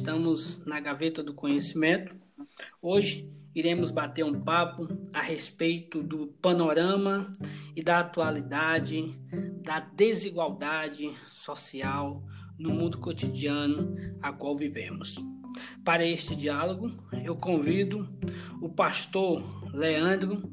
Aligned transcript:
estamos 0.00 0.64
na 0.64 0.80
Gaveta 0.80 1.22
do 1.22 1.34
Conhecimento. 1.34 2.16
Hoje 2.80 3.30
iremos 3.54 3.90
bater 3.90 4.24
um 4.24 4.40
papo 4.40 4.88
a 5.12 5.20
respeito 5.20 6.02
do 6.02 6.28
panorama 6.40 7.30
e 7.76 7.82
da 7.82 7.98
atualidade 7.98 9.14
da 9.62 9.78
desigualdade 9.78 11.14
social 11.26 12.24
no 12.58 12.70
mundo 12.70 12.96
cotidiano 12.96 13.94
a 14.22 14.32
qual 14.32 14.56
vivemos. 14.56 15.16
Para 15.84 16.06
este 16.06 16.34
diálogo, 16.34 16.90
eu 17.22 17.36
convido 17.36 18.08
o 18.58 18.70
pastor 18.70 19.42
Leandro 19.74 20.50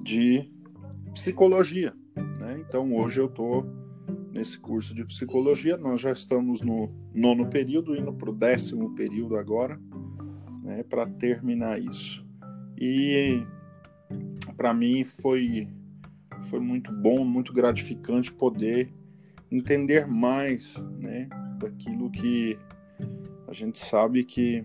de 0.01 0.49
psicologia. 1.13 1.93
Né? 2.15 2.65
Então 2.67 2.91
hoje 2.93 3.19
eu 3.19 3.27
estou 3.27 3.79
nesse 4.31 4.57
curso 4.57 4.93
de 4.95 5.05
psicologia. 5.05 5.77
Nós 5.77 6.01
já 6.01 6.11
estamos 6.11 6.61
no 6.61 6.89
nono 7.13 7.47
período, 7.47 7.95
indo 7.95 8.13
para 8.13 8.29
o 8.29 8.33
décimo 8.33 8.95
período 8.95 9.35
agora, 9.35 9.79
né, 10.63 10.83
para 10.83 11.05
terminar 11.05 11.81
isso. 11.81 12.25
E 12.77 13.45
para 14.55 14.73
mim 14.73 15.03
foi, 15.03 15.67
foi 16.49 16.59
muito 16.59 16.91
bom, 16.91 17.23
muito 17.25 17.53
gratificante 17.53 18.31
poder 18.31 18.93
entender 19.51 20.07
mais 20.07 20.75
né, 20.99 21.27
daquilo 21.59 22.09
que 22.09 22.57
a 23.47 23.53
gente 23.53 23.79
sabe 23.79 24.23
que 24.23 24.63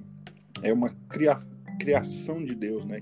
é 0.62 0.72
uma 0.72 0.90
cria, 1.08 1.36
criação 1.78 2.44
de 2.44 2.54
Deus, 2.54 2.84
né? 2.84 3.00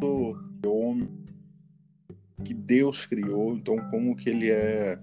Do 0.00 0.43
que 2.44 2.54
Deus 2.54 3.06
criou, 3.06 3.56
então 3.56 3.76
como 3.90 4.14
que 4.14 4.28
ele 4.28 4.50
é, 4.50 4.98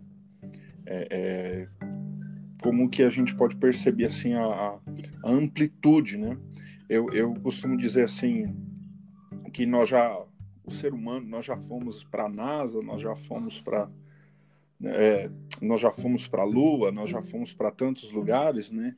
é, 0.85 1.07
é 1.11 1.67
como 2.61 2.89
que 2.89 3.01
a 3.01 3.09
gente 3.09 3.35
pode 3.35 3.55
perceber 3.55 4.05
assim 4.05 4.33
a, 4.33 4.43
a, 4.45 4.79
amplitude, 5.23 6.17
né? 6.17 6.37
Eu, 6.87 7.09
eu 7.11 7.33
costumo 7.35 7.75
dizer 7.75 8.03
assim 8.03 8.55
que 9.51 9.65
nós 9.65 9.89
já 9.89 10.15
o 10.63 10.71
ser 10.71 10.93
humano 10.93 11.27
nós 11.27 11.43
já 11.43 11.57
fomos 11.57 12.03
para 12.03 12.25
a 12.25 12.29
NASA, 12.29 12.81
nós 12.81 13.01
já 13.01 13.15
fomos 13.15 13.59
para 13.59 13.89
é, 14.83 15.29
nós 15.61 15.79
já 15.79 15.91
fomos 15.91 16.27
para 16.27 16.41
a 16.41 16.45
Lua, 16.45 16.91
nós 16.91 17.09
já 17.09 17.21
fomos 17.21 17.53
para 17.53 17.71
tantos 17.71 18.11
lugares, 18.11 18.71
né? 18.71 18.95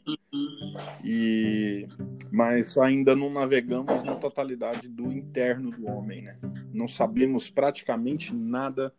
E 1.03 1.87
mas 2.31 2.77
ainda 2.77 3.15
não 3.15 3.29
navegamos 3.31 4.03
na 4.03 4.15
totalidade 4.15 4.87
do 4.87 5.11
interno 5.11 5.71
do 5.71 5.85
homem, 5.85 6.21
né? 6.21 6.37
Não 6.73 6.87
sabemos 6.87 7.49
praticamente 7.49 8.33
nada 8.33 8.93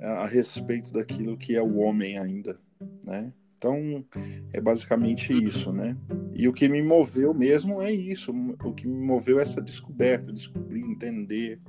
a 0.00 0.26
respeito 0.26 0.92
daquilo 0.92 1.36
que 1.36 1.54
é 1.56 1.62
o 1.62 1.78
homem 1.78 2.18
ainda, 2.18 2.58
né? 3.04 3.32
Então 3.56 4.04
é 4.52 4.60
basicamente 4.60 5.32
isso, 5.32 5.72
né? 5.72 5.96
E 6.34 6.46
o 6.46 6.52
que 6.52 6.68
me 6.68 6.82
moveu 6.82 7.32
mesmo 7.32 7.80
é 7.80 7.90
isso, 7.90 8.32
o 8.62 8.72
que 8.72 8.86
me 8.86 9.04
moveu 9.04 9.38
é 9.38 9.42
essa 9.42 9.60
descoberta, 9.60 10.32
descobrir, 10.32 10.82
entender 10.82 11.60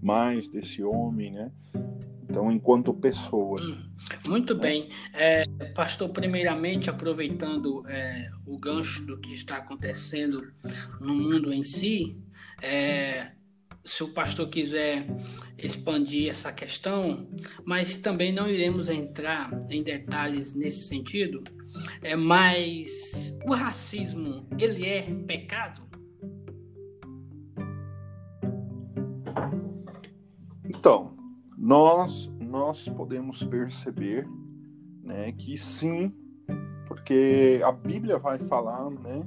mais 0.00 0.48
desse 0.48 0.82
homem, 0.82 1.32
né? 1.32 1.52
Então, 2.32 2.50
enquanto 2.50 2.94
pessoa. 2.94 3.60
Hum, 3.60 3.90
muito 4.26 4.54
bem. 4.54 4.88
É, 5.12 5.44
pastor, 5.74 6.08
primeiramente, 6.08 6.88
aproveitando 6.88 7.86
é, 7.86 8.26
o 8.46 8.58
gancho 8.58 9.04
do 9.04 9.18
que 9.18 9.34
está 9.34 9.58
acontecendo 9.58 10.50
no 10.98 11.14
mundo 11.14 11.52
em 11.52 11.62
si, 11.62 12.16
é, 12.62 13.32
se 13.84 14.02
o 14.02 14.14
pastor 14.14 14.48
quiser 14.48 15.06
expandir 15.58 16.30
essa 16.30 16.50
questão, 16.50 17.28
mas 17.66 17.98
também 17.98 18.32
não 18.32 18.48
iremos 18.48 18.88
entrar 18.88 19.50
em 19.68 19.82
detalhes 19.82 20.54
nesse 20.54 20.88
sentido, 20.88 21.44
é, 22.00 22.16
mas 22.16 23.38
o 23.44 23.52
racismo, 23.52 24.48
ele 24.58 24.86
é 24.86 25.02
pecado? 25.26 25.82
Então, 30.64 31.21
nós 31.62 32.28
nós 32.40 32.88
podemos 32.88 33.44
perceber, 33.44 34.28
né, 35.00 35.30
que 35.30 35.56
sim, 35.56 36.12
porque 36.88 37.60
a 37.64 37.70
Bíblia 37.70 38.18
vai 38.18 38.36
falar, 38.40 38.90
né, 38.90 39.24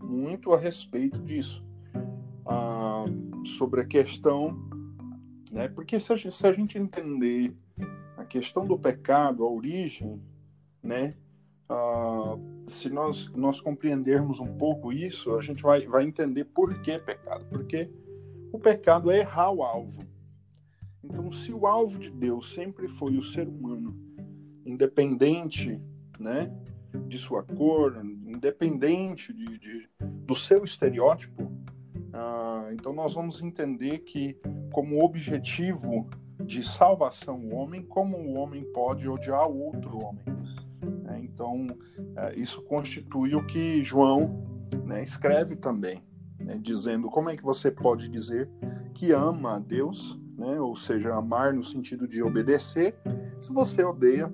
muito 0.00 0.52
a 0.52 0.58
respeito 0.58 1.18
disso, 1.18 1.62
ah, 2.46 3.04
sobre 3.58 3.80
a 3.80 3.84
questão, 3.84 4.56
né, 5.50 5.66
porque 5.66 5.98
se 5.98 6.12
a, 6.12 6.16
gente, 6.16 6.34
se 6.36 6.46
a 6.46 6.52
gente 6.52 6.78
entender 6.78 7.52
a 8.16 8.24
questão 8.24 8.64
do 8.64 8.78
pecado, 8.78 9.42
a 9.42 9.50
origem, 9.50 10.22
né, 10.80 11.10
ah, 11.68 12.38
se 12.64 12.88
nós 12.90 13.28
nós 13.34 13.60
compreendermos 13.60 14.38
um 14.38 14.56
pouco 14.56 14.92
isso, 14.92 15.34
a 15.34 15.40
gente 15.40 15.60
vai 15.60 15.84
vai 15.88 16.04
entender 16.04 16.44
por 16.44 16.80
que 16.80 16.96
pecado, 17.00 17.44
porque 17.50 17.90
o 18.52 18.58
pecado 18.60 19.10
é 19.10 19.18
errar 19.18 19.50
o 19.50 19.64
alvo 19.64 20.11
então, 21.04 21.32
se 21.32 21.52
o 21.52 21.66
alvo 21.66 21.98
de 21.98 22.10
Deus 22.10 22.52
sempre 22.52 22.88
foi 22.88 23.16
o 23.16 23.22
ser 23.22 23.48
humano, 23.48 23.96
independente 24.64 25.80
né, 26.18 26.52
de 27.08 27.18
sua 27.18 27.42
cor, 27.42 28.00
independente 28.26 29.32
de, 29.32 29.58
de 29.58 29.88
do 30.00 30.34
seu 30.34 30.62
estereótipo, 30.62 31.50
ah, 32.12 32.68
então 32.72 32.92
nós 32.92 33.14
vamos 33.14 33.42
entender 33.42 33.98
que, 34.00 34.38
como 34.70 35.02
objetivo 35.04 36.08
de 36.44 36.62
salvação 36.62 37.38
o 37.40 37.54
homem, 37.54 37.82
como 37.82 38.16
o 38.16 38.34
homem 38.34 38.64
pode 38.72 39.08
odiar 39.08 39.48
o 39.48 39.58
outro 39.58 39.98
homem. 40.04 40.24
É, 41.08 41.18
então, 41.18 41.66
é, 42.16 42.34
isso 42.38 42.62
constitui 42.62 43.34
o 43.34 43.44
que 43.44 43.82
João 43.82 44.44
né, 44.84 45.02
escreve 45.02 45.56
também, 45.56 46.02
né, 46.38 46.58
dizendo 46.60 47.08
como 47.08 47.30
é 47.30 47.36
que 47.36 47.42
você 47.42 47.70
pode 47.70 48.08
dizer 48.08 48.48
que 48.94 49.12
ama 49.12 49.56
a 49.56 49.58
Deus 49.58 50.18
né? 50.42 50.60
ou 50.60 50.74
seja, 50.74 51.14
amar 51.14 51.54
no 51.54 51.62
sentido 51.62 52.06
de 52.06 52.22
obedecer, 52.22 52.94
se 53.40 53.52
você 53.52 53.84
odeia 53.84 54.32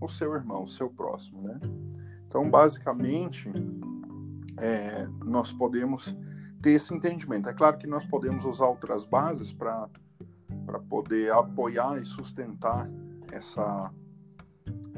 o 0.00 0.08
seu 0.08 0.34
irmão, 0.34 0.64
o 0.64 0.68
seu 0.68 0.88
próximo. 0.88 1.42
Né? 1.42 1.60
Então, 2.26 2.50
basicamente, 2.50 3.50
é, 4.56 5.06
nós 5.24 5.52
podemos 5.52 6.16
ter 6.62 6.70
esse 6.72 6.92
entendimento. 6.94 7.48
É 7.48 7.52
claro 7.52 7.76
que 7.78 7.86
nós 7.86 8.04
podemos 8.04 8.44
usar 8.44 8.66
outras 8.66 9.04
bases 9.04 9.52
para 9.52 9.88
poder 10.88 11.32
apoiar 11.32 12.00
e 12.00 12.04
sustentar 12.04 12.90
essa, 13.30 13.92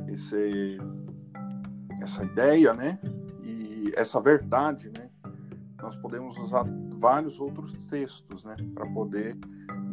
esse, 0.06 0.78
essa 2.00 2.24
ideia, 2.24 2.72
né? 2.72 2.98
E, 3.42 3.92
essa 3.96 4.20
verdade, 4.20 4.90
né, 4.96 5.10
nós 5.80 5.96
podemos 5.96 6.38
usar 6.38 6.64
vários 6.96 7.40
outros 7.40 7.72
textos, 7.86 8.44
né, 8.44 8.54
para 8.74 8.86
poder 8.86 9.36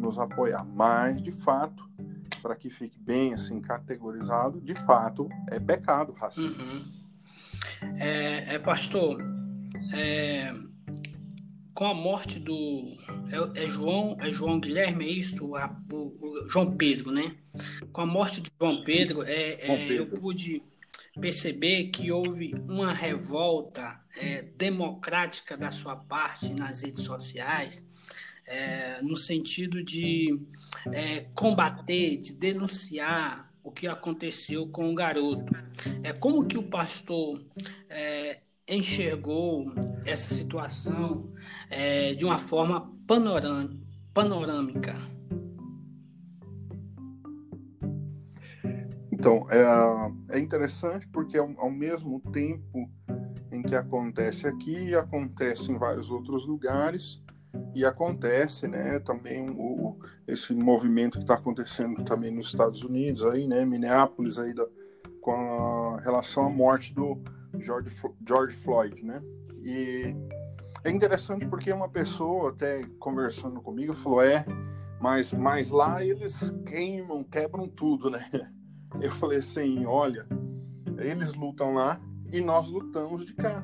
nos 0.06 0.18
apoiar. 0.18 0.64
Mas, 0.64 1.22
de 1.22 1.32
fato, 1.32 1.90
para 2.42 2.56
que 2.56 2.70
fique 2.70 2.98
bem 3.00 3.34
assim 3.34 3.60
categorizado, 3.60 4.62
de 4.62 4.76
fato 4.86 5.28
é 5.50 5.60
pecado 5.60 6.14
racismo. 6.14 6.56
Uhum. 6.62 6.92
É, 7.98 8.56
é, 8.56 8.60
pastor, 8.60 9.20
é, 9.94 10.54
com 11.74 11.86
a 11.86 11.94
morte 11.94 12.40
do 12.40 12.96
é, 13.30 13.64
é, 13.64 13.68
João 13.68 14.16
é 14.20 14.30
João 14.30 14.60
Guilherme 14.60 15.06
é 15.06 15.12
isso 15.12 15.56
a, 15.56 15.76
o, 15.92 15.96
o, 15.96 16.50
João 16.50 16.76
Pedro, 16.76 17.12
né? 17.12 17.36
Com 17.92 18.02
a 18.02 18.06
morte 18.06 18.42
de 18.42 18.50
João 18.60 18.84
Pedro, 18.84 19.24
é, 19.24 19.54
é 19.54 19.88
Pedro. 19.88 19.96
eu 19.96 20.08
pude 20.08 20.62
perceber 21.20 21.86
que 21.90 22.12
houve 22.12 22.54
uma 22.68 22.94
revolta 22.94 24.00
é, 24.18 24.42
democrática 24.42 25.58
da 25.58 25.72
sua 25.72 25.96
parte 25.96 26.54
nas 26.54 26.82
redes 26.82 27.04
sociais, 27.04 27.86
é, 28.46 29.02
no 29.02 29.16
sentido 29.16 29.84
de 29.84 30.40
é, 30.92 31.22
combater, 31.36 32.18
de 32.18 32.34
denunciar 32.34 33.52
o 33.64 33.72
que 33.72 33.88
aconteceu 33.88 34.68
com 34.68 34.92
o 34.92 34.96
garoto. 34.96 35.52
É 36.04 36.14
como 36.14 36.46
que 36.46 36.58
o 36.58 36.64
pastor 36.64 37.44
é, 37.90 38.42
enxergou 38.68 39.74
essa 40.06 40.34
situação 40.34 41.34
é, 41.70 42.14
de 42.14 42.24
uma 42.26 42.38
forma 42.38 42.94
panorâmica. 43.08 44.96
Então, 49.12 49.48
é, 49.50 50.38
é 50.38 50.40
interessante 50.40 51.08
porque 51.08 51.38
ao, 51.38 51.52
ao, 51.58 51.72
mesmo 51.72 52.20
tempo 52.32 52.88
em 53.52 53.64
que 53.64 53.74
acontece 53.74 54.46
aqui, 54.46 54.94
acontece 54.94 55.72
em 55.72 55.78
vários 55.80 56.12
outros 56.12 56.46
lugares 56.46 57.24
e 57.76 57.86
acontece, 57.86 58.68
né, 58.68 59.00
também 59.00 59.50
o, 59.50 60.00
esse 60.26 60.56
movimento 60.56 61.18
que 61.18 61.24
está 61.26 61.34
acontecendo 61.36 62.04
também 62.04 62.32
nos 62.32 62.48
Estados 62.48 62.82
Unidos 62.84 63.24
aí, 63.26 63.46
né, 63.46 63.66
Minneapolis 63.66 64.38
aí 64.38 64.54
da, 64.54 64.66
com 65.20 65.32
a 65.34 66.00
relação 66.00 66.46
à 66.46 66.50
morte 66.50 66.94
do 66.94 67.22
George, 67.60 67.94
George 68.26 68.56
Floyd, 68.56 69.06
né, 69.06 69.22
e 69.62 70.16
é 70.86 70.90
interessante 70.90 71.46
porque 71.48 71.72
uma 71.74 71.90
pessoa 71.90 72.52
até 72.52 72.82
conversando 72.98 73.62
comigo 73.62 73.94
falou, 73.94 74.22
é, 74.22 74.46
mas, 75.02 75.34
mas 75.34 75.70
lá 75.70 76.04
eles 76.04 76.54
queimam, 76.66 77.26
quebram 77.26 77.68
tudo, 77.68 78.10
né, 78.10 78.26
eu 79.02 79.12
falei 79.12 79.40
assim: 79.40 79.86
olha, 79.86 80.26
eles 80.98 81.34
lutam 81.34 81.74
lá 81.74 82.00
e 82.32 82.42
nós 82.42 82.70
lutamos 82.70 83.26
de 83.26 83.34
cá. 83.34 83.64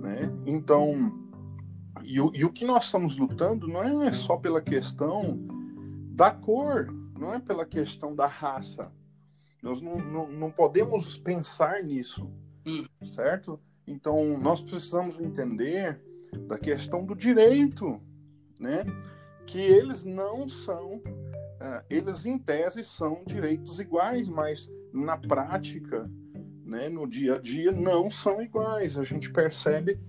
Né? 0.00 0.32
Então, 0.46 1.21
e 2.02 2.20
o, 2.20 2.32
e 2.34 2.44
o 2.44 2.52
que 2.52 2.64
nós 2.64 2.84
estamos 2.84 3.16
lutando 3.16 3.66
não 3.68 4.02
é 4.02 4.12
só 4.12 4.36
pela 4.36 4.60
questão 4.60 5.38
da 6.14 6.30
cor, 6.30 6.92
não 7.18 7.34
é 7.34 7.38
pela 7.38 7.66
questão 7.66 8.14
da 8.14 8.26
raça. 8.26 8.92
Nós 9.62 9.80
não, 9.80 9.96
não, 9.96 10.28
não 10.28 10.50
podemos 10.50 11.16
pensar 11.16 11.82
nisso, 11.82 12.30
hum. 12.66 12.84
certo? 13.02 13.60
Então, 13.86 14.38
nós 14.38 14.60
precisamos 14.60 15.20
entender 15.20 16.00
da 16.48 16.58
questão 16.58 17.04
do 17.04 17.14
direito, 17.14 18.00
né? 18.58 18.84
Que 19.46 19.60
eles 19.60 20.04
não 20.04 20.48
são 20.48 21.02
ah, 21.62 21.84
eles 21.88 22.26
em 22.26 22.36
tese 22.36 22.82
são 22.82 23.22
direitos 23.24 23.78
iguais, 23.78 24.28
mas 24.28 24.68
na 24.92 25.16
prática, 25.16 26.10
né, 26.64 26.88
no 26.88 27.06
dia 27.06 27.36
a 27.36 27.38
dia, 27.38 27.70
não 27.70 28.10
são 28.10 28.42
iguais. 28.42 28.98
A 28.98 29.04
gente 29.04 29.30
percebe 29.30 30.00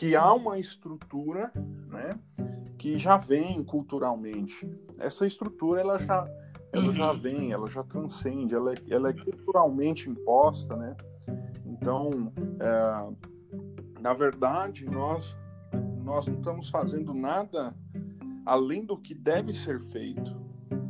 que 0.00 0.16
há 0.16 0.32
uma 0.32 0.58
estrutura, 0.58 1.52
né, 1.54 2.08
que 2.78 2.96
já 2.96 3.18
vem 3.18 3.62
culturalmente. 3.62 4.66
Essa 4.98 5.26
estrutura 5.26 5.82
ela 5.82 5.98
já, 5.98 6.26
ela 6.72 6.86
uhum. 6.86 6.92
já 6.92 7.12
vem, 7.12 7.52
ela 7.52 7.68
já 7.68 7.82
transcende, 7.82 8.54
ela, 8.54 8.72
é, 8.72 8.76
ela 8.88 9.10
é 9.10 9.12
culturalmente 9.12 10.08
imposta, 10.08 10.74
né? 10.74 10.96
Então, 11.66 12.32
é, 12.58 14.00
na 14.00 14.14
verdade, 14.14 14.86
nós 14.86 15.36
nós 16.02 16.26
não 16.26 16.36
estamos 16.36 16.70
fazendo 16.70 17.12
nada 17.12 17.76
além 18.46 18.86
do 18.86 18.96
que 18.96 19.12
deve 19.14 19.52
ser 19.52 19.80
feito 19.82 20.34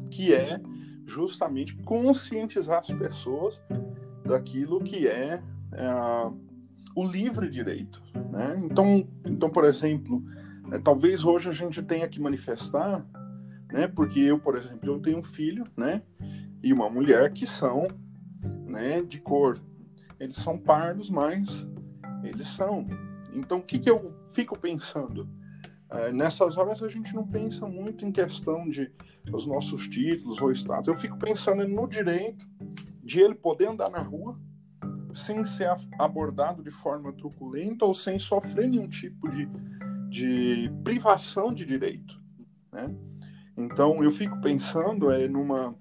que 0.09 0.33
é 0.33 0.61
justamente 1.05 1.75
conscientizar 1.79 2.79
as 2.79 2.93
pessoas 2.93 3.61
daquilo 4.25 4.81
que 4.81 5.09
é, 5.09 5.43
é 5.73 6.31
o 6.95 7.05
livre 7.07 7.49
direito. 7.49 8.03
Né? 8.31 8.61
Então, 8.65 9.09
então, 9.25 9.51
por 9.51 9.65
exemplo, 9.65 10.25
é, 10.73 10.79
talvez 10.79 11.25
hoje 11.25 11.49
a 11.49 11.53
gente 11.53 11.83
tenha 11.83 12.09
que 12.09 12.21
manifestar, 12.21 13.05
né? 13.73 13.87
porque 13.87 14.21
eu, 14.21 14.39
por 14.39 14.57
exemplo, 14.57 14.89
eu 14.89 15.01
tenho 15.01 15.19
um 15.19 15.23
filho 15.23 15.65
né? 15.77 16.03
e 16.63 16.73
uma 16.73 16.89
mulher 16.91 17.33
que 17.33 17.47
são 17.47 17.87
né, 18.67 19.03
de 19.03 19.21
cor. 19.21 19.61
Eles 20.19 20.37
são 20.37 20.59
pardos, 20.59 21.09
mas 21.09 21.67
eles 22.23 22.47
são. 22.49 22.87
Então, 23.33 23.59
o 23.59 23.63
que, 23.63 23.79
que 23.79 23.91
eu 23.91 24.15
fico 24.31 24.59
pensando? 24.59 25.29
É, 25.91 26.13
nessas 26.13 26.57
horas 26.57 26.83
a 26.83 26.89
gente 26.89 27.15
não 27.15 27.27
pensa 27.27 27.67
muito 27.67 28.05
em 28.05 28.13
questão 28.13 28.69
de 28.69 28.93
os 29.33 29.47
nossos 29.47 29.89
títulos 29.89 30.41
ou 30.41 30.53
status. 30.53 30.89
Eu 30.89 30.95
fico 30.95 31.19
pensando 31.19 31.67
no 31.67 31.89
direito 31.89 32.47
de 33.03 33.21
ele 33.21 33.35
poder 33.35 33.69
andar 33.69 33.91
na 33.91 34.03
rua 34.03 34.39
sem 35.15 35.45
ser 35.45 35.71
abordado 35.99 36.63
de 36.63 36.71
forma 36.71 37.13
truculenta 37.13 37.85
ou 37.85 37.95
sem 37.95 38.19
sofrer 38.19 38.69
nenhum 38.69 38.89
tipo 38.89 39.29
de, 39.29 39.49
de 40.09 40.73
privação 40.83 41.53
de 41.53 41.65
direito. 41.65 42.21
Né? 42.73 42.95
Então 43.57 44.03
eu 44.03 44.11
fico 44.11 44.41
pensando 44.41 45.11
é, 45.11 45.29
numa, 45.29 45.77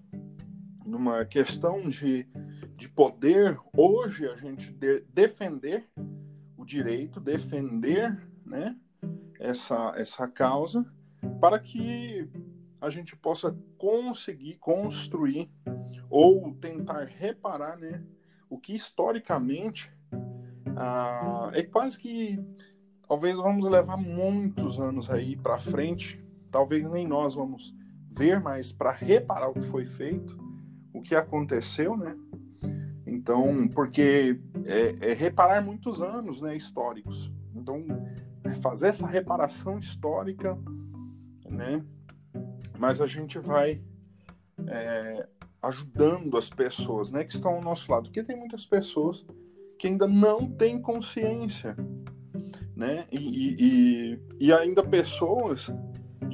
numa 0.86 1.26
questão 1.26 1.88
de, 1.88 2.28
de 2.76 2.90
poder 2.90 3.58
hoje 3.76 4.28
a 4.28 4.36
gente 4.36 4.72
de, 4.74 5.02
defender 5.14 5.86
o 6.58 6.66
direito, 6.66 7.20
defender 7.20 8.28
né, 8.46 8.76
essa, 9.40 9.94
essa 9.96 10.28
causa 10.28 10.86
para 11.40 11.60
que 11.60 12.30
a 12.82 12.90
gente 12.90 13.16
possa 13.16 13.58
conseguir 13.78 14.56
construir 14.56 15.50
ou 16.10 16.54
tentar 16.56 17.06
reparar, 17.06 17.78
né, 17.78 18.04
o 18.50 18.58
que 18.58 18.74
historicamente 18.74 19.92
ah, 20.76 21.52
é 21.54 21.64
quase 21.64 22.00
que 22.00 22.40
talvez 23.08 23.36
vamos 23.38 23.70
levar 23.70 23.98
muitos 23.98 24.80
anos 24.80 25.10
aí 25.10 25.36
para 25.36 25.58
frente, 25.58 26.24
talvez 26.52 26.84
nem 26.90 27.08
nós 27.08 27.36
vamos 27.36 27.76
ver, 28.12 28.40
mas 28.40 28.72
para 28.72 28.92
reparar 28.92 29.50
o 29.50 29.54
que 29.54 29.62
foi 29.62 29.86
feito, 29.86 30.38
o 30.94 31.02
que 31.02 31.16
aconteceu, 31.16 31.96
né? 31.96 32.18
Então, 33.06 33.68
porque 33.68 34.40
é, 34.66 35.12
é 35.12 35.14
reparar 35.14 35.64
muitos 35.64 36.02
anos, 36.02 36.42
né, 36.42 36.56
históricos. 36.56 37.32
Então, 37.56 37.86
é 38.44 38.56
fazer 38.56 38.88
essa 38.88 39.08
reparação 39.08 39.80
histórica, 39.80 40.58
né? 41.48 41.84
mas 42.80 43.02
a 43.02 43.06
gente 43.06 43.38
vai 43.38 43.82
é, 44.66 45.28
ajudando 45.62 46.38
as 46.38 46.50
pessoas 46.50 47.12
né, 47.12 47.24
que 47.24 47.34
estão 47.34 47.56
ao 47.56 47.62
nosso 47.62 47.92
lado. 47.92 48.04
Porque 48.04 48.24
tem 48.24 48.38
muitas 48.38 48.66
pessoas 48.66 49.26
que 49.78 49.88
ainda 49.88 50.08
não 50.08 50.50
têm 50.50 50.82
consciência. 50.82 51.76
Né? 52.76 53.06
E, 53.12 53.56
e, 53.60 54.20
e, 54.40 54.54
ainda 54.54 54.82
pessoas 54.82 55.70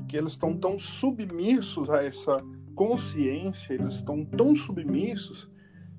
que 0.08 0.15
eles 0.15 0.34
estão 0.34 0.55
tão 0.55 0.77
submissos 0.77 1.89
a 1.89 2.03
essa 2.03 2.38
consciência, 2.75 3.74
eles 3.74 3.94
estão 3.94 4.24
tão 4.24 4.55
submissos 4.55 5.50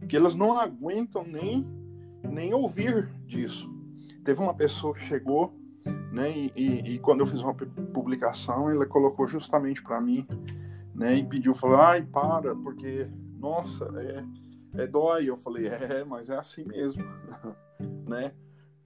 que 0.09 0.17
eles 0.17 0.35
não 0.35 0.57
aguentam 0.57 1.25
nem, 1.27 1.67
nem 2.23 2.55
ouvir 2.55 3.11
disso. 3.27 3.69
Teve 4.25 4.41
uma 4.41 4.55
pessoa 4.55 4.95
que 4.95 5.01
chegou 5.01 5.53
né? 6.17 6.31
E, 6.31 6.53
e, 6.57 6.95
e, 6.95 6.99
quando 6.99 7.21
eu 7.21 7.27
fiz 7.27 7.43
uma 7.43 7.55
publicação, 7.55 8.71
ela 8.71 8.87
colocou 8.87 9.27
justamente 9.27 9.83
para 9.83 10.01
mim, 10.01 10.27
né? 10.97 11.17
E 11.17 11.25
pediu, 11.25 11.55
falou, 11.55 11.77
ai, 11.77 12.03
para, 12.03 12.55
porque, 12.57 13.09
nossa, 13.39 13.85
é, 13.99 14.83
é 14.83 14.87
dói. 14.87 15.29
Eu 15.29 15.37
falei, 15.37 15.69
é, 15.69 16.05
mas 16.05 16.31
é 16.31 16.37
assim 16.37 16.65
mesmo, 16.65 17.05
né? 18.09 18.33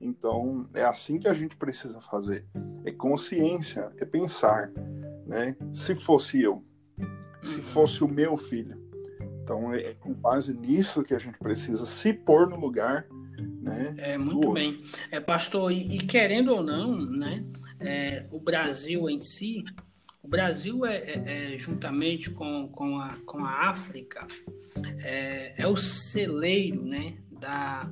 Então, 0.00 0.68
é 0.74 0.84
assim 0.84 1.18
que 1.18 1.28
a 1.28 1.34
gente 1.34 1.56
precisa 1.56 2.00
fazer. 2.00 2.46
É 2.84 2.90
consciência, 2.90 3.92
é 3.98 4.04
pensar, 4.04 4.72
né? 5.26 5.56
Se 5.72 5.94
fosse 5.94 6.40
eu, 6.40 6.64
se 7.42 7.62
fosse 7.62 8.02
o 8.02 8.08
meu 8.08 8.36
filho. 8.36 8.80
Então, 9.42 9.72
é, 9.72 9.90
é 9.90 9.94
com 9.94 10.12
base 10.12 10.54
nisso 10.54 11.02
que 11.02 11.14
a 11.14 11.18
gente 11.18 11.38
precisa 11.38 11.84
se 11.84 12.12
pôr 12.12 12.48
no 12.48 12.58
lugar 12.58 13.06
né? 13.60 13.94
É 13.98 14.18
muito 14.18 14.52
bem, 14.52 14.82
é 15.10 15.20
pastor 15.20 15.70
e, 15.70 15.96
e, 15.96 15.98
querendo 16.06 16.52
ou 16.52 16.62
não, 16.62 16.96
né? 16.96 17.44
É, 17.78 18.26
o 18.30 18.40
Brasil 18.40 19.08
em 19.08 19.20
si, 19.20 19.64
o 20.22 20.28
Brasil 20.28 20.84
é, 20.84 20.96
é, 20.96 21.52
é 21.54 21.56
juntamente 21.56 22.30
com, 22.30 22.68
com, 22.68 22.98
a, 22.98 23.16
com 23.26 23.44
a 23.44 23.70
África 23.70 24.26
é, 25.02 25.54
é 25.56 25.66
o 25.66 25.76
celeiro, 25.76 26.84
né? 26.84 27.16
da, 27.40 27.90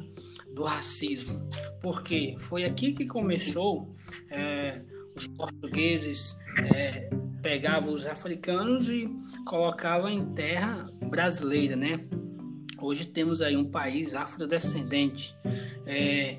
do 0.55 0.63
racismo, 0.63 1.49
porque 1.83 2.37
foi 2.39 2.65
aqui 2.65 2.93
que 2.93 3.07
começou 3.07 3.95
é, 4.31 4.83
os 5.17 5.27
portugueses 5.27 6.37
é, 6.75 7.09
pegavam 7.43 7.93
os 7.93 8.07
africanos 8.07 8.89
e 8.89 9.09
colocavam 9.47 10.09
em 10.09 10.25
terra 10.35 10.89
brasileira, 11.09 11.75
né? 11.75 11.99
Hoje 12.81 13.07
temos 13.07 13.43
aí 13.43 13.57
um 13.57 13.69
país 13.69 14.15
afrodescendente. 14.15 15.35
É, 15.85 16.39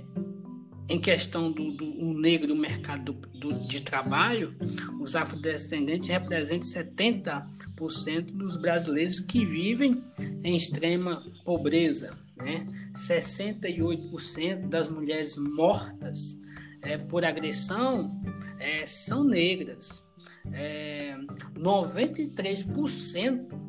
em 0.89 0.99
questão 0.99 1.51
do, 1.51 1.71
do 1.71 1.85
um 1.85 2.17
negro 2.17 2.55
mercado 2.55 3.13
do, 3.13 3.27
do, 3.37 3.67
de 3.67 3.81
trabalho, 3.81 4.55
os 4.99 5.15
afrodescendentes 5.15 6.09
representam 6.09 6.67
70% 6.67 8.31
dos 8.31 8.57
brasileiros 8.57 9.19
que 9.19 9.45
vivem 9.45 10.03
em 10.43 10.55
extrema 10.55 11.23
pobreza. 11.45 12.17
Né? 12.35 12.67
68% 12.93 14.67
das 14.67 14.89
mulheres 14.89 15.37
mortas 15.37 16.41
é, 16.81 16.97
por 16.97 17.23
agressão 17.23 18.19
é, 18.59 18.83
são 18.85 19.23
negras. 19.23 20.03
É, 20.51 21.15
93% 21.55 23.68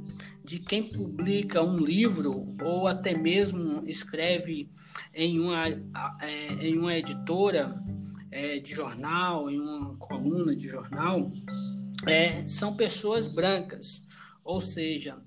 de 0.51 0.59
quem 0.59 0.83
publica 0.83 1.63
um 1.63 1.77
livro 1.77 2.57
ou 2.61 2.89
até 2.89 3.17
mesmo 3.17 3.85
escreve 3.87 4.69
em 5.15 5.39
uma, 5.39 5.69
é, 6.21 6.67
em 6.67 6.77
uma 6.77 6.97
editora 6.97 7.81
é, 8.33 8.59
de 8.59 8.75
jornal, 8.75 9.49
em 9.49 9.61
uma 9.61 9.95
coluna 9.97 10.57
de 10.57 10.67
jornal, 10.67 11.31
é, 12.05 12.49
são 12.49 12.75
pessoas 12.75 13.29
brancas. 13.29 14.03
Ou 14.43 14.61
seja, 14.61 15.23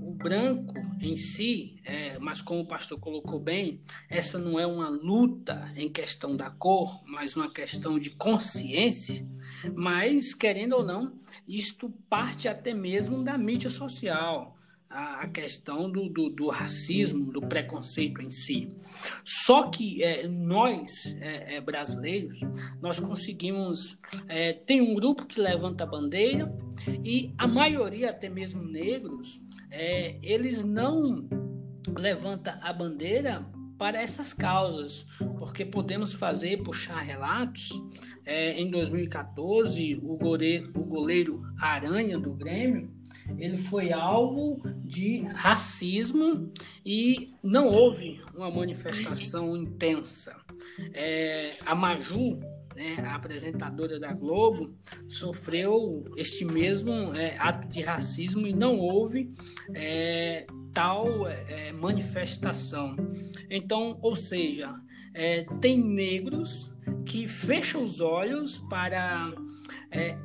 o 0.00 0.12
branco 0.12 0.74
em 1.00 1.16
si, 1.16 1.80
é, 1.84 2.16
mas 2.20 2.40
como 2.40 2.60
o 2.60 2.68
pastor 2.68 3.00
colocou 3.00 3.40
bem, 3.40 3.82
essa 4.08 4.38
não 4.38 4.60
é 4.60 4.66
uma 4.66 4.88
luta 4.88 5.72
em 5.74 5.90
questão 5.90 6.36
da 6.36 6.50
cor, 6.50 7.02
mas 7.04 7.34
uma 7.34 7.50
questão 7.50 7.98
de 7.98 8.10
consciência. 8.10 9.26
Mas, 9.74 10.34
querendo 10.34 10.74
ou 10.74 10.84
não, 10.84 11.18
isto 11.48 11.90
parte 12.08 12.46
até 12.46 12.72
mesmo 12.72 13.24
da 13.24 13.36
mídia 13.36 13.70
social 13.70 14.54
a, 14.90 15.26
questão 15.28 15.90
do, 15.90 16.08
do, 16.08 16.30
do, 16.30 16.48
racismo, 16.48 17.30
do 17.30 17.40
preconceito 17.40 18.22
em 18.22 18.30
si. 18.30 18.74
Só 19.24 19.68
que 19.68 20.02
é, 20.02 20.26
nós, 20.26 21.16
é, 21.20 21.56
é, 21.56 21.60
brasileiros, 21.60 22.40
nós 22.80 22.98
conseguimos. 22.98 24.00
É, 24.26 24.52
tem 24.52 24.80
um 24.80 24.94
grupo 24.94 25.26
que 25.26 25.40
levanta 25.40 25.84
a 25.84 25.86
bandeira 25.86 26.54
e 27.04 27.34
a 27.36 27.46
maioria, 27.46 28.10
até 28.10 28.28
mesmo 28.28 28.62
negros, 28.62 29.40
é, 29.70 30.18
eles 30.22 30.64
não 30.64 31.28
levanta 31.96 32.58
a 32.62 32.72
bandeira 32.72 33.46
para 33.78 34.02
essas 34.02 34.34
causas, 34.34 35.06
porque 35.38 35.64
podemos 35.64 36.12
fazer, 36.12 36.62
puxar 36.62 37.00
relatos. 37.00 37.70
É, 38.26 38.60
em 38.60 38.68
2014, 38.70 40.00
o 40.02 40.16
goleiro, 40.16 40.70
o 40.74 40.84
goleiro 40.84 41.42
Aranha 41.58 42.18
do 42.18 42.34
Grêmio, 42.34 42.90
ele 43.36 43.56
foi 43.56 43.92
alvo 43.92 44.60
de 44.84 45.20
racismo 45.34 46.50
e 46.84 47.34
não 47.42 47.66
houve 47.66 48.20
uma 48.34 48.50
manifestação 48.50 49.56
intensa. 49.56 50.36
É, 50.94 51.56
a 51.66 51.74
Maju, 51.74 52.38
né, 52.74 52.96
a 53.04 53.14
apresentadora 53.14 53.98
da 53.98 54.12
Globo, 54.12 54.74
sofreu 55.06 56.04
este 56.16 56.44
mesmo 56.44 57.14
é, 57.14 57.36
ato 57.38 57.68
de 57.68 57.82
racismo 57.82 58.46
e 58.46 58.52
não 58.52 58.78
houve 58.78 59.30
é, 59.74 60.46
tal 60.72 61.28
é, 61.28 61.72
manifestação. 61.72 62.96
Então, 63.50 63.98
ou 64.00 64.14
seja, 64.14 64.74
é, 65.14 65.44
tem 65.60 65.82
negros 65.82 66.72
que 67.04 67.26
fecham 67.26 67.82
os 67.82 68.00
olhos 68.00 68.58
para 68.70 69.32
é, 69.90 70.16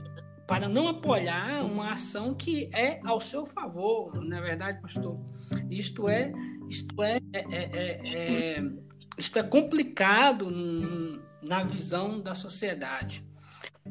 para 0.48 0.68
não 0.68 0.88
apoiar 0.88 1.66
uma 1.66 1.94
ação 1.94 2.34
que 2.34 2.70
é 2.74 3.00
ao 3.04 3.20
seu 3.20 3.46
favor, 3.46 4.14
não 4.24 4.38
é 4.38 4.42
verdade, 4.42 4.82
pastor? 4.82 5.20
Isto 5.70 6.10
é, 6.10 6.32
isto 6.70 7.02
é, 7.02 7.20
é, 7.34 7.44
é, 7.52 8.58
é 8.58 8.64
isto 9.18 9.38
é 9.38 9.44
complicado 9.44 10.50
na 11.42 11.64
visão 11.64 12.22
da 12.22 12.34
sociedade. 12.34 13.24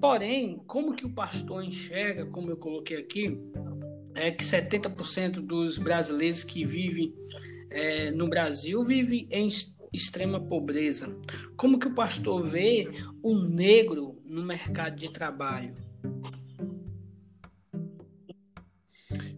Porém, 0.01 0.61
como 0.67 0.95
que 0.95 1.07
o 1.07 1.15
pastor 1.15 1.63
enxerga, 1.63 2.27
como 2.27 2.51
eu 2.51 2.57
coloquei 2.57 2.99
aqui, 2.99 3.39
é 4.15 4.31
que 4.31 4.45
70% 4.45 5.41
dos 5.41 5.79
brasileiros 5.79 6.45
que 6.45 6.65
vivem 6.65 7.15
é, 7.71 8.11
no 8.11 8.29
Brasil 8.29 8.85
vivem 8.85 9.27
em 9.31 9.49
extrema 9.93 10.41
pobreza. 10.41 11.17
Como 11.57 11.79
que 11.79 11.87
o 11.87 11.95
pastor 11.95 12.45
vê 12.45 12.89
o 13.23 13.37
negro 13.37 14.21
no 14.25 14.43
mercado 14.43 14.97
de 14.97 15.11
trabalho? 15.11 15.75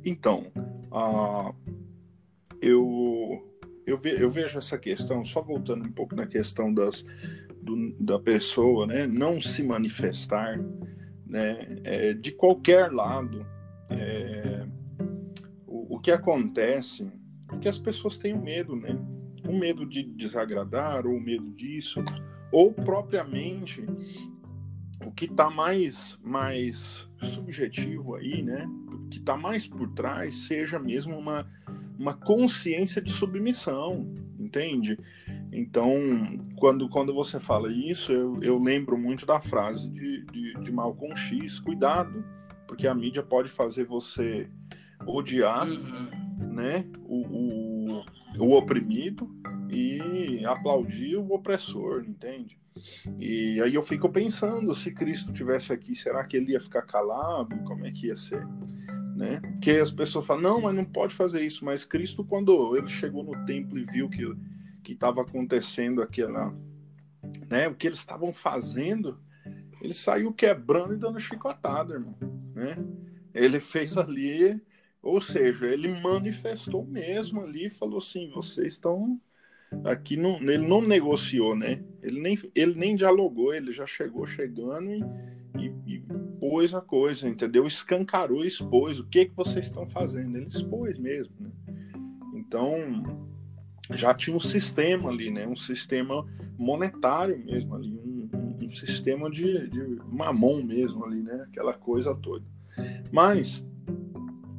Então, 0.04 0.52
uh, 0.92 1.54
eu, 2.60 3.42
eu, 3.86 3.96
ve, 3.96 4.20
eu, 4.20 4.28
vejo 4.28 4.58
essa 4.58 4.78
questão, 4.78 5.24
só 5.24 5.40
voltando 5.40 5.86
um 5.86 5.92
pouco 5.92 6.14
na 6.14 6.26
questão 6.26 6.72
das, 6.72 7.04
do, 7.62 7.94
da 7.98 8.18
pessoa, 8.18 8.86
né, 8.86 9.06
não 9.06 9.40
se 9.40 9.62
manifestar, 9.62 10.60
né, 11.26 11.80
é, 11.84 12.12
de 12.12 12.32
qualquer 12.32 12.92
lado, 12.92 13.46
é, 13.88 14.66
o, 15.66 15.96
o, 15.96 16.00
que 16.00 16.10
acontece 16.10 17.10
é 17.50 17.56
que 17.56 17.68
as 17.68 17.78
pessoas 17.78 18.18
têm 18.18 18.38
medo, 18.38 18.76
né, 18.76 18.98
o 19.48 19.56
medo 19.56 19.86
de 19.86 20.02
desagradar, 20.02 21.06
ou 21.06 21.18
medo 21.18 21.50
disso, 21.52 22.04
ou 22.52 22.72
propriamente 22.72 23.84
o 25.04 25.10
que 25.10 25.26
está 25.26 25.50
mais, 25.50 26.18
mais 26.22 27.08
subjetivo 27.24 28.14
aí, 28.14 28.42
né, 28.42 28.68
que 29.10 29.18
está 29.18 29.36
mais 29.36 29.66
por 29.66 29.88
trás 29.90 30.46
seja 30.46 30.78
mesmo 30.78 31.16
uma, 31.18 31.46
uma 31.98 32.14
consciência 32.14 33.00
de 33.00 33.12
submissão, 33.12 34.12
entende? 34.38 34.98
Então, 35.52 35.94
quando, 36.56 36.88
quando 36.88 37.14
você 37.14 37.38
fala 37.38 37.70
isso, 37.72 38.12
eu, 38.12 38.42
eu 38.42 38.58
lembro 38.58 38.98
muito 38.98 39.24
da 39.24 39.40
frase 39.40 39.88
de, 39.88 40.24
de, 40.26 40.54
de 40.54 40.72
Malcolm 40.72 41.14
X: 41.16 41.60
cuidado, 41.60 42.24
porque 42.66 42.86
a 42.86 42.94
mídia 42.94 43.22
pode 43.22 43.48
fazer 43.48 43.84
você 43.84 44.48
odiar 45.06 45.68
uhum. 45.68 46.52
né, 46.52 46.84
o, 47.04 47.98
o, 47.98 48.04
o 48.38 48.56
oprimido 48.56 49.30
e 49.70 50.44
aplaudir 50.44 51.16
o 51.16 51.32
opressor, 51.32 52.04
entende? 52.06 52.58
E 53.18 53.60
aí 53.60 53.74
eu 53.74 53.82
fico 53.82 54.08
pensando, 54.08 54.74
se 54.74 54.92
Cristo 54.92 55.32
tivesse 55.32 55.72
aqui, 55.72 55.94
será 55.94 56.24
que 56.24 56.36
ele 56.36 56.52
ia 56.52 56.60
ficar 56.60 56.82
calado? 56.82 57.56
Como 57.64 57.86
é 57.86 57.90
que 57.92 58.08
ia 58.08 58.16
ser? 58.16 58.44
né? 59.14 59.40
Porque 59.40 59.72
as 59.72 59.90
pessoas 59.90 60.26
falam, 60.26 60.42
não, 60.42 60.60
mas 60.60 60.74
não 60.74 60.84
pode 60.84 61.14
fazer 61.14 61.40
isso. 61.40 61.64
Mas 61.64 61.84
Cristo, 61.84 62.24
quando 62.24 62.76
ele 62.76 62.88
chegou 62.88 63.22
no 63.22 63.44
templo 63.44 63.78
e 63.78 63.84
viu 63.84 64.08
que 64.08 64.24
que 64.82 64.92
estava 64.92 65.22
acontecendo 65.22 66.02
aquela, 66.02 66.54
né? 67.48 67.68
O 67.68 67.74
que 67.74 67.86
eles 67.86 68.00
estavam 68.00 68.34
fazendo, 68.34 69.18
ele 69.80 69.94
saiu 69.94 70.30
quebrando 70.30 70.92
e 70.92 70.98
dando 70.98 71.18
chicotada, 71.18 71.94
irmão, 71.94 72.14
né? 72.54 72.76
Ele 73.32 73.60
fez 73.60 73.96
ali, 73.96 74.60
ou 75.00 75.22
seja, 75.22 75.66
ele 75.66 75.88
manifestou 76.00 76.84
mesmo 76.84 77.40
ali, 77.40 77.70
falou 77.70 77.96
assim, 77.96 78.30
vocês 78.30 78.74
estão 78.74 79.18
aqui 79.84 80.16
não, 80.16 80.36
ele 80.36 80.66
não 80.66 80.80
negociou, 80.80 81.56
né? 81.56 81.82
Ele 82.02 82.20
nem, 82.20 82.38
ele 82.54 82.74
nem 82.74 82.94
dialogou, 82.94 83.54
ele 83.54 83.72
já 83.72 83.86
chegou 83.86 84.26
chegando 84.26 84.90
e, 84.90 85.02
e, 85.58 85.96
e 85.96 86.04
a 86.76 86.80
coisa, 86.80 87.28
entendeu? 87.28 87.66
Escancarou, 87.66 88.44
expôs 88.44 88.98
o 88.98 89.06
que 89.06 89.26
que 89.26 89.34
vocês 89.34 89.66
estão 89.66 89.86
fazendo. 89.86 90.36
Ele 90.36 90.46
expôs 90.46 90.98
mesmo, 90.98 91.34
né? 91.40 91.50
Então, 92.34 93.02
já 93.90 94.14
tinha 94.14 94.36
um 94.36 94.40
sistema 94.40 95.10
ali, 95.10 95.30
né? 95.30 95.46
Um 95.46 95.56
sistema 95.56 96.26
monetário 96.58 97.38
mesmo 97.44 97.74
ali, 97.74 97.92
um, 97.92 98.28
um 98.62 98.70
sistema 98.70 99.30
de, 99.30 99.68
de 99.68 99.98
mamon 100.10 100.62
mesmo 100.62 101.04
ali, 101.04 101.22
né? 101.22 101.46
Aquela 101.48 101.72
coisa 101.72 102.14
toda. 102.14 102.44
Mas 103.10 103.64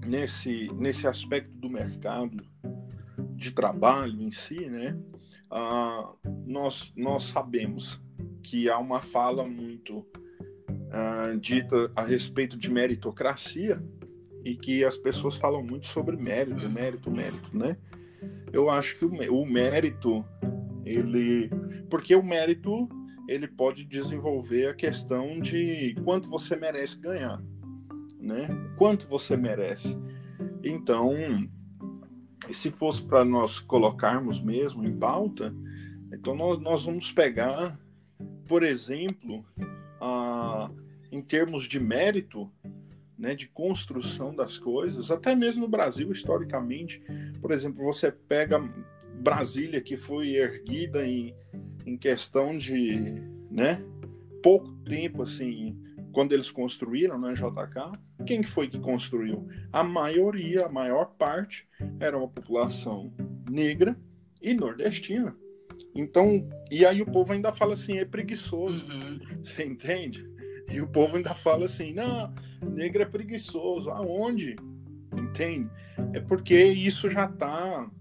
nesse 0.05 0.69
nesse 0.77 1.07
aspecto 1.07 1.51
do 1.57 1.69
mercado 1.69 2.37
de 3.35 3.51
trabalho 3.51 4.21
em 4.21 4.31
si, 4.31 4.69
né? 4.69 4.97
Ah, 5.49 6.11
nós 6.45 6.91
nós 6.95 7.23
sabemos 7.23 8.01
que 8.41 8.69
há 8.69 8.77
uma 8.77 9.01
fala 9.01 9.47
muito 9.47 9.99
uh, 9.99 11.37
dita 11.39 11.91
a 11.95 12.03
respeito 12.03 12.57
de 12.57 12.71
meritocracia 12.71 13.81
e 14.43 14.55
que 14.55 14.83
as 14.83 14.95
pessoas 14.95 15.35
falam 15.35 15.63
muito 15.63 15.87
sobre 15.87 16.15
mérito, 16.15 16.69
mérito, 16.69 17.09
mérito, 17.09 17.57
né? 17.57 17.77
Eu 18.53 18.69
acho 18.69 18.97
que 18.97 19.05
o, 19.05 19.11
o 19.33 19.45
mérito, 19.45 20.23
ele, 20.85 21.49
porque 21.89 22.15
o 22.15 22.23
mérito 22.23 22.87
ele 23.27 23.47
pode 23.47 23.83
desenvolver 23.83 24.69
a 24.69 24.73
questão 24.75 25.39
de 25.39 25.95
quanto 26.03 26.29
você 26.29 26.55
merece 26.55 26.97
ganhar, 26.97 27.41
né? 28.19 28.47
Quanto 28.77 29.07
você 29.07 29.35
merece. 29.35 29.97
Então, 30.63 31.11
se 32.53 32.71
fosse 32.71 33.01
para 33.01 33.25
nós 33.25 33.59
colocarmos 33.59 34.41
mesmo 34.41 34.85
em 34.85 34.95
pauta, 34.95 35.53
então 36.11 36.35
nós, 36.35 36.59
nós 36.59 36.85
vamos 36.85 37.11
pegar, 37.11 37.79
por 38.47 38.63
exemplo, 38.63 39.45
a, 39.99 40.69
em 41.11 41.21
termos 41.21 41.67
de 41.67 41.79
mérito, 41.79 42.51
né, 43.17 43.33
de 43.33 43.47
construção 43.47 44.35
das 44.35 44.57
coisas, 44.57 45.09
até 45.09 45.33
mesmo 45.33 45.61
no 45.61 45.67
Brasil, 45.67 46.11
historicamente, 46.11 47.01
por 47.41 47.51
exemplo, 47.51 47.83
você 47.83 48.11
pega 48.11 48.59
Brasília, 49.21 49.81
que 49.81 49.95
foi 49.95 50.35
erguida 50.35 51.07
em, 51.07 51.33
em 51.85 51.97
questão 51.97 52.57
de 52.57 53.21
né, 53.49 53.81
pouco 54.43 54.71
tempo, 54.83 55.23
assim, 55.23 55.77
quando 56.15 56.31
eles 56.31 56.49
construíram 56.49 57.19
na 57.19 57.27
né, 57.27 57.33
JK, 57.33 58.23
quem 58.25 58.41
foi 58.41 58.69
que 58.69 58.79
construiu? 58.79 59.49
A 59.69 59.83
maioria, 59.83 60.65
a 60.65 60.69
maior 60.69 61.07
parte, 61.17 61.67
era 61.99 62.17
uma 62.17 62.29
população 62.29 63.13
negra 63.51 63.99
e 64.41 64.53
nordestina. 64.53 65.35
Então, 65.93 66.47
e 66.71 66.85
aí 66.85 67.01
o 67.01 67.05
povo 67.05 67.33
ainda 67.33 67.51
fala 67.51 67.73
assim, 67.73 67.97
é 67.97 68.05
preguiçoso. 68.05 68.85
Uhum. 68.85 69.19
Você 69.43 69.65
entende? 69.65 70.25
E 70.71 70.79
o 70.79 70.87
povo 70.87 71.17
ainda 71.17 71.35
fala 71.35 71.65
assim, 71.65 71.93
não, 71.93 72.33
negro 72.61 73.01
é 73.01 73.05
preguiçoso. 73.05 73.89
Aonde? 73.89 74.55
Entende? 75.17 75.69
É 76.13 76.21
porque 76.21 76.57
isso 76.57 77.09
já 77.09 77.25
está 77.25 77.91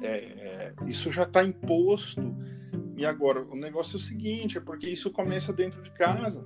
é, 0.00 0.08
é, 0.08 0.74
isso 0.86 1.12
já 1.12 1.24
está 1.24 1.44
imposto. 1.44 2.34
E 2.96 3.04
agora, 3.04 3.44
o 3.44 3.54
negócio 3.54 3.96
é 3.96 4.00
o 4.00 4.02
seguinte, 4.02 4.56
é 4.56 4.60
porque 4.60 4.88
isso 4.88 5.10
começa 5.10 5.52
dentro 5.52 5.82
de 5.82 5.90
casa. 5.90 6.42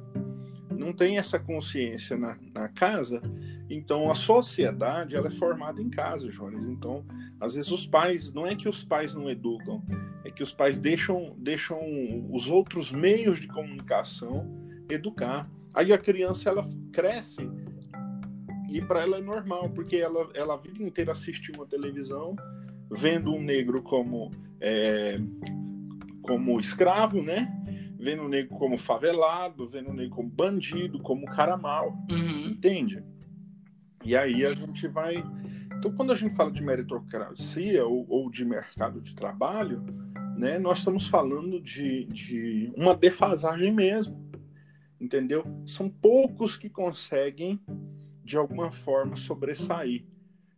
Não 0.81 0.95
tem 0.95 1.19
essa 1.19 1.39
consciência 1.39 2.17
na, 2.17 2.39
na 2.55 2.67
casa, 2.67 3.21
então 3.69 4.11
a 4.11 4.15
sociedade 4.15 5.15
ela 5.15 5.29
é 5.29 5.31
formada 5.31 5.83
em 5.83 5.91
casa, 5.91 6.31
Jones. 6.31 6.67
Então, 6.67 7.05
às 7.39 7.55
vezes 7.55 7.71
os 7.71 7.87
pais, 7.87 8.33
não 8.33 8.47
é 8.47 8.57
que 8.57 8.67
os 8.67 8.83
pais 8.83 9.15
não 9.15 9.29
educam, 9.29 9.85
é 10.25 10.31
que 10.31 10.43
os 10.43 10.55
pais 10.55 10.79
deixam, 10.79 11.37
deixam 11.37 11.79
os 12.31 12.49
outros 12.49 12.91
meios 12.91 13.39
de 13.39 13.47
comunicação 13.47 14.51
educar. 14.89 15.47
Aí 15.75 15.93
a 15.93 15.99
criança 15.99 16.49
ela 16.49 16.65
cresce 16.91 17.47
e 18.71 18.81
para 18.81 19.03
ela 19.03 19.19
é 19.19 19.21
normal, 19.21 19.69
porque 19.69 19.97
ela, 19.97 20.31
ela 20.33 20.55
a 20.55 20.57
vida 20.57 20.83
inteira 20.83 21.13
assistiu 21.13 21.57
uma 21.57 21.67
televisão, 21.67 22.35
vendo 22.91 23.35
um 23.35 23.43
negro 23.43 23.83
como, 23.83 24.31
é, 24.59 25.19
como 26.23 26.59
escravo, 26.59 27.21
né? 27.21 27.55
Vendo 28.01 28.23
o 28.23 28.29
negro 28.29 28.57
como 28.57 28.79
favelado, 28.79 29.69
vendo 29.69 29.91
o 29.91 29.93
negro 29.93 30.17
como 30.17 30.29
bandido, 30.29 31.01
como 31.01 31.27
cara 31.27 31.57
mal. 31.57 31.97
Uhum. 32.11 32.49
Entende? 32.49 33.05
E 34.05 34.17
aí 34.17 34.47
a 34.47 34.55
gente 34.55 34.89
vai. 34.89 35.23
Então, 35.77 35.93
quando 35.93 36.13
a 36.13 36.17
gente 36.17 36.35
fala 36.35 36.51
de 36.51 36.63
meritocracia 36.63 37.85
ou, 37.87 38.07
ou 38.09 38.31
de 38.31 38.45
mercado 38.45 39.01
de 39.01 39.15
trabalho, 39.15 39.85
né, 40.37 40.59
nós 40.59 40.79
estamos 40.79 41.07
falando 41.07 41.61
de, 41.61 42.07
de 42.07 42.73
uma 42.75 42.95
defasagem 42.95 43.73
mesmo. 43.73 44.31
Entendeu? 44.99 45.45
São 45.67 45.89
poucos 45.89 46.57
que 46.57 46.69
conseguem, 46.69 47.61
de 48.25 48.37
alguma 48.37 48.71
forma, 48.71 49.17
sobressair, 49.17 50.05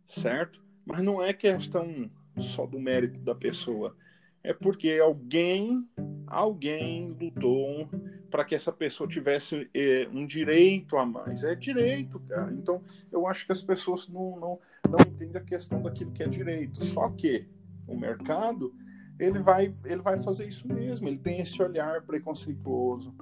certo? 0.05 0.61
Mas 0.85 1.01
não 1.01 1.21
é 1.21 1.33
questão 1.33 2.09
só 2.37 2.65
do 2.65 2.79
mérito 2.79 3.19
da 3.19 3.35
pessoa. 3.35 3.95
É 4.43 4.53
porque 4.53 4.99
alguém, 5.01 5.87
alguém 6.33 7.15
lutou 7.19 7.89
para 8.29 8.43
que 8.43 8.55
essa 8.55 8.71
pessoa 8.71 9.07
tivesse 9.07 9.69
é, 9.73 10.07
um 10.11 10.25
direito 10.25 10.97
a 10.97 11.05
mais. 11.05 11.43
É 11.43 11.55
direito, 11.55 12.19
cara. 12.21 12.51
Então, 12.51 12.81
eu 13.11 13.27
acho 13.27 13.45
que 13.45 13.51
as 13.51 13.61
pessoas 13.61 14.07
não, 14.07 14.39
não, 14.39 14.59
não 14.89 14.99
entendem 14.99 15.41
a 15.41 15.43
questão 15.43 15.81
daquilo 15.81 16.11
que 16.11 16.23
é 16.23 16.27
direito. 16.27 16.83
Só 16.85 17.09
que 17.09 17.47
o 17.87 17.95
mercado, 17.95 18.73
ele 19.19 19.39
vai, 19.39 19.73
ele 19.85 20.01
vai 20.01 20.19
fazer 20.19 20.47
isso 20.47 20.67
mesmo. 20.67 21.07
Ele 21.07 21.19
tem 21.19 21.39
esse 21.39 21.61
olhar 21.61 22.01
preconceituoso, 22.01 23.13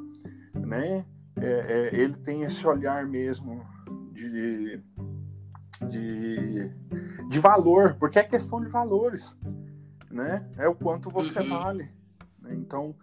né? 0.53 1.05
É, 1.35 1.91
é, 1.93 1.99
ele 1.99 2.15
tem 2.17 2.43
esse 2.43 2.65
olhar 2.65 3.05
mesmo 3.07 3.65
de 4.13 4.81
de, 5.89 6.71
de 7.27 7.39
valor, 7.39 7.95
porque 7.99 8.19
é 8.19 8.23
questão 8.23 8.61
de 8.61 8.69
valores, 8.69 9.35
né? 10.09 10.47
É 10.57 10.67
o 10.67 10.75
quanto 10.75 11.09
você 11.09 11.39
uhum. 11.39 11.49
vale. 11.49 11.89
Então, 12.53 12.95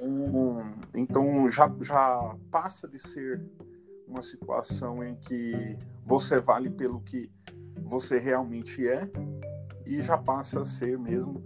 um, 0.00 0.58
então 0.94 1.48
já, 1.48 1.70
já 1.80 2.36
passa 2.50 2.88
de 2.88 2.98
ser 2.98 3.42
uma 4.06 4.22
situação 4.22 5.04
em 5.04 5.14
que 5.14 5.76
você 6.04 6.40
vale 6.40 6.70
pelo 6.70 7.00
que 7.00 7.30
você 7.82 8.18
realmente 8.18 8.86
é 8.86 9.08
e 9.86 10.02
já 10.02 10.18
passa 10.18 10.60
a 10.60 10.64
ser 10.64 10.98
mesmo 10.98 11.44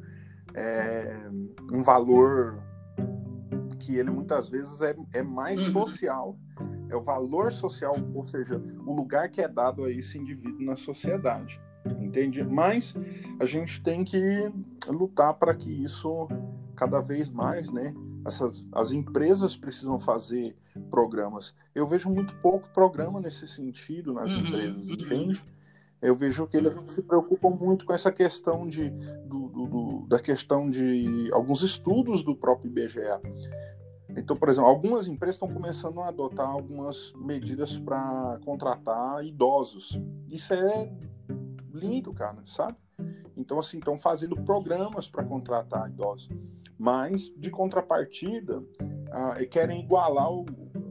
é, 0.54 1.16
um 1.72 1.82
valor 1.82 2.62
que 3.80 3.96
ele 3.96 4.10
muitas 4.10 4.48
vezes 4.48 4.80
é, 4.80 4.94
é 5.12 5.22
mais 5.22 5.60
uhum. 5.66 5.72
social 5.72 6.38
é 6.88 6.96
o 6.96 7.02
valor 7.02 7.52
social, 7.52 7.96
ou 8.14 8.24
seja, 8.24 8.60
o 8.86 8.92
lugar 8.92 9.28
que 9.28 9.40
é 9.40 9.48
dado 9.48 9.84
a 9.84 9.90
esse 9.90 10.18
indivíduo 10.18 10.64
na 10.64 10.76
sociedade. 10.76 11.60
Entende? 12.00 12.42
Mas 12.42 12.94
a 13.38 13.44
gente 13.44 13.82
tem 13.82 14.04
que 14.04 14.50
lutar 14.86 15.34
para 15.34 15.54
que 15.54 15.70
isso 15.70 16.28
cada 16.74 17.00
vez 17.00 17.28
mais, 17.28 17.70
né? 17.70 17.94
Essas, 18.26 18.64
as 18.72 18.92
empresas 18.92 19.56
precisam 19.56 19.98
fazer 19.98 20.56
programas. 20.90 21.54
Eu 21.74 21.86
vejo 21.86 22.08
muito 22.10 22.34
pouco 22.36 22.68
programa 22.72 23.20
nesse 23.20 23.46
sentido 23.46 24.12
nas 24.12 24.32
uhum, 24.32 24.40
empresas, 24.40 24.88
uhum. 24.88 24.94
entende? 24.94 25.44
Eu 26.00 26.14
vejo 26.14 26.46
que 26.46 26.56
eles 26.56 26.76
se 26.88 27.02
preocupam 27.02 27.50
muito 27.50 27.86
com 27.86 27.92
essa 27.92 28.12
questão 28.12 28.68
de, 28.68 28.90
do, 28.90 29.48
do, 29.48 29.66
do, 29.66 30.06
da 30.06 30.20
questão 30.20 30.68
de 30.68 31.30
alguns 31.32 31.62
estudos 31.62 32.22
do 32.22 32.36
próprio 32.36 32.70
IBGE. 32.70 33.00
Então, 34.16 34.36
por 34.36 34.48
exemplo, 34.48 34.68
algumas 34.68 35.06
empresas 35.06 35.36
estão 35.36 35.48
começando 35.48 36.00
a 36.00 36.08
adotar 36.08 36.48
algumas 36.48 37.12
medidas 37.16 37.78
para 37.78 38.38
contratar 38.44 39.24
idosos. 39.24 39.98
Isso 40.28 40.52
é 40.54 40.92
lindo, 41.72 42.12
cara, 42.12 42.42
sabe? 42.46 42.76
Então, 43.36 43.58
assim, 43.58 43.78
estão 43.78 43.98
fazendo 43.98 44.36
programas 44.36 45.08
para 45.08 45.24
contratar 45.24 45.88
idosos. 45.88 46.28
Mas, 46.78 47.32
de 47.36 47.50
contrapartida, 47.50 48.62
ah, 49.10 49.36
querem 49.50 49.84
igualar 49.84 50.30
o, 50.30 50.44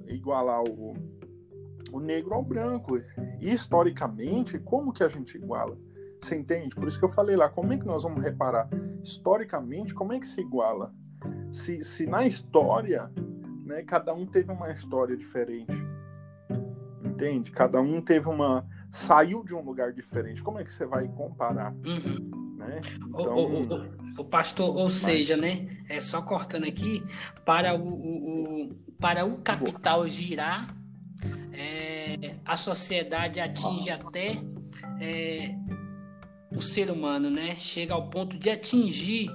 igualar 0.08 0.64
o, 0.64 0.94
o 1.92 2.00
negro 2.00 2.34
ao 2.34 2.44
branco. 2.44 2.98
E, 3.40 3.54
historicamente, 3.54 4.58
como 4.60 4.94
que 4.94 5.04
a 5.04 5.08
gente 5.08 5.36
iguala? 5.38 5.78
Você 6.22 6.36
entende? 6.36 6.76
Por 6.76 6.88
isso 6.88 6.98
que 6.98 7.06
eu 7.06 7.10
falei 7.10 7.36
lá, 7.36 7.50
como 7.50 7.74
é 7.74 7.78
que 7.78 7.86
nós 7.86 8.04
vamos 8.04 8.24
reparar? 8.24 8.70
Historicamente, 9.04 9.94
como 9.94 10.14
é 10.14 10.20
que 10.20 10.28
se 10.28 10.40
iguala? 10.40 10.94
se, 11.54 11.84
se 11.84 12.06
na 12.06 12.26
história, 12.26 13.12
né, 13.66 13.84
cada 13.84 14.14
um 14.14 14.26
teve 14.26 14.52
uma 14.52 14.72
história 14.72 15.16
diferente. 15.16 15.74
Entende? 17.04 17.52
Cada 17.52 17.80
um 17.80 18.02
teve 18.02 18.28
uma. 18.28 18.66
saiu 18.92 19.44
de 19.44 19.54
um 19.54 19.62
lugar 19.62 19.94
diferente. 19.94 20.42
Como 20.42 20.60
é 20.60 20.64
que 20.64 20.74
você 20.74 20.86
vai 20.86 21.08
comparar? 21.08 21.74
Uhum. 21.74 22.43
Né? 22.64 22.82
Então, 22.96 23.36
o, 23.36 23.64
o, 23.64 23.74
o, 23.74 24.22
o, 24.22 24.26
pastor, 24.26 24.76
ou 24.76 24.90
seja, 24.90 25.38
né? 25.38 25.68
É 25.90 26.02
só 26.02 26.22
cortando 26.22 26.66
aqui, 26.66 27.04
para 27.46 27.76
o, 27.76 27.88
o 27.88 28.76
para 29.00 29.26
o 29.26 29.38
capital 29.40 30.08
girar, 30.08 30.74
é, 31.52 32.38
a 32.46 32.56
sociedade 32.56 33.40
atinge 33.40 33.90
até 33.90 34.42
é, 35.00 35.56
o 36.56 36.62
ser 36.62 36.90
humano, 36.90 37.30
né? 37.30 37.56
Chega 37.58 37.94
ao 37.94 38.10
ponto 38.10 38.38
de 38.38 38.50
atingir 38.50 39.30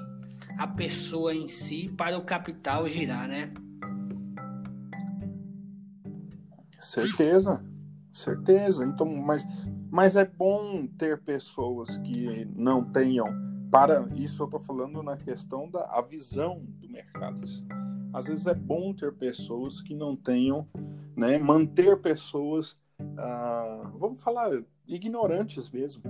a 0.58 0.66
pessoa 0.66 1.34
em 1.34 1.46
si 1.46 1.86
para 1.96 2.16
o 2.18 2.24
capital 2.24 2.88
girar, 2.88 3.28
né? 3.28 3.52
Certeza, 6.80 7.62
certeza. 8.12 8.84
Então, 8.84 9.06
mas, 9.06 9.46
mas 9.90 10.16
é 10.16 10.24
bom 10.24 10.86
ter 10.86 11.20
pessoas 11.22 11.96
que 11.98 12.44
não 12.54 12.84
tenham. 12.84 13.26
Para 13.70 14.08
isso, 14.14 14.42
eu 14.42 14.46
estou 14.46 14.60
falando 14.60 15.02
na 15.02 15.16
questão 15.16 15.68
da 15.68 15.84
a 15.90 16.00
visão 16.00 16.62
do 16.64 16.88
mercado. 16.88 17.44
Às 18.12 18.26
vezes 18.26 18.46
é 18.46 18.54
bom 18.54 18.94
ter 18.94 19.12
pessoas 19.14 19.82
que 19.82 19.94
não 19.94 20.16
tenham, 20.16 20.66
né? 21.16 21.38
Manter 21.38 22.00
pessoas, 22.00 22.76
ah, 23.18 23.90
vamos 23.94 24.20
falar, 24.22 24.50
ignorantes 24.86 25.70
mesmo. 25.70 26.02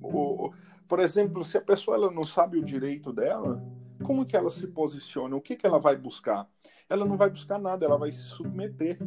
O, 0.00 0.52
por 0.88 1.00
exemplo, 1.00 1.44
se 1.44 1.58
a 1.58 1.60
pessoa 1.60 1.96
ela 1.96 2.10
não 2.10 2.24
sabe 2.24 2.58
o 2.58 2.64
direito 2.64 3.12
dela, 3.12 3.62
como 4.02 4.24
que 4.24 4.36
ela 4.36 4.50
se 4.50 4.66
posiciona? 4.66 5.36
O 5.36 5.40
que, 5.40 5.56
que 5.56 5.66
ela 5.66 5.78
vai 5.78 5.96
buscar? 5.96 6.48
Ela 6.88 7.04
não 7.04 7.16
vai 7.16 7.30
buscar 7.30 7.58
nada, 7.58 7.84
ela 7.84 7.98
vai 7.98 8.12
se 8.12 8.24
submeter. 8.24 8.98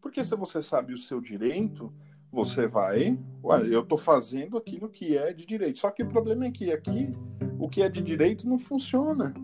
Porque 0.00 0.24
se 0.24 0.34
você 0.34 0.62
sabe 0.62 0.92
o 0.92 0.98
seu 0.98 1.20
direito, 1.20 1.92
você 2.32 2.66
vai, 2.66 3.18
ué, 3.44 3.66
eu 3.68 3.82
estou 3.82 3.98
fazendo 3.98 4.56
aquilo 4.56 4.88
que 4.88 5.16
é 5.16 5.34
de 5.34 5.44
direito. 5.44 5.78
Só 5.78 5.90
que 5.90 6.02
o 6.02 6.08
problema 6.08 6.46
é 6.46 6.50
que 6.50 6.72
aqui 6.72 7.10
o 7.58 7.68
que 7.68 7.82
é 7.82 7.88
de 7.90 8.00
direito 8.00 8.48
não 8.48 8.58
funciona. 8.58 9.34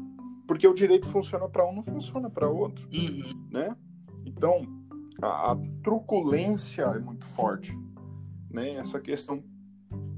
Porque 0.47 0.67
o 0.67 0.73
direito 0.73 1.07
funciona 1.07 1.47
para 1.47 1.69
um, 1.69 1.75
não 1.75 1.83
funciona 1.83 2.31
para 2.31 2.49
outro, 2.49 2.89
uhum. 2.91 3.49
né? 3.51 3.77
Então, 4.25 4.63
a, 5.21 5.53
a 5.53 5.57
truculência 5.83 6.85
é 6.85 6.99
muito 6.99 7.27
forte, 7.27 7.79
né? 8.51 8.77
Essa 8.77 8.99
questão 8.99 9.45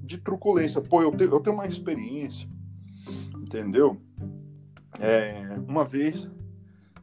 de 0.05 0.19
truculência. 0.19 0.81
Pô, 0.81 1.03
eu, 1.03 1.11
te, 1.11 1.25
eu 1.25 1.41
tenho 1.41 1.57
uma 1.57 1.67
experiência, 1.67 2.49
entendeu? 3.43 4.01
É, 5.01 5.59
uma 5.69 5.85
vez 5.85 6.31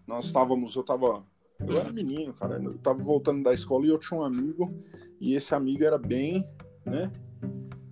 nós 0.06 0.26
estávamos, 0.26 0.74
eu 0.76 0.82
estava, 0.82 1.22
eu 1.60 1.78
era 1.78 1.92
menino, 1.92 2.34
cara, 2.34 2.62
eu 2.64 2.72
estava 2.72 3.04
voltando 3.04 3.44
da 3.44 3.54
escola 3.54 3.86
e 3.86 3.90
eu 3.90 4.00
tinha 4.00 4.18
um 4.18 4.24
amigo 4.24 4.74
e 5.20 5.34
esse 5.34 5.54
amigo 5.54 5.84
era 5.84 5.98
bem, 5.98 6.44
né? 6.86 7.12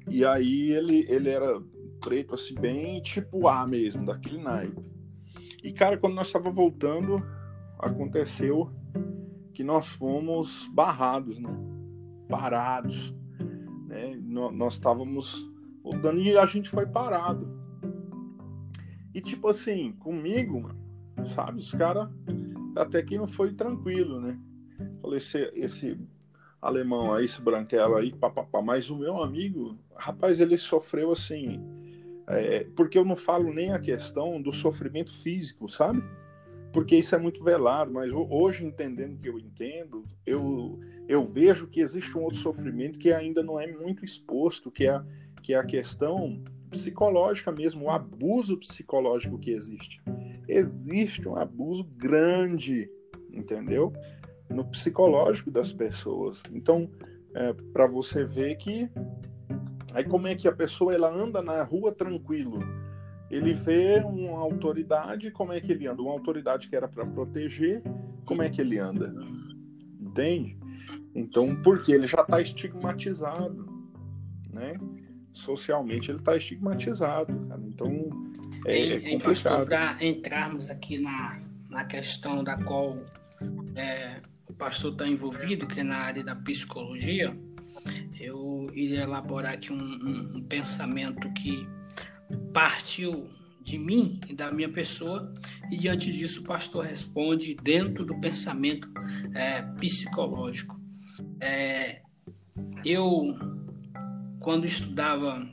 E 0.09 0.23
aí 0.23 0.71
ele, 0.71 1.05
ele 1.09 1.29
era 1.29 1.61
preto, 1.99 2.35
assim, 2.35 2.53
bem 2.53 3.01
tipo 3.01 3.47
A 3.47 3.65
mesmo, 3.65 4.05
daquele 4.05 4.41
naipe. 4.41 4.83
E, 5.63 5.71
cara, 5.73 5.97
quando 5.97 6.13
nós 6.13 6.27
estava 6.27 6.51
voltando, 6.51 7.25
aconteceu 7.79 8.69
que 9.53 9.63
nós 9.63 9.87
fomos 9.87 10.69
barrados, 10.71 11.39
né? 11.39 11.49
Parados. 12.29 13.15
Né? 13.87 14.15
Nós 14.23 14.73
estávamos 14.73 15.49
voltando 15.83 16.19
e 16.19 16.37
a 16.37 16.45
gente 16.45 16.69
foi 16.69 16.85
parado. 16.85 17.47
E, 19.13 19.21
tipo 19.21 19.47
assim, 19.47 19.93
comigo, 19.93 20.61
mano, 20.61 21.25
sabe? 21.25 21.61
Os 21.61 21.71
caras 21.71 22.09
até 22.75 23.01
que 23.01 23.17
não 23.17 23.25
foi 23.25 23.53
tranquilo, 23.53 24.19
né? 24.19 24.37
Falei, 25.01 25.17
esse, 25.17 25.51
esse 25.55 25.99
alemão 26.65 27.13
aí, 27.13 27.25
esse 27.25 27.41
branquelo 27.41 27.95
aí, 27.95 28.11
papapá. 28.11 28.61
Mas 28.61 28.89
o 28.89 28.97
meu 28.97 29.21
amigo, 29.21 29.77
rapaz, 29.95 30.39
ele 30.39 30.57
sofreu 30.57 31.11
assim. 31.11 31.61
É, 32.27 32.65
porque 32.75 32.97
eu 32.97 33.05
não 33.05 33.15
falo 33.15 33.53
nem 33.53 33.71
a 33.71 33.79
questão 33.79 34.41
do 34.41 34.51
sofrimento 34.51 35.13
físico, 35.13 35.69
sabe? 35.69 36.03
Porque 36.73 36.97
isso 36.97 37.15
é 37.15 37.17
muito 37.17 37.43
velado, 37.43 37.93
mas 37.93 38.11
hoje, 38.11 38.65
entendendo 38.65 39.17
que 39.17 39.29
eu 39.29 39.39
entendo, 39.39 40.03
eu, 40.25 40.79
eu 41.07 41.23
vejo 41.23 41.67
que 41.67 41.79
existe 41.79 42.17
um 42.17 42.23
outro 42.23 42.39
sofrimento 42.39 42.99
que 42.99 43.13
ainda 43.13 43.41
não 43.41 43.59
é 43.59 43.67
muito 43.67 44.03
exposto, 44.03 44.71
que 44.71 44.85
é, 44.85 45.01
que 45.41 45.53
é 45.53 45.57
a 45.57 45.63
questão 45.63 46.43
psicológica 46.69 47.51
mesmo, 47.51 47.85
o 47.85 47.89
abuso 47.89 48.57
psicológico 48.57 49.39
que 49.39 49.51
existe. 49.51 50.01
Existe 50.47 51.29
um 51.29 51.37
abuso 51.37 51.83
grande, 51.83 52.89
entendeu? 53.31 53.93
No 54.49 54.65
psicológico 54.65 55.51
das 55.51 55.73
pessoas. 55.73 56.41
Então, 56.51 56.89
é, 57.33 57.53
para 57.73 57.87
você 57.87 58.23
ver 58.23 58.55
que 58.55 58.89
aí 59.93 60.03
como 60.03 60.27
é 60.27 60.35
que 60.35 60.47
a 60.47 60.51
pessoa 60.51 60.93
ela 60.93 61.09
anda 61.09 61.41
na 61.41 61.63
rua 61.63 61.91
tranquilo, 61.91 62.59
ele 63.29 63.53
vê 63.53 64.03
uma 64.05 64.39
autoridade, 64.39 65.31
como 65.31 65.51
é 65.53 65.59
que 65.59 65.71
ele 65.71 65.87
anda? 65.87 66.01
Uma 66.01 66.11
autoridade 66.11 66.67
que 66.67 66.75
era 66.75 66.87
para 66.87 67.05
proteger, 67.05 67.81
como 68.25 68.41
é 68.41 68.49
que 68.49 68.61
ele 68.61 68.77
anda? 68.77 69.13
Entende? 69.99 70.57
Então, 71.13 71.55
porque 71.63 71.93
ele 71.93 72.07
já 72.07 72.21
está 72.21 72.41
estigmatizado, 72.41 73.67
né? 74.53 74.77
Socialmente 75.33 76.11
ele 76.11 76.19
está 76.19 76.35
estigmatizado, 76.35 77.33
cara. 77.47 77.61
Então 77.65 78.09
é, 78.65 78.89
é 78.89 79.11
complicado. 79.11 79.65
Para 79.65 79.97
entrarmos 80.05 80.69
aqui 80.69 80.97
na, 80.97 81.39
na 81.69 81.85
questão 81.85 82.43
da 82.43 82.57
qual 82.57 82.97
é, 83.75 84.21
pastor 84.55 84.93
está 84.93 85.07
envolvido, 85.07 85.67
que 85.67 85.79
é 85.79 85.83
na 85.83 85.97
área 85.97 86.23
da 86.23 86.35
psicologia, 86.35 87.37
eu 88.19 88.67
iria 88.73 89.01
elaborar 89.01 89.53
aqui 89.53 89.71
um, 89.71 89.77
um, 89.77 90.37
um 90.37 90.43
pensamento 90.43 91.31
que 91.33 91.67
partiu 92.53 93.29
de 93.61 93.77
mim 93.77 94.19
e 94.29 94.33
da 94.33 94.51
minha 94.51 94.69
pessoa, 94.69 95.33
e 95.71 95.77
diante 95.77 96.11
disso 96.11 96.41
o 96.41 96.43
pastor 96.43 96.85
responde 96.85 97.55
dentro 97.55 98.05
do 98.05 98.19
pensamento 98.19 98.87
é, 99.33 99.61
psicológico. 99.79 100.79
É, 101.39 102.01
eu, 102.83 103.35
quando 104.39 104.65
estudava 104.65 105.43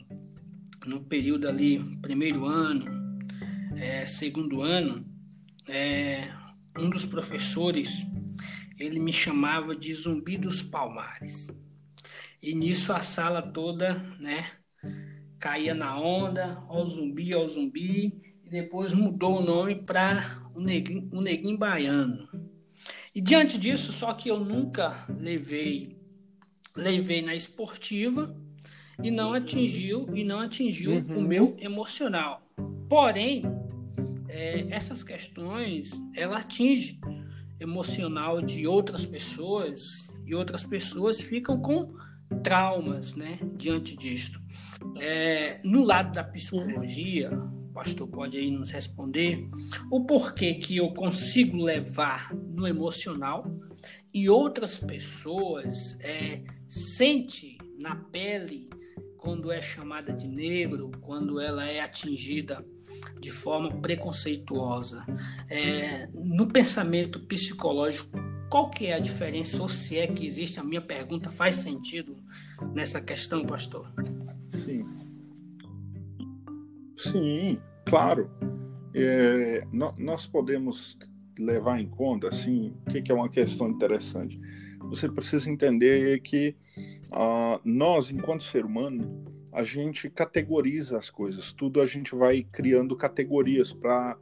no 0.86 1.00
período 1.04 1.48
ali, 1.48 1.78
primeiro 2.02 2.44
ano, 2.44 2.84
é, 3.76 4.04
segundo 4.04 4.60
ano, 4.60 5.04
é, 5.66 6.28
um 6.78 6.90
dos 6.90 7.04
professores 7.04 8.06
ele 8.82 8.98
me 8.98 9.12
chamava 9.12 9.74
de 9.74 9.92
Zumbi 9.94 10.36
dos 10.36 10.62
Palmares. 10.62 11.48
E 12.42 12.54
nisso 12.54 12.92
a 12.92 13.00
sala 13.00 13.40
toda, 13.40 13.94
né, 14.18 14.50
caía 15.38 15.74
na 15.74 15.98
onda, 15.98 16.62
ó 16.68 16.84
zumbi, 16.84 17.34
ó 17.34 17.46
zumbi, 17.46 18.20
e 18.44 18.50
depois 18.50 18.92
mudou 18.92 19.38
o 19.38 19.42
nome 19.42 19.76
para 19.76 20.42
o 20.54 20.60
neguinho, 20.60 21.08
o 21.12 21.20
neguinho 21.20 21.56
baiano. 21.56 22.28
E 23.14 23.20
diante 23.20 23.58
disso, 23.58 23.92
só 23.92 24.12
que 24.12 24.28
eu 24.28 24.40
nunca 24.40 25.06
levei 25.08 26.00
levei 26.74 27.20
na 27.20 27.34
esportiva 27.34 28.34
e 29.02 29.10
não 29.10 29.32
atingiu 29.34 30.08
e 30.14 30.24
não 30.24 30.40
atingiu 30.40 30.92
uhum. 30.92 31.18
o 31.18 31.22
meu 31.22 31.56
emocional. 31.58 32.42
Porém, 32.88 33.42
é, 34.28 34.66
essas 34.70 35.04
questões 35.04 35.92
ela 36.14 36.38
atinge 36.38 36.98
emocional 37.62 38.42
de 38.42 38.66
outras 38.66 39.07
pessoas 39.07 40.12
e 40.27 40.35
outras 40.35 40.64
pessoas 40.64 41.20
ficam 41.20 41.61
com 41.61 41.94
traumas, 42.42 43.14
né, 43.14 43.38
diante 43.57 43.96
disto. 43.96 44.40
É, 44.98 45.61
no 45.64 45.83
lado 45.83 46.12
da 46.12 46.25
psicologia, 46.25 47.31
o 47.31 47.72
pastor 47.72 48.09
pode 48.09 48.37
aí 48.37 48.51
nos 48.51 48.70
responder 48.70 49.48
o 49.90 50.05
porquê 50.05 50.55
que 50.55 50.77
eu 50.77 50.92
consigo 50.92 51.62
levar 51.62 52.35
no 52.35 52.66
emocional 52.66 53.44
e 54.12 54.29
outras 54.29 54.79
pessoas 54.79 55.98
é, 56.01 56.42
sente 56.68 57.57
na 57.81 57.96
pele 57.96 58.68
quando 59.16 59.53
é 59.53 59.61
chamada 59.61 60.12
de 60.12 60.27
negro, 60.27 60.90
quando 61.01 61.40
ela 61.40 61.64
é 61.64 61.81
atingida 61.81 62.64
de 63.20 63.31
forma 63.31 63.70
preconceituosa. 63.81 65.05
É, 65.48 66.09
no 66.14 66.46
pensamento 66.46 67.20
psicológico, 67.20 68.11
qual 68.50 68.68
que 68.68 68.87
é 68.87 68.94
a 68.94 68.98
diferença, 68.98 69.62
ou 69.62 69.68
se 69.68 69.96
é 69.96 70.07
que 70.07 70.26
existe? 70.26 70.61
A 70.61 70.64
minha 70.64 70.83
pergunta 70.83 71.31
faz 71.31 71.55
sentido 71.55 72.16
nessa 72.74 73.00
questão, 73.00 73.46
pastor? 73.46 73.90
Sim. 74.52 74.85
Sim, 76.98 77.59
claro. 77.87 78.31
É, 78.94 79.66
nós 79.98 80.26
podemos 80.26 80.98
levar 81.38 81.81
em 81.81 81.88
conta, 81.88 82.28
assim, 82.28 82.74
o 82.87 82.90
que, 82.90 83.11
é 83.11 83.14
uma 83.14 83.28
questão 83.28 83.68
interessante. 83.68 84.38
Você 84.90 85.09
precisa 85.09 85.50
entender 85.50 86.20
que 86.20 86.55
uh, 87.07 87.59
nós, 87.64 88.11
enquanto 88.11 88.44
ser 88.44 88.64
humano, 88.64 89.24
a 89.52 89.62
gente 89.64 90.08
categoriza 90.08 90.98
as 90.98 91.10
coisas, 91.10 91.52
tudo 91.52 91.80
a 91.80 91.86
gente 91.86 92.14
vai 92.14 92.42
criando 92.42 92.96
categorias 92.96 93.72
para 93.72 94.18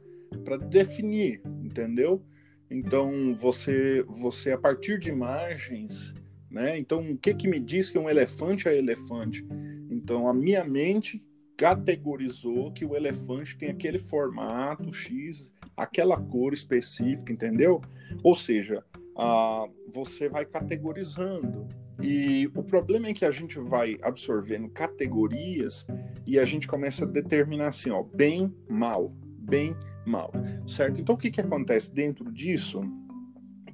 definir, 0.69 1.41
entendeu? 1.63 2.21
Então 2.69 3.33
você 3.35 4.03
você 4.07 4.51
a 4.51 4.57
partir 4.57 4.99
de 4.99 5.09
imagens, 5.09 6.13
né? 6.49 6.77
Então 6.77 7.11
o 7.11 7.17
que 7.17 7.33
que 7.33 7.47
me 7.47 7.59
diz 7.59 7.89
que 7.89 7.97
um 7.97 8.09
elefante 8.09 8.67
é 8.67 8.77
elefante? 8.77 9.45
Então 9.89 10.27
a 10.27 10.33
minha 10.33 10.65
mente 10.65 11.23
categorizou 11.55 12.71
que 12.73 12.85
o 12.85 12.95
elefante 12.95 13.57
tem 13.57 13.69
aquele 13.69 13.99
formato 13.99 14.93
X, 14.93 15.51
aquela 15.77 16.19
cor 16.19 16.53
específica, 16.53 17.31
entendeu? 17.31 17.79
Ou 18.23 18.35
seja, 18.35 18.83
ah, 19.17 19.69
você 19.93 20.27
vai 20.27 20.45
categorizando. 20.45 21.67
E 22.01 22.49
o 22.55 22.63
problema 22.63 23.07
é 23.07 23.13
que 23.13 23.25
a 23.25 23.31
gente 23.31 23.59
vai 23.59 23.97
absorvendo 24.01 24.69
categorias 24.69 25.85
e 26.25 26.39
a 26.39 26.45
gente 26.45 26.67
começa 26.67 27.05
a 27.05 27.07
determinar 27.07 27.67
assim, 27.67 27.91
ó, 27.91 28.03
bem, 28.03 28.53
mal, 28.69 29.13
bem, 29.39 29.75
mal, 30.05 30.31
certo? 30.67 30.99
Então 30.99 31.15
o 31.15 31.17
que, 31.17 31.29
que 31.29 31.41
acontece 31.41 31.93
dentro 31.93 32.31
disso? 32.31 32.81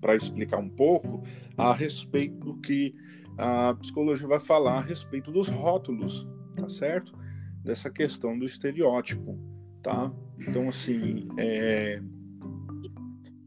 Para 0.02 0.16
explicar 0.16 0.58
um 0.58 0.70
pouco 0.70 1.24
a 1.58 1.74
respeito 1.74 2.38
do 2.40 2.58
que 2.58 2.94
a 3.38 3.74
psicologia 3.76 4.28
vai 4.28 4.40
falar 4.40 4.80
a 4.80 4.82
respeito 4.82 5.32
dos 5.32 5.48
rótulos, 5.48 6.28
tá 6.56 6.68
certo? 6.68 7.18
Dessa 7.64 7.90
questão 7.90 8.38
do 8.38 8.46
estereótipo, 8.46 9.40
tá? 9.82 10.12
Então, 10.40 10.68
assim, 10.68 11.28
é... 11.38 12.02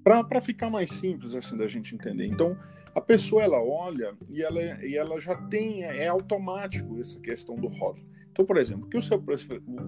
para 0.02 0.40
ficar 0.40 0.70
mais 0.70 0.90
simples 0.90 1.34
assim 1.34 1.56
da 1.56 1.68
gente 1.68 1.94
entender. 1.94 2.26
Então, 2.26 2.56
a 2.94 3.00
pessoa 3.00 3.42
ela 3.42 3.62
olha 3.62 4.14
e 4.28 4.42
ela, 4.42 4.60
e 4.84 4.96
ela 4.96 5.20
já 5.20 5.36
tem, 5.48 5.82
é 5.82 6.08
automático 6.08 6.98
essa 7.00 7.18
questão 7.20 7.56
do 7.56 7.68
rótulo. 7.68 8.08
Então, 8.32 8.44
por 8.44 8.56
exemplo, 8.56 8.86
o 8.86 8.88
que 8.88 8.96
o 8.96 9.02
seu, 9.02 9.22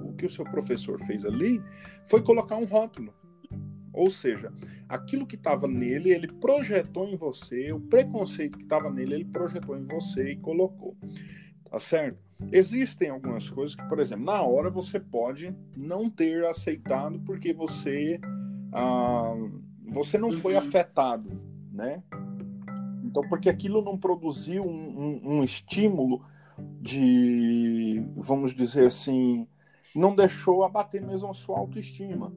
o 0.04 0.12
que 0.14 0.26
o 0.26 0.30
seu 0.30 0.44
professor 0.44 1.00
fez 1.04 1.24
ali 1.24 1.62
foi 2.04 2.22
colocar 2.22 2.56
um 2.56 2.64
rótulo. 2.64 3.14
Ou 3.92 4.10
seja, 4.10 4.52
aquilo 4.88 5.26
que 5.26 5.36
estava 5.36 5.68
nele, 5.68 6.10
ele 6.10 6.26
projetou 6.26 7.06
em 7.08 7.16
você, 7.16 7.72
o 7.72 7.80
preconceito 7.80 8.56
que 8.56 8.64
estava 8.64 8.90
nele, 8.90 9.14
ele 9.14 9.24
projetou 9.24 9.76
em 9.76 9.84
você 9.84 10.32
e 10.32 10.36
colocou. 10.36 10.96
Tá 11.70 11.78
certo? 11.78 12.18
Existem 12.50 13.10
algumas 13.10 13.48
coisas 13.48 13.76
que, 13.76 13.84
por 13.84 14.00
exemplo, 14.00 14.24
na 14.24 14.42
hora 14.42 14.70
você 14.70 14.98
pode 14.98 15.54
não 15.76 16.10
ter 16.10 16.44
aceitado 16.44 17.20
porque 17.20 17.52
você, 17.52 18.18
ah, 18.72 19.34
você 19.86 20.18
não 20.18 20.32
foi 20.32 20.54
uhum. 20.54 20.58
afetado, 20.58 21.30
né? 21.70 22.02
Então, 23.12 23.28
porque 23.28 23.50
aquilo 23.50 23.82
não 23.82 23.98
produziu 23.98 24.62
um, 24.62 24.70
um, 24.70 25.20
um 25.34 25.44
estímulo 25.44 26.24
de, 26.80 28.02
vamos 28.16 28.54
dizer 28.54 28.86
assim, 28.86 29.46
não 29.94 30.16
deixou 30.16 30.64
abater 30.64 31.04
mesmo 31.04 31.28
a 31.28 31.34
sua 31.34 31.58
autoestima, 31.58 32.32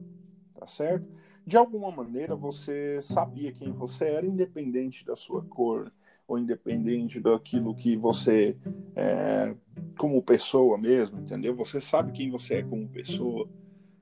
tá 0.54 0.66
certo? 0.66 1.08
De 1.46 1.56
alguma 1.56 1.90
maneira 1.90 2.36
você 2.36 3.00
sabia 3.00 3.52
quem 3.52 3.72
você 3.72 4.04
era, 4.04 4.26
independente 4.26 5.02
da 5.02 5.16
sua 5.16 5.42
cor, 5.42 5.90
ou 6.28 6.38
independente 6.38 7.20
daquilo 7.20 7.74
que 7.74 7.96
você 7.96 8.54
é 8.94 9.54
como 9.96 10.22
pessoa 10.22 10.76
mesmo, 10.76 11.20
entendeu? 11.20 11.56
Você 11.56 11.80
sabe 11.80 12.12
quem 12.12 12.30
você 12.30 12.56
é 12.56 12.62
como 12.62 12.86
pessoa. 12.86 13.48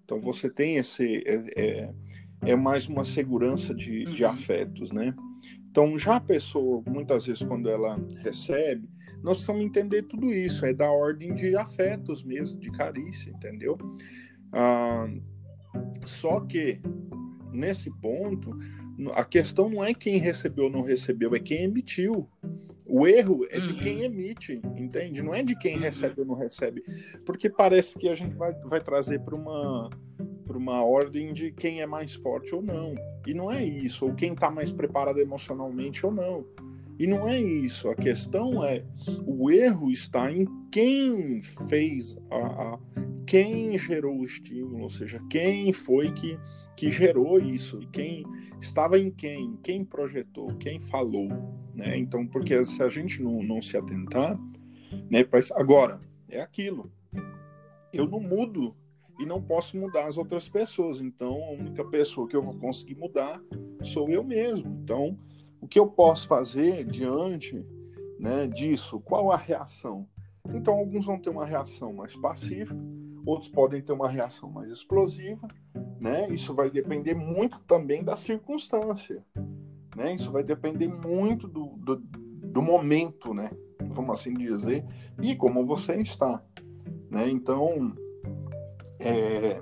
Então 0.04 0.20
você 0.20 0.50
tem 0.50 0.76
esse. 0.76 1.22
É, 1.24 1.44
é, 1.54 1.94
é 2.46 2.56
mais 2.56 2.88
uma 2.88 3.04
segurança 3.04 3.72
de, 3.72 4.04
de 4.06 4.24
uhum. 4.24 4.30
afetos, 4.30 4.90
né? 4.90 5.14
Então 5.74 5.98
já 5.98 6.14
a 6.14 6.20
pessoa, 6.20 6.84
muitas 6.86 7.26
vezes, 7.26 7.42
quando 7.42 7.68
ela 7.68 7.98
recebe, 8.22 8.88
nós 9.24 9.38
precisamos 9.38 9.64
entender 9.64 10.04
tudo 10.04 10.32
isso, 10.32 10.64
é 10.64 10.72
da 10.72 10.88
ordem 10.88 11.34
de 11.34 11.56
afetos 11.56 12.22
mesmo, 12.22 12.60
de 12.60 12.70
carícia, 12.70 13.32
entendeu? 13.32 13.76
Ah, 14.52 15.08
só 16.06 16.38
que, 16.42 16.80
nesse 17.50 17.90
ponto, 17.90 18.56
a 19.14 19.24
questão 19.24 19.68
não 19.68 19.82
é 19.82 19.92
quem 19.92 20.18
recebeu 20.18 20.66
ou 20.66 20.70
não 20.70 20.82
recebeu, 20.82 21.34
é 21.34 21.40
quem 21.40 21.64
emitiu. 21.64 22.30
O 22.86 23.04
erro 23.08 23.44
é 23.50 23.58
de 23.58 23.72
uhum. 23.72 23.80
quem 23.80 24.02
emite, 24.04 24.62
entende? 24.76 25.22
Não 25.22 25.34
é 25.34 25.42
de 25.42 25.58
quem 25.58 25.76
recebe 25.76 26.20
ou 26.20 26.26
não 26.26 26.36
recebe. 26.36 26.84
Porque 27.26 27.50
parece 27.50 27.98
que 27.98 28.08
a 28.08 28.14
gente 28.14 28.36
vai, 28.36 28.54
vai 28.60 28.80
trazer 28.80 29.18
para 29.22 29.34
uma, 29.34 29.90
uma 30.50 30.82
ordem 30.82 31.32
de 31.32 31.50
quem 31.52 31.80
é 31.80 31.86
mais 31.86 32.14
forte 32.14 32.54
ou 32.54 32.62
não. 32.62 32.94
E 33.26 33.32
não 33.32 33.50
é 33.50 33.64
isso, 33.64 34.06
ou 34.06 34.14
quem 34.14 34.32
está 34.32 34.50
mais 34.50 34.70
preparado 34.70 35.18
emocionalmente 35.18 36.04
ou 36.04 36.12
não. 36.12 36.44
E 36.98 37.06
não 37.06 37.28
é 37.28 37.40
isso. 37.40 37.88
A 37.88 37.94
questão 37.94 38.62
é 38.64 38.84
o 39.26 39.50
erro 39.50 39.90
está 39.90 40.30
em 40.30 40.46
quem 40.70 41.42
fez 41.42 42.16
a, 42.30 42.36
a 42.74 42.78
quem 43.26 43.76
gerou 43.78 44.20
o 44.20 44.24
estímulo, 44.24 44.82
ou 44.82 44.90
seja, 44.90 45.20
quem 45.30 45.72
foi 45.72 46.12
que, 46.12 46.38
que 46.76 46.90
gerou 46.90 47.40
isso 47.40 47.82
e 47.82 47.86
quem 47.86 48.24
estava 48.60 48.98
em 48.98 49.10
quem, 49.10 49.56
quem 49.62 49.84
projetou, 49.84 50.46
quem 50.56 50.80
falou, 50.80 51.28
né? 51.74 51.96
Então, 51.96 52.26
porque 52.26 52.62
se 52.64 52.82
a 52.82 52.88
gente 52.88 53.22
não, 53.22 53.42
não 53.42 53.62
se 53.62 53.76
atentar, 53.76 54.38
né? 55.10 55.24
Pra, 55.24 55.40
agora 55.54 55.98
é 56.28 56.40
aquilo. 56.40 56.92
Eu 57.92 58.06
não 58.06 58.20
mudo 58.20 58.76
e 59.18 59.26
não 59.26 59.40
posso 59.40 59.76
mudar 59.76 60.06
as 60.06 60.18
outras 60.18 60.48
pessoas. 60.48 61.00
Então, 61.00 61.42
a 61.44 61.50
única 61.52 61.84
pessoa 61.84 62.28
que 62.28 62.36
eu 62.36 62.42
vou 62.42 62.54
conseguir 62.54 62.96
mudar 62.96 63.40
sou 63.82 64.08
eu 64.08 64.24
mesmo. 64.24 64.68
Então, 64.82 65.16
o 65.60 65.68
que 65.68 65.78
eu 65.78 65.86
posso 65.86 66.26
fazer 66.26 66.84
diante 66.84 67.64
né, 68.18 68.46
disso? 68.46 69.00
Qual 69.00 69.30
a 69.30 69.36
reação? 69.36 70.06
Então, 70.52 70.74
alguns 70.74 71.06
vão 71.06 71.18
ter 71.18 71.30
uma 71.30 71.46
reação 71.46 71.92
mais 71.92 72.14
pacífica, 72.14 72.78
outros 73.24 73.48
podem 73.48 73.80
ter 73.80 73.92
uma 73.92 74.08
reação 74.08 74.50
mais 74.50 74.70
explosiva, 74.70 75.48
né? 76.00 76.28
Isso 76.30 76.54
vai 76.54 76.70
depender 76.70 77.14
muito 77.14 77.58
também 77.60 78.04
da 78.04 78.14
circunstância, 78.14 79.24
né? 79.96 80.14
Isso 80.14 80.30
vai 80.30 80.42
depender 80.42 80.88
muito 80.88 81.48
do, 81.48 81.68
do, 81.78 81.96
do 81.96 82.62
momento, 82.62 83.32
né? 83.32 83.50
Vamos 83.80 84.20
assim 84.20 84.34
dizer, 84.34 84.84
e 85.22 85.34
como 85.34 85.64
você 85.64 85.96
está, 85.96 86.42
né? 87.10 87.28
Então, 87.30 87.94
é, 89.04 89.60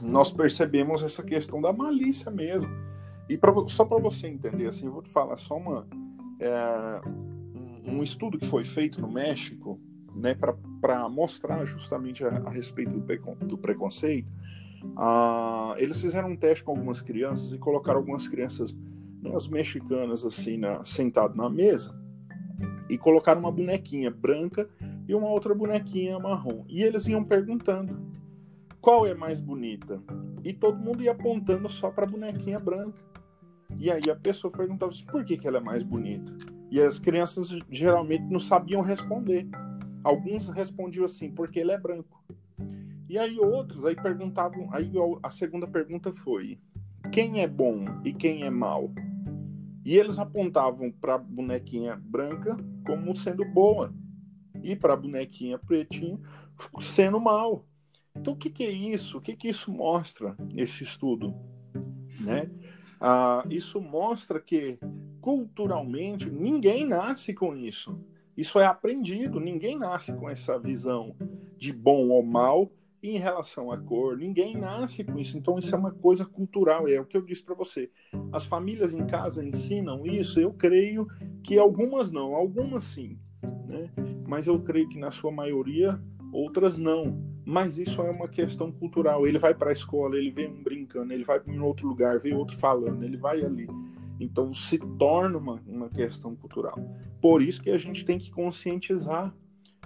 nós 0.00 0.32
percebemos 0.32 1.02
essa 1.02 1.22
questão 1.22 1.60
da 1.60 1.72
malícia 1.72 2.30
mesmo. 2.30 2.68
E 3.28 3.36
pra, 3.36 3.52
só 3.68 3.84
para 3.84 3.98
você 3.98 4.28
entender, 4.28 4.68
assim, 4.68 4.86
eu 4.86 4.92
vou 4.92 5.02
te 5.02 5.10
falar 5.10 5.36
só 5.36 5.56
uma, 5.56 5.86
é, 6.40 7.00
um, 7.86 8.02
estudo 8.02 8.38
que 8.38 8.46
foi 8.46 8.64
feito 8.64 9.00
no 9.00 9.10
México, 9.10 9.80
né, 10.14 10.36
para 10.80 11.08
mostrar 11.08 11.64
justamente 11.64 12.24
a, 12.24 12.28
a 12.28 12.50
respeito 12.50 12.92
do, 12.92 13.34
do 13.46 13.58
preconceito. 13.58 14.30
Ah, 14.96 15.74
eles 15.78 16.00
fizeram 16.00 16.30
um 16.30 16.36
teste 16.36 16.62
com 16.62 16.72
algumas 16.72 17.00
crianças 17.00 17.52
e 17.52 17.58
colocaram 17.58 17.98
algumas 17.98 18.28
crianças, 18.28 18.76
né, 19.22 19.34
as 19.34 19.48
mexicanas, 19.48 20.24
assim, 20.24 20.58
na, 20.58 20.84
sentado 20.84 21.34
na 21.34 21.48
mesa, 21.48 21.98
e 22.88 22.98
colocaram 22.98 23.40
uma 23.40 23.50
bonequinha 23.50 24.10
branca 24.10 24.68
e 25.08 25.14
uma 25.14 25.28
outra 25.28 25.54
bonequinha 25.54 26.18
marrom. 26.18 26.64
E 26.68 26.82
eles 26.82 27.06
iam 27.06 27.24
perguntando 27.24 27.98
qual 28.84 29.06
é 29.06 29.14
mais 29.14 29.40
bonita? 29.40 29.98
E 30.44 30.52
todo 30.52 30.78
mundo 30.78 31.02
ia 31.02 31.12
apontando 31.12 31.70
só 31.70 31.90
para 31.90 32.04
a 32.04 32.10
bonequinha 32.10 32.58
branca. 32.58 33.02
E 33.78 33.90
aí 33.90 34.10
a 34.10 34.14
pessoa 34.14 34.52
perguntava 34.52 34.92
assim, 34.92 35.06
por 35.06 35.24
que, 35.24 35.38
que 35.38 35.48
ela 35.48 35.56
é 35.56 35.60
mais 35.60 35.82
bonita? 35.82 36.30
E 36.70 36.78
as 36.78 36.98
crianças 36.98 37.48
geralmente 37.70 38.24
não 38.24 38.38
sabiam 38.38 38.82
responder. 38.82 39.48
Alguns 40.04 40.48
respondiam 40.48 41.06
assim, 41.06 41.30
porque 41.30 41.60
ele 41.60 41.72
é 41.72 41.78
branco. 41.78 42.22
E 43.08 43.16
aí 43.16 43.38
outros 43.38 43.86
aí 43.86 43.96
perguntavam, 43.96 44.68
aí 44.70 44.92
a 45.22 45.30
segunda 45.30 45.66
pergunta 45.66 46.12
foi: 46.12 46.58
quem 47.10 47.40
é 47.40 47.48
bom 47.48 47.86
e 48.04 48.12
quem 48.12 48.42
é 48.42 48.50
mal? 48.50 48.92
E 49.82 49.96
eles 49.96 50.18
apontavam 50.18 50.92
para 50.92 51.14
a 51.14 51.18
bonequinha 51.18 51.96
branca 51.96 52.54
como 52.86 53.16
sendo 53.16 53.46
boa 53.46 53.94
e 54.62 54.76
para 54.76 54.92
a 54.92 54.96
bonequinha 54.96 55.58
pretinha 55.58 56.20
sendo 56.82 57.18
mal. 57.18 57.64
Então, 58.16 58.34
o 58.34 58.36
que, 58.36 58.48
que 58.48 58.64
é 58.64 58.70
isso? 58.70 59.18
O 59.18 59.20
que, 59.20 59.34
que 59.34 59.48
isso 59.48 59.72
mostra, 59.72 60.36
esse 60.56 60.84
estudo? 60.84 61.34
Né? 62.20 62.48
Ah, 63.00 63.44
isso 63.50 63.80
mostra 63.80 64.40
que, 64.40 64.78
culturalmente, 65.20 66.30
ninguém 66.30 66.86
nasce 66.86 67.34
com 67.34 67.56
isso. 67.56 67.98
Isso 68.36 68.58
é 68.58 68.66
aprendido, 68.66 69.40
ninguém 69.40 69.78
nasce 69.78 70.12
com 70.12 70.30
essa 70.30 70.58
visão 70.58 71.16
de 71.56 71.72
bom 71.72 72.08
ou 72.08 72.22
mal 72.22 72.70
em 73.02 73.18
relação 73.18 73.70
à 73.70 73.76
cor, 73.76 74.16
ninguém 74.16 74.56
nasce 74.56 75.04
com 75.04 75.18
isso. 75.18 75.36
Então, 75.36 75.58
isso 75.58 75.74
é 75.74 75.78
uma 75.78 75.92
coisa 75.92 76.24
cultural, 76.24 76.88
é 76.88 76.98
o 76.98 77.04
que 77.04 77.16
eu 77.16 77.22
disse 77.22 77.42
para 77.42 77.54
você. 77.54 77.90
As 78.32 78.46
famílias 78.46 78.94
em 78.94 79.06
casa 79.06 79.44
ensinam 79.44 80.06
isso, 80.06 80.40
eu 80.40 80.54
creio 80.54 81.06
que 81.42 81.58
algumas 81.58 82.10
não, 82.10 82.34
algumas 82.34 82.84
sim, 82.84 83.18
né? 83.68 83.90
mas 84.26 84.46
eu 84.46 84.58
creio 84.60 84.88
que 84.88 84.98
na 84.98 85.10
sua 85.10 85.30
maioria, 85.30 86.00
outras 86.32 86.78
não 86.78 87.33
mas 87.44 87.78
isso 87.78 88.00
é 88.00 88.10
uma 88.10 88.28
questão 88.28 88.72
cultural. 88.72 89.26
Ele 89.26 89.38
vai 89.38 89.54
para 89.54 89.70
a 89.70 89.72
escola, 89.72 90.16
ele 90.16 90.30
vê 90.30 90.46
um 90.46 90.62
brincando, 90.62 91.12
ele 91.12 91.24
vai 91.24 91.38
para 91.38 91.52
um 91.52 91.62
outro 91.62 91.86
lugar, 91.86 92.18
vê 92.18 92.34
outro 92.34 92.56
falando, 92.56 93.02
ele 93.02 93.16
vai 93.16 93.42
ali. 93.42 93.68
Então 94.18 94.52
se 94.52 94.78
torna 94.78 95.36
uma, 95.36 95.62
uma 95.66 95.88
questão 95.88 96.34
cultural. 96.34 96.78
Por 97.20 97.42
isso 97.42 97.62
que 97.62 97.70
a 97.70 97.78
gente 97.78 98.04
tem 98.04 98.18
que 98.18 98.30
conscientizar, 98.30 99.34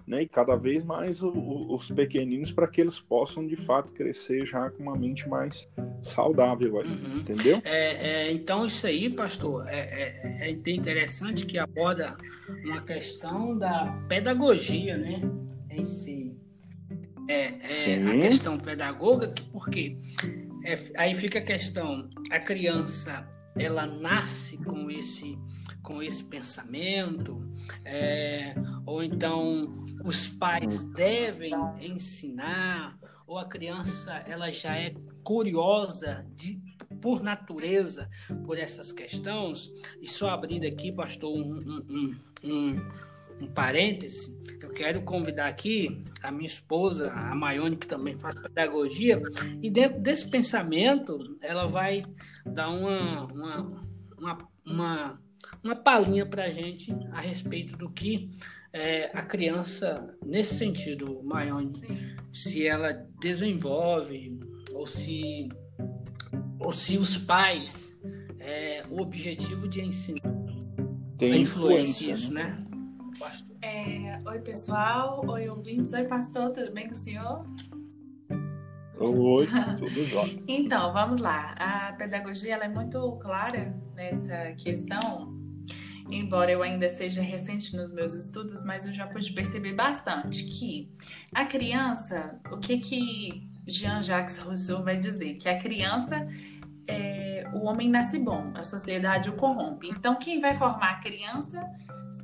né? 0.07 0.23
E 0.23 0.29
cada 0.29 0.55
vez 0.55 0.85
mais 0.85 1.23
o, 1.23 1.29
o, 1.29 1.75
os 1.75 1.91
pequeninos 1.91 2.53
para 2.53 2.69
que 2.69 2.81
eles 2.81 3.01
possam 3.01 3.47
de 3.47 3.57
fato 3.57 3.93
crescer 3.93 4.45
já 4.45 4.71
com 4.71 4.83
uma 4.83 4.97
mente 4.97 5.29
mais 5.29 5.69
saudável 6.03 6.79
aí, 6.79 6.89
uhum. 6.89 7.19
entendeu? 7.19 7.61
É, 7.65 8.27
é, 8.29 8.33
então 8.33 8.65
isso 8.65 8.87
aí, 8.87 9.11
pastor, 9.11 9.67
é, 9.67 10.43
é, 10.43 10.49
é 10.49 10.51
interessante 10.51 11.45
que 11.45 11.59
aborda 11.59 12.17
uma 12.65 12.83
questão 12.83 13.57
da 13.59 14.05
pedagogia, 14.09 14.97
né? 14.97 15.21
Em 15.71 15.85
si 15.85 16.28
é, 17.29 17.55
é 17.93 18.09
a 18.09 18.21
questão 18.21 18.59
pedagógica, 18.59 19.35
porque 19.53 19.99
é, 20.65 20.77
aí 20.97 21.15
fica 21.15 21.39
a 21.39 21.43
questão, 21.43 22.09
a 22.31 22.41
criança 22.41 23.29
ela 23.57 23.87
nasce 23.87 24.57
com 24.59 24.91
esse 24.91 25.39
com 25.83 26.03
esse 26.03 26.23
pensamento, 26.25 27.43
é, 27.83 28.55
ou 28.85 29.03
então 29.03 29.85
os 30.05 30.29
pais 30.29 30.85
devem 30.93 31.55
ensinar, 31.81 32.99
ou 33.27 33.39
a 33.39 33.47
criança 33.47 34.13
ela 34.27 34.51
já 34.51 34.77
é 34.77 34.93
curiosa 35.25 36.27
de, 36.35 36.61
por 37.01 37.23
natureza 37.23 38.11
por 38.45 38.59
essas 38.59 38.93
questões. 38.93 39.71
E 40.01 40.07
só 40.07 40.31
abrindo 40.31 40.67
aqui, 40.67 40.93
pastor, 40.93 41.31
um, 41.31 41.59
um, 41.67 42.17
um, 42.45 42.89
um 43.41 43.47
parêntese, 43.47 44.37
eu 44.63 44.71
quero 44.71 45.03
convidar 45.03 45.47
aqui 45.47 46.03
a 46.23 46.31
minha 46.31 46.47
esposa, 46.47 47.11
a 47.13 47.35
Maione, 47.35 47.77
que 47.77 47.87
também 47.87 48.17
faz 48.17 48.35
pedagogia, 48.35 49.21
e 49.63 49.71
dentro 49.71 50.01
desse 50.01 50.29
pensamento, 50.29 51.39
ela 51.41 51.67
vai 51.67 52.05
dar 52.45 52.71
uma, 52.71 53.25
uma, 53.27 53.85
uma, 54.19 54.39
uma, 54.65 55.23
uma 55.63 55.77
palhinha 55.77 56.27
para 56.27 56.45
a 56.45 56.51
gente 56.51 56.93
a 57.13 57.21
respeito 57.21 57.77
do 57.77 57.91
que 57.91 58.31
é, 58.73 59.11
a 59.15 59.23
criança, 59.23 60.15
nesse 60.25 60.55
sentido, 60.57 61.23
Maione, 61.23 61.73
se 62.33 62.67
ela 62.67 62.93
desenvolve 63.21 64.39
ou 64.75 64.87
se, 64.87 65.49
ou 66.61 66.73
se 66.73 66.99
os 66.99 67.17
pais, 67.17 67.99
é, 68.39 68.83
o 68.91 69.01
objetivo 69.01 69.67
de 69.69 69.81
ensinar 69.81 70.39
tem 71.19 71.43
influência, 71.43 72.13
isso, 72.13 72.33
né? 72.33 72.45
né? 72.45 72.68
É, 73.63 74.21
oi, 74.25 74.39
pessoal. 74.41 75.25
Oi, 75.29 75.49
ouvintes. 75.49 75.93
Oi, 75.93 76.05
pastor. 76.05 76.51
Tudo 76.51 76.73
bem 76.73 76.87
com 76.87 76.95
o 76.95 76.97
senhor? 76.97 77.45
Oi, 78.99 79.47
tudo 79.79 80.05
jóia. 80.05 80.43
então, 80.47 80.93
vamos 80.93 81.21
lá. 81.21 81.53
A 81.59 81.93
pedagogia 81.95 82.55
ela 82.55 82.65
é 82.65 82.69
muito 82.69 83.13
clara 83.19 83.75
nessa 83.95 84.53
questão 84.53 85.37
embora 86.11 86.51
eu 86.51 86.63
ainda 86.63 86.89
seja 86.89 87.21
recente 87.21 87.77
nos 87.77 87.93
meus 87.93 88.15
estudos, 88.15 88.65
mas 88.65 88.87
eu 88.87 88.95
já 88.95 89.07
pude 89.07 89.33
perceber 89.33 89.75
bastante 89.75 90.45
que 90.45 90.91
a 91.35 91.45
criança, 91.45 92.41
o 92.51 92.57
que 92.57 92.79
que 92.79 93.49
Jean-Jacques 93.67 94.39
Rousseau 94.39 94.83
vai 94.83 94.97
dizer? 94.97 95.35
Que 95.35 95.49
a 95.49 95.59
criança 95.59 96.27
é, 96.87 97.45
o 97.53 97.65
homem 97.67 97.91
nasce 97.91 98.19
bom, 98.19 98.51
a 98.55 98.65
sociedade 98.65 99.29
o 99.29 99.35
corrompe. 99.35 99.89
Então, 99.89 100.17
quem 100.17 100.41
vai 100.41 100.55
formar 100.55 100.93
a 100.93 101.01
criança 101.01 101.63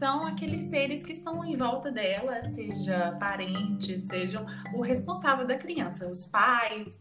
são 0.04 0.26
aqueles 0.26 0.64
seres 0.64 1.02
que 1.02 1.12
estão 1.12 1.42
em 1.42 1.56
volta 1.56 1.90
dela, 1.90 2.44
seja 2.44 3.16
parentes, 3.18 4.02
sejam 4.02 4.44
o 4.74 4.82
responsável 4.82 5.46
da 5.46 5.56
criança, 5.56 6.06
os 6.06 6.26
pais. 6.26 7.00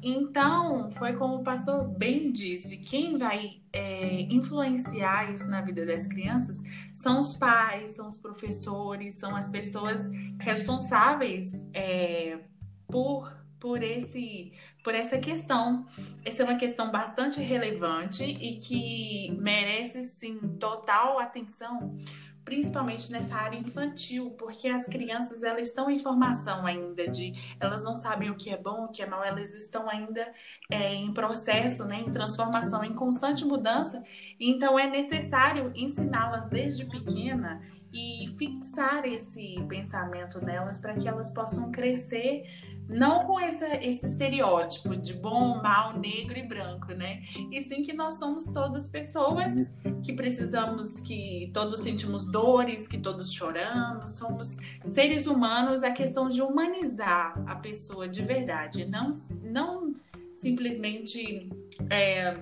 Então, 0.00 0.92
foi 0.92 1.14
como 1.14 1.38
o 1.38 1.42
pastor 1.42 1.88
bem 1.88 2.30
disse: 2.30 2.76
quem 2.76 3.16
vai 3.16 3.60
é, 3.72 4.20
influenciar 4.30 5.34
isso 5.34 5.50
na 5.50 5.60
vida 5.60 5.84
das 5.84 6.06
crianças 6.06 6.62
são 6.94 7.18
os 7.18 7.34
pais, 7.36 7.96
são 7.96 8.06
os 8.06 8.16
professores, 8.16 9.14
são 9.14 9.34
as 9.34 9.48
pessoas 9.48 10.08
responsáveis 10.38 11.66
é, 11.74 12.38
por 12.86 13.28
por 13.58 13.82
esse 13.82 14.52
por 14.84 14.94
essa 14.94 15.18
questão. 15.18 15.84
Essa 16.24 16.42
é 16.42 16.46
uma 16.46 16.56
questão 16.56 16.92
bastante 16.92 17.40
relevante 17.40 18.22
e 18.22 18.56
que 18.56 19.36
merece 19.40 20.04
sim 20.04 20.38
total 20.60 21.18
atenção, 21.18 21.98
principalmente 22.46 23.10
nessa 23.10 23.34
área 23.34 23.58
infantil, 23.58 24.30
porque 24.38 24.68
as 24.68 24.86
crianças 24.86 25.42
elas 25.42 25.66
estão 25.66 25.90
em 25.90 25.98
formação 25.98 26.64
ainda 26.64 27.08
de, 27.08 27.34
elas 27.58 27.82
não 27.82 27.96
sabem 27.96 28.30
o 28.30 28.36
que 28.36 28.50
é 28.50 28.56
bom, 28.56 28.84
o 28.84 28.88
que 28.88 29.02
é 29.02 29.06
mal, 29.06 29.22
elas 29.22 29.52
estão 29.52 29.90
ainda 29.90 30.32
é, 30.70 30.94
em 30.94 31.12
processo, 31.12 31.84
né, 31.86 32.04
em 32.06 32.12
transformação, 32.12 32.84
em 32.84 32.94
constante 32.94 33.44
mudança. 33.44 34.00
Então 34.38 34.78
é 34.78 34.86
necessário 34.86 35.72
ensiná-las 35.74 36.48
desde 36.48 36.84
pequena 36.86 37.60
e 37.92 38.28
fixar 38.38 39.04
esse 39.04 39.56
pensamento 39.68 40.40
nelas 40.40 40.78
para 40.78 40.94
que 40.94 41.08
elas 41.08 41.30
possam 41.30 41.72
crescer 41.72 42.44
não 42.88 43.24
com 43.24 43.40
esse, 43.40 43.64
estereótipo 44.06 44.96
de 44.96 45.12
bom, 45.12 45.60
mal, 45.60 45.98
negro 45.98 46.38
e 46.38 46.46
branco, 46.46 46.92
né? 46.92 47.22
E 47.50 47.60
sim 47.60 47.82
que 47.82 47.92
nós 47.92 48.14
somos 48.14 48.46
todos 48.46 48.88
pessoas 48.88 49.70
que 50.04 50.12
precisamos, 50.12 51.00
que 51.00 51.50
todos 51.52 51.80
sentimos 51.80 52.24
dores, 52.24 52.86
que 52.86 52.98
todos 52.98 53.32
choramos, 53.32 54.12
somos 54.12 54.56
seres 54.84 55.26
humanos. 55.26 55.82
A 55.82 55.90
questão 55.90 56.28
de 56.28 56.40
humanizar 56.40 57.42
a 57.46 57.56
pessoa 57.56 58.08
de 58.08 58.22
verdade, 58.22 58.84
não, 58.84 59.10
não 59.42 59.92
simplesmente 60.32 61.48
é, 61.90 62.34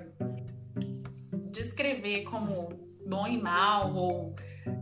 descrever 1.51 2.25
como 2.25 2.69
bom 3.07 3.27
e 3.27 3.41
mal 3.41 3.95
ou 3.95 4.35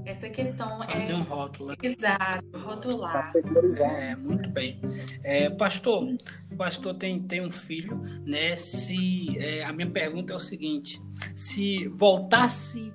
essa 0.05 0.29
questão 0.29 0.83
é 0.83 0.89
Fazer 0.89 1.13
é. 1.13 1.17
um 1.17 1.23
rótulo. 1.23 1.75
Exato, 1.83 2.59
rotular. 2.59 3.33
É, 3.81 4.17
muito 4.17 4.49
bem. 4.51 4.81
É, 5.23 5.51
pastor, 5.51 6.05
o 6.51 6.57
pastor 6.57 6.95
tem, 6.95 7.23
tem 7.23 7.45
um 7.45 7.51
filho, 7.51 7.97
né? 8.25 8.57
Se 8.57 9.39
é, 9.39 9.65
a 9.65 9.73
minha 9.73 9.91
pergunta 9.91 10.33
é 10.33 10.37
o 10.37 10.41
seguinte: 10.41 11.01
se 11.35 11.89
voltasse 11.89 12.93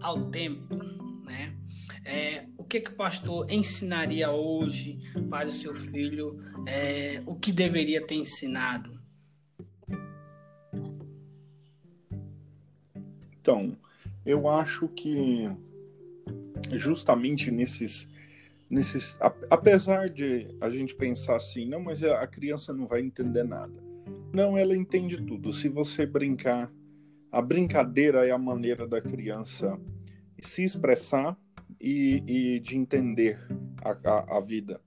ao 0.00 0.30
tempo, 0.30 0.76
né? 1.24 1.54
É, 2.04 2.46
o 2.56 2.64
que 2.64 2.80
que 2.80 2.90
o 2.90 2.94
pastor 2.94 3.50
ensinaria 3.50 4.30
hoje 4.30 4.98
para 5.28 5.48
o 5.48 5.52
seu 5.52 5.74
filho? 5.74 6.40
É, 6.66 7.20
o 7.26 7.34
que 7.34 7.52
deveria 7.52 8.04
ter 8.04 8.16
ensinado? 8.16 8.96
Então, 13.40 13.76
eu 14.24 14.48
acho 14.48 14.88
que 14.88 15.48
justamente 16.72 17.50
nesses 17.50 18.06
nesses 18.68 19.16
apesar 19.48 20.08
de 20.08 20.48
a 20.60 20.68
gente 20.68 20.94
pensar 20.94 21.36
assim, 21.36 21.66
não, 21.68 21.80
mas 21.80 22.02
a 22.02 22.26
criança 22.26 22.72
não 22.72 22.86
vai 22.86 23.00
entender 23.00 23.44
nada. 23.44 23.86
Não, 24.32 24.58
ela 24.58 24.76
entende 24.76 25.22
tudo. 25.22 25.52
Se 25.52 25.68
você 25.68 26.04
brincar, 26.04 26.70
a 27.30 27.40
brincadeira 27.40 28.26
é 28.26 28.32
a 28.32 28.38
maneira 28.38 28.86
da 28.86 29.00
criança 29.00 29.78
se 30.40 30.64
expressar 30.64 31.38
e, 31.80 32.22
e 32.26 32.60
de 32.60 32.76
entender 32.76 33.38
a, 33.82 34.10
a, 34.10 34.38
a, 34.38 34.40
vida. 34.40 34.80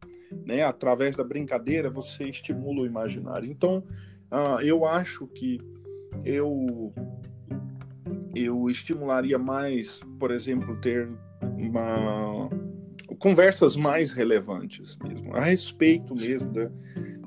Né? 0.45 0.63
Através 0.63 1.15
da 1.15 1.23
brincadeira, 1.23 1.89
você 1.89 2.25
estimula 2.25 2.82
o 2.82 2.86
imaginário. 2.86 3.49
Então, 3.49 3.84
uh, 4.32 4.62
eu 4.62 4.86
acho 4.86 5.27
que 5.27 5.60
eu, 6.23 6.93
eu 8.36 8.69
estimularia 8.69 9.39
mais, 9.39 10.01
por 10.19 10.32
exemplo, 10.32 10.75
ter 10.79 11.10
uma 11.41 12.49
conversas 13.19 13.75
mais 13.75 14.12
relevantes 14.12 14.97
mesmo, 15.04 15.36
a 15.36 15.41
respeito 15.41 16.15
mesmo 16.15 16.52
da, 16.52 16.71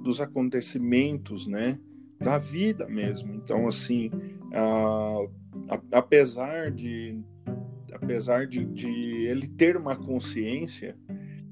dos 0.01 0.21
acontecimentos, 0.21 1.47
né, 1.47 1.79
da 2.19 2.39
vida 2.39 2.89
mesmo. 2.89 3.35
Então, 3.35 3.69
assim, 3.69 4.11
a, 4.53 5.27
a, 5.69 5.99
apesar 5.99 6.71
de 6.71 7.21
apesar 7.93 8.47
de, 8.47 8.65
de, 8.65 8.89
ele 9.27 9.47
ter 9.47 9.77
uma 9.77 9.95
consciência, 9.95 10.97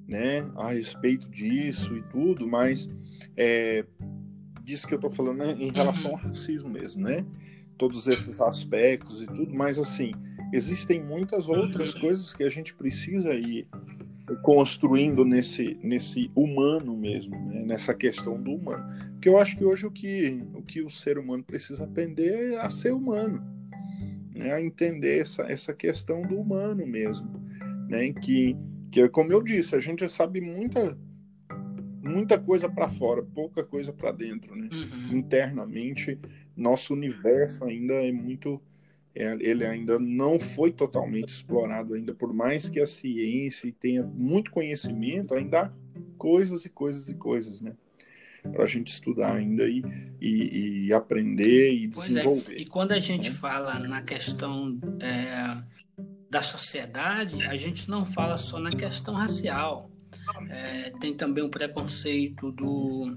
né, 0.09 0.41
a 0.57 0.73
respeito 0.73 1.31
disso 1.31 1.97
e 1.97 2.03
tudo, 2.05 2.49
mas 2.49 2.89
é, 3.37 3.85
disso 4.65 4.87
que 4.87 4.95
eu 4.95 4.97
estou 4.97 5.11
falando 5.11 5.39
né, 5.39 5.53
em 5.53 5.71
relação 5.71 6.11
uhum. 6.11 6.17
ao 6.17 6.23
racismo 6.23 6.69
mesmo, 6.69 7.03
né, 7.03 7.25
todos 7.79 8.09
esses 8.09 8.41
aspectos 8.41 9.23
e 9.23 9.27
tudo, 9.27 9.55
mas 9.55 9.79
assim 9.79 10.13
existem 10.53 11.03
muitas 11.03 11.49
outras 11.49 11.95
coisas 11.95 12.35
que 12.35 12.43
a 12.43 12.49
gente 12.49 12.75
precisa 12.75 13.35
ir 13.35 13.67
construindo 14.43 15.25
nesse, 15.25 15.79
nesse 15.83 16.31
humano 16.35 16.97
mesmo, 16.97 17.37
né? 17.47 17.63
nessa 17.65 17.95
questão 17.95 18.41
do 18.41 18.53
humano. 18.53 18.85
Porque 19.13 19.29
eu 19.29 19.39
acho 19.39 19.57
que 19.57 19.65
hoje 19.65 19.87
o 19.87 19.91
que 19.91 20.43
o, 20.55 20.63
que 20.63 20.83
o 20.83 20.91
ser 20.91 21.19
humano 21.19 21.43
precisa 21.43 21.85
aprender 21.85 22.53
é 22.53 22.61
a 22.61 22.71
ser 22.71 22.93
humano, 22.93 23.43
né? 24.35 24.53
a 24.53 24.61
entender 24.61 25.21
essa, 25.21 25.43
essa 25.43 25.75
questão 25.75 26.23
do 26.23 26.39
humano 26.39 26.87
mesmo. 26.87 27.29
Né? 27.89 28.13
Que, 28.13 28.57
que, 28.91 29.09
como 29.09 29.33
eu 29.33 29.43
disse, 29.43 29.75
a 29.75 29.81
gente 29.81 30.09
sabe 30.09 30.41
muita, 30.41 30.97
muita 32.03 32.39
coisa 32.39 32.69
para 32.69 32.89
fora, 32.89 33.23
pouca 33.23 33.65
coisa 33.65 33.93
para 33.93 34.13
dentro. 34.13 34.55
Né? 34.55 34.69
Uhum. 34.73 35.19
Internamente, 35.19 36.19
nosso 36.57 36.95
universo 36.95 37.65
ainda 37.65 37.95
é 37.95 38.13
muito 38.13 38.61
ele 39.15 39.65
ainda 39.65 39.99
não 39.99 40.39
foi 40.39 40.71
totalmente 40.71 41.31
explorado 41.31 41.95
ainda, 41.95 42.15
por 42.15 42.33
mais 42.33 42.69
que 42.69 42.81
a 42.81 42.87
ciência 42.87 43.73
tenha 43.81 44.05
muito 44.05 44.51
conhecimento, 44.51 45.35
ainda 45.35 45.63
há 45.63 45.73
coisas 46.17 46.65
e 46.65 46.69
coisas 46.69 47.09
e 47.09 47.15
coisas, 47.15 47.61
né? 47.61 47.73
Para 48.53 48.65
a 48.65 48.67
gente 48.67 48.89
estudar 48.89 49.35
ainda 49.35 49.69
e, 49.69 49.83
e, 50.21 50.87
e 50.87 50.93
aprender 50.93 51.73
e 51.73 51.89
pois 51.89 52.07
é. 52.07 52.09
desenvolver. 52.09 52.55
É. 52.55 52.61
E 52.61 52.67
quando 52.67 52.93
a 52.93 52.99
gente 52.99 53.29
né? 53.29 53.35
fala 53.35 53.79
na 53.81 54.01
questão 54.03 54.79
é, 55.01 55.63
da 56.31 56.41
sociedade, 56.41 57.45
a 57.45 57.57
gente 57.57 57.91
não 57.91 58.05
fala 58.05 58.39
só 58.39 58.59
na 58.59 58.71
questão 58.71 59.15
racial. 59.15 59.91
É, 60.49 60.91
tem 61.01 61.15
também 61.15 61.45
o 61.45 61.49
preconceito 61.49 62.51
do, 62.53 63.13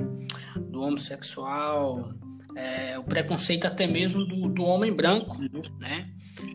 do 0.59 0.81
homossexual, 0.81 2.13
é, 2.55 2.97
o 2.97 3.03
preconceito 3.03 3.65
até 3.65 3.87
mesmo 3.87 4.25
do, 4.25 4.49
do 4.49 4.63
homem 4.63 4.91
branco, 4.91 5.37
né? 5.79 6.09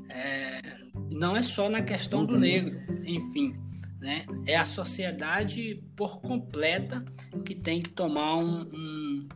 É, 0.09 0.63
não 1.11 1.37
é 1.37 1.43
só 1.43 1.69
na 1.69 1.83
questão 1.83 2.25
do 2.25 2.39
negro, 2.39 2.79
enfim, 3.05 3.55
né? 4.01 4.27
É 4.47 4.57
a 4.57 4.65
sociedade 4.65 5.83
por 5.97 6.21
completa 6.21 7.05
que 7.45 7.55
tem 7.55 7.81
que 7.81 7.91
tomar 7.91 8.37
um, 8.37 8.61
um, 8.73 9.29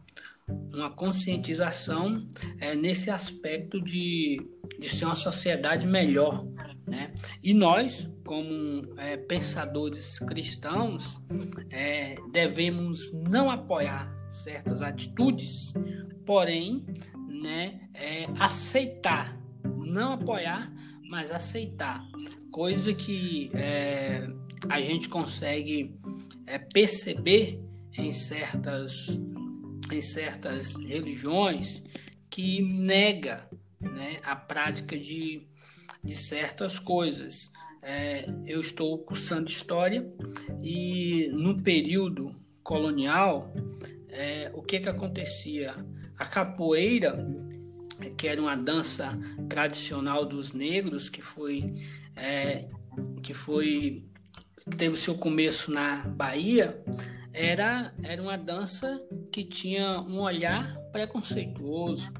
uma 0.72 0.90
conscientização 0.90 2.24
é, 2.60 2.74
nesse 2.74 3.10
aspecto 3.10 3.80
de, 3.80 4.36
de 4.78 4.88
ser 4.88 5.04
uma 5.06 5.16
sociedade 5.16 5.86
melhor, 5.86 6.46
né? 6.86 7.12
E 7.42 7.52
nós, 7.52 8.10
como 8.24 8.94
é, 8.96 9.16
pensadores 9.16 10.18
cristãos, 10.20 11.20
é, 11.70 12.14
devemos 12.32 13.12
não 13.12 13.50
apoiar 13.50 14.12
certas 14.28 14.80
atitudes 14.80 15.74
porém, 16.24 16.84
né, 17.28 17.88
é 17.94 18.26
aceitar, 18.38 19.38
não 19.64 20.12
apoiar, 20.12 20.72
mas 21.08 21.30
aceitar, 21.30 22.04
coisa 22.50 22.94
que 22.94 23.50
é, 23.54 24.28
a 24.68 24.80
gente 24.80 25.08
consegue 25.08 25.94
é, 26.46 26.58
perceber 26.58 27.60
em 27.96 28.12
certas, 28.12 29.20
em 29.90 30.00
certas 30.00 30.76
religiões 30.76 31.82
que 32.30 32.62
nega 32.62 33.48
né, 33.80 34.20
a 34.22 34.36
prática 34.36 34.96
de, 34.96 35.46
de 36.02 36.16
certas 36.16 36.78
coisas. 36.78 37.50
É, 37.82 38.26
eu 38.46 38.60
estou 38.60 38.96
cursando 38.98 39.50
história 39.50 40.08
e 40.62 41.28
no 41.32 41.60
período 41.60 42.34
colonial, 42.62 43.52
é, 44.08 44.50
o 44.54 44.62
que 44.62 44.78
que 44.78 44.88
acontecia? 44.88 45.74
A 46.22 46.24
capoeira, 46.24 47.18
que 48.16 48.28
era 48.28 48.40
uma 48.40 48.54
dança 48.54 49.18
tradicional 49.48 50.24
dos 50.24 50.52
negros, 50.52 51.10
que 51.10 51.20
foi 51.20 51.74
é, 52.14 52.68
que 53.24 53.34
foi 53.34 54.04
que 54.70 54.76
teve 54.76 54.96
seu 54.96 55.16
começo 55.16 55.72
na 55.72 56.06
Bahia, 56.06 56.80
era, 57.32 57.92
era 58.04 58.22
uma 58.22 58.38
dança 58.38 59.04
que 59.32 59.42
tinha 59.42 60.00
um 60.00 60.20
olhar 60.20 60.76
preconceituoso, 60.92 62.12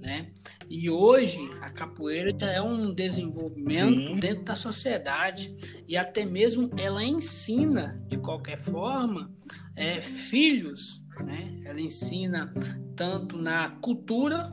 né? 0.00 0.30
E 0.70 0.88
hoje 0.88 1.40
a 1.60 1.68
capoeira 1.68 2.32
já 2.38 2.52
é 2.52 2.62
um 2.62 2.94
desenvolvimento 2.94 4.06
Sim. 4.06 4.20
dentro 4.20 4.44
da 4.44 4.54
sociedade 4.54 5.82
e 5.88 5.96
até 5.96 6.24
mesmo 6.24 6.70
ela 6.76 7.02
ensina 7.02 8.00
de 8.06 8.18
qualquer 8.18 8.56
forma 8.56 9.32
é, 9.74 10.00
filhos, 10.00 11.02
né? 11.22 11.60
Ela 11.64 11.80
ensina 11.80 12.52
tanto 12.96 13.36
na 13.36 13.70
cultura 13.80 14.52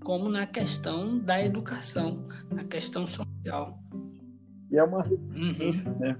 como 0.00 0.28
na 0.28 0.46
questão 0.46 1.18
da 1.18 1.42
educação, 1.42 2.28
na 2.50 2.64
questão 2.64 3.06
social. 3.06 3.78
E 4.70 4.76
é 4.76 4.84
uma 4.84 5.02
resistência, 5.02 5.90
uhum. 5.90 5.98
né? 5.98 6.16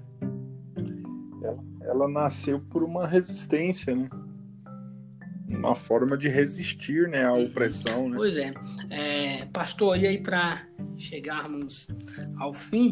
Ela, 1.43 1.63
ela 1.81 2.07
nasceu 2.07 2.59
por 2.59 2.83
uma 2.83 3.05
resistência, 3.05 3.95
né? 3.95 4.07
uma 5.47 5.75
forma 5.75 6.17
de 6.17 6.27
resistir 6.27 7.07
né, 7.07 7.23
à 7.23 7.33
opressão. 7.33 8.09
Né? 8.09 8.15
Pois 8.17 8.37
é. 8.37 8.53
é 8.89 9.45
pastor, 9.45 9.97
e 9.97 10.07
aí 10.07 10.21
para 10.21 10.65
chegarmos 10.97 11.87
ao 12.37 12.53
fim, 12.53 12.91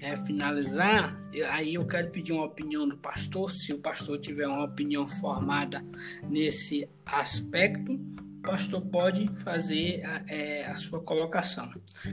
é, 0.00 0.16
finalizar, 0.16 1.18
aí 1.50 1.74
eu 1.74 1.86
quero 1.86 2.10
pedir 2.10 2.32
uma 2.32 2.44
opinião 2.44 2.88
do 2.88 2.96
pastor, 2.96 3.50
se 3.50 3.72
o 3.72 3.78
pastor 3.78 4.18
tiver 4.18 4.46
uma 4.46 4.64
opinião 4.64 5.06
formada 5.06 5.84
nesse 6.28 6.88
aspecto, 7.04 7.92
o 7.92 8.42
pastor 8.42 8.80
pode 8.80 9.28
fazer 9.42 10.02
a, 10.04 10.24
é, 10.26 10.66
a 10.66 10.74
sua 10.74 11.00
colocação. 11.00 11.70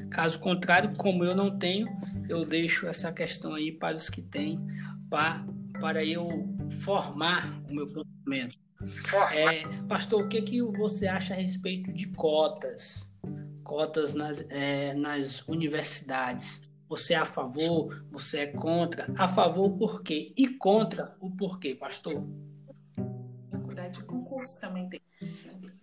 Caso 0.09 0.39
contrário, 0.39 0.93
como 0.97 1.23
eu 1.23 1.35
não 1.35 1.57
tenho, 1.57 1.87
eu 2.27 2.45
deixo 2.45 2.85
essa 2.85 3.11
questão 3.11 3.53
aí 3.53 3.71
para 3.71 3.95
os 3.95 4.09
que 4.09 4.21
têm, 4.21 4.59
para, 5.09 5.45
para 5.79 6.03
eu 6.03 6.27
formar 6.83 7.61
o 7.69 7.73
meu 7.73 7.87
pensamento. 7.87 8.57
É, 9.33 9.63
pastor, 9.87 10.23
o 10.23 10.27
que, 10.27 10.41
que 10.41 10.61
você 10.61 11.07
acha 11.07 11.33
a 11.33 11.37
respeito 11.37 11.91
de 11.93 12.07
cotas? 12.07 13.11
Cotas 13.63 14.13
nas, 14.13 14.45
é, 14.49 14.93
nas 14.93 15.47
universidades. 15.47 16.69
Você 16.87 17.13
é 17.13 17.17
a 17.17 17.25
favor? 17.25 18.05
Você 18.11 18.39
é 18.39 18.47
contra? 18.47 19.11
A 19.17 19.27
favor 19.27 19.77
por 19.77 20.01
quê? 20.01 20.33
E 20.37 20.47
contra 20.47 21.13
o 21.19 21.29
porquê, 21.29 21.75
pastor? 21.75 22.23
Faculdade 23.51 23.99
de 23.99 24.05
concurso 24.05 24.59
também 24.59 24.89
tem. 24.89 25.01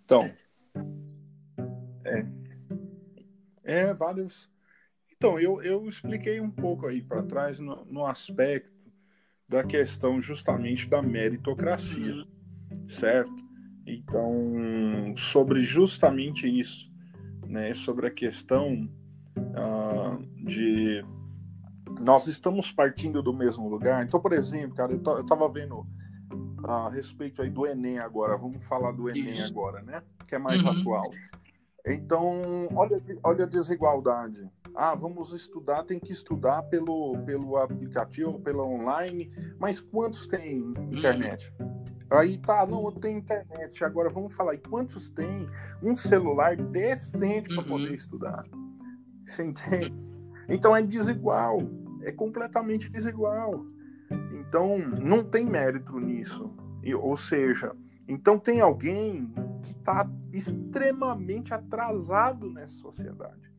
Então, 0.05 0.30
é, 2.05 2.26
é 3.62 3.94
vários. 3.94 4.50
Então, 5.16 5.38
eu, 5.38 5.62
eu 5.62 5.86
expliquei 5.86 6.40
um 6.40 6.50
pouco 6.50 6.86
aí 6.86 7.00
para 7.02 7.22
trás 7.22 7.59
no, 7.59 7.84
no 7.86 8.05
aspecto 8.05 8.72
da 9.48 9.62
questão 9.62 10.20
justamente 10.20 10.88
da 10.88 11.02
meritocracia. 11.02 12.14
Uhum 12.14 12.34
certo? 12.88 13.32
Então, 13.86 15.14
sobre 15.16 15.61
justamente 15.61 16.46
isso, 16.48 16.90
né, 17.46 17.74
sobre 17.74 18.07
a 18.07 18.11
questão 18.11 18.88
uh, 19.37 20.45
de 20.45 21.05
nós 22.03 22.26
estamos 22.26 22.72
partindo 22.72 23.22
do 23.22 23.32
mesmo 23.32 23.68
lugar. 23.68 24.05
Então, 24.05 24.20
por 24.20 24.32
exemplo, 24.32 24.74
cara, 24.74 24.93
eu 24.93 25.20
estava 25.20 25.49
vendo 25.49 25.87
a 26.64 26.89
respeito 26.89 27.43
aí 27.43 27.51
do 27.51 27.66
Enem 27.66 27.99
agora. 27.99 28.37
Vamos 28.37 28.64
falar 28.64 28.93
do 28.93 29.09
Enem 29.09 29.30
isso. 29.30 29.53
agora, 29.53 29.82
né? 29.82 30.03
Que 30.26 30.35
é 30.35 30.39
mais 30.39 30.62
uhum. 30.62 30.70
atual. 30.70 31.11
Então, 31.87 32.68
olha, 32.74 32.97
olha 33.22 33.45
a 33.45 33.49
desigualdade. 33.49 34.51
Ah, 34.74 34.95
vamos 34.95 35.32
estudar, 35.32 35.85
tem 35.85 36.01
que 36.01 36.12
estudar 36.12 36.62
pelo, 36.62 37.16
pelo 37.24 37.57
aplicativo, 37.57 38.41
pela 38.41 38.64
online, 38.64 39.30
mas 39.59 39.78
quantos 39.78 40.26
tem 40.26 40.59
internet? 40.91 41.53
Uhum. 41.61 41.85
Aí 42.11 42.39
tá, 42.39 42.66
não, 42.66 42.87
eu 42.87 42.93
tenho 42.93 43.18
internet. 43.18 43.85
Agora 43.85 44.09
vamos 44.09 44.35
falar, 44.35 44.55
e 44.55 44.59
quantos 44.59 45.11
tem 45.11 45.47
um 45.82 45.95
celular 45.95 46.57
decente 46.57 47.49
para 47.49 47.62
uhum. 47.62 47.68
poder 47.68 47.95
estudar? 47.95 48.43
Você 49.27 49.43
entende? 49.43 49.93
Então 50.49 50.77
é 50.77 50.83
desigual, 50.83 51.59
é 52.03 52.12
completamente 52.12 52.89
desigual. 52.91 53.64
Então 54.33 54.79
não 54.79 55.25
tem 55.25 55.45
mérito 55.45 55.99
nisso. 55.99 56.55
E, 56.83 56.95
ou 56.95 57.16
seja, 57.16 57.75
então 58.07 58.39
tem 58.39 58.61
alguém 58.61 59.33
que 59.62 59.72
está 59.72 60.09
extremamente 60.33 61.55
atrasado 61.55 62.51
nessa 62.51 62.77
sociedade. 62.77 63.53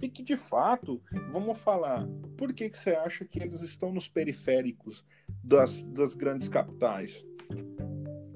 E 0.00 0.08
que 0.08 0.22
de 0.22 0.36
fato, 0.36 1.02
vamos 1.32 1.58
falar, 1.58 2.06
por 2.36 2.52
que, 2.52 2.68
que 2.68 2.76
você 2.78 2.90
acha 2.90 3.24
que 3.24 3.42
eles 3.42 3.62
estão 3.62 3.92
nos 3.92 4.08
periféricos 4.08 5.04
das, 5.42 5.84
das 5.84 6.14
grandes 6.14 6.48
capitais? 6.48 7.24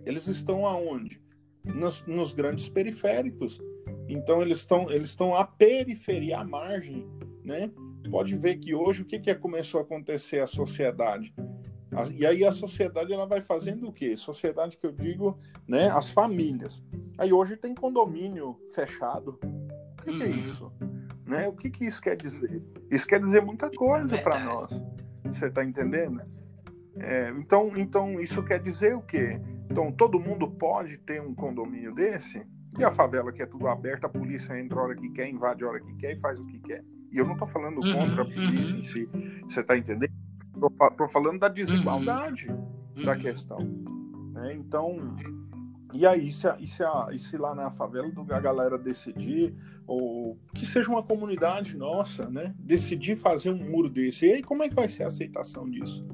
Eles 0.05 0.27
estão 0.27 0.67
aonde? 0.67 1.23
Nos, 1.63 2.05
nos 2.07 2.33
grandes 2.33 2.69
periféricos. 2.69 3.61
Então 4.13 4.43
eles 4.43 4.59
estão 4.59 4.91
eles 4.91 5.11
estão 5.11 5.35
à 5.35 5.45
periferia, 5.45 6.39
à 6.39 6.45
margem, 6.45 7.09
né? 7.45 7.71
Pode 8.11 8.37
ver 8.37 8.57
que 8.57 8.75
hoje 8.75 9.03
o 9.03 9.05
que, 9.05 9.19
que 9.19 9.35
começou 9.35 9.81
a 9.81 9.83
acontecer 9.85 10.41
a 10.41 10.47
sociedade? 10.47 11.35
E 12.17 12.25
aí 12.25 12.45
a 12.45 12.53
sociedade 12.53 13.13
ela 13.13 13.27
vai 13.27 13.41
fazendo 13.41 13.89
o 13.89 13.93
quê? 13.93 14.17
Sociedade 14.17 14.77
que 14.77 14.87
eu 14.87 14.93
digo, 14.93 15.39
né? 15.67 15.89
As 15.89 16.11
famílias. 16.11 16.83
Aí 17.19 17.33
hoje 17.33 17.57
tem 17.57 17.75
condomínio 17.75 18.57
fechado. 18.73 19.39
O 19.41 20.03
que, 20.03 20.11
uhum. 20.11 20.19
que 20.19 20.25
é 20.25 20.29
uhum. 20.29 20.43
isso? 20.43 20.73
Né? 21.27 21.49
O 21.49 21.53
que, 21.53 21.71
que 21.71 21.85
isso 21.85 22.01
quer 22.01 22.17
dizer? 22.17 22.63
Isso 22.91 23.07
quer 23.07 23.21
dizer 23.21 23.43
muita 23.43 23.71
coisa 23.71 24.19
para 24.19 24.41
nós. 24.41 24.81
Você 25.25 25.47
está 25.47 25.65
entendendo? 25.65 26.23
É, 26.99 27.31
então, 27.31 27.73
então 27.77 28.21
isso 28.21 28.43
quer 28.43 28.61
dizer 28.61 28.97
o 28.97 29.03
quê? 29.03 29.41
Então, 29.71 29.93
todo 29.93 30.19
mundo 30.19 30.51
pode 30.51 30.99
ter 30.99 31.21
um 31.21 31.35
condomínio 31.35 31.95
desse, 31.95 32.45
e 32.79 32.85
a 32.85 32.91
favela 32.91 33.33
que 33.33 33.43
é 33.43 33.47
tudo 33.47 33.67
aberta, 33.67 34.07
a 34.07 34.11
polícia 34.11 34.59
entra 34.59 34.79
a 34.79 34.83
hora 34.85 34.95
que 34.95 35.09
quer, 35.11 35.29
invade 35.29 35.65
a 35.65 35.69
hora 35.69 35.81
que 35.81 35.95
quer 35.97 36.13
e 36.13 36.19
faz 36.19 36.39
o 36.39 36.47
que 36.47 36.59
quer. 36.61 36.85
E 37.11 37.19
eu 37.19 37.25
não 37.25 37.33
estou 37.33 37.49
falando 37.49 37.79
uhum, 37.79 37.93
contra 37.93 38.23
a 38.23 38.25
polícia 38.25 38.75
uhum. 38.75 38.81
em 38.81 38.85
si, 38.85 39.09
você 39.49 39.61
está 39.61 39.77
entendendo? 39.77 40.13
Estou 40.55 41.09
falando 41.09 41.41
da 41.41 41.49
desigualdade 41.49 42.49
uhum. 42.49 43.05
da 43.05 43.17
questão. 43.17 43.59
Né? 44.33 44.55
Então, 44.55 45.17
e 45.93 46.07
aí, 46.07 46.31
se, 46.31 46.47
se, 46.67 46.85
a, 46.85 47.09
se 47.19 47.37
lá 47.37 47.55
na 47.55 47.71
favela 47.71 48.09
a 48.31 48.41
galera 48.41 48.79
decidir, 48.79 49.55
ou 49.87 50.39
que 50.55 50.65
seja 50.65 50.89
uma 50.89 51.03
comunidade 51.03 51.77
nossa, 51.77 52.31
né? 52.31 52.55
Decidir 52.59 53.17
fazer 53.17 53.51
um 53.51 53.71
muro 53.71 53.91
desse, 53.91 54.27
e 54.27 54.35
aí 54.35 54.43
como 54.43 54.63
é 54.63 54.69
que 54.69 54.75
vai 54.75 54.87
ser 54.87 55.03
a 55.03 55.09
aceitação 55.09 55.69
disso? 55.69 56.07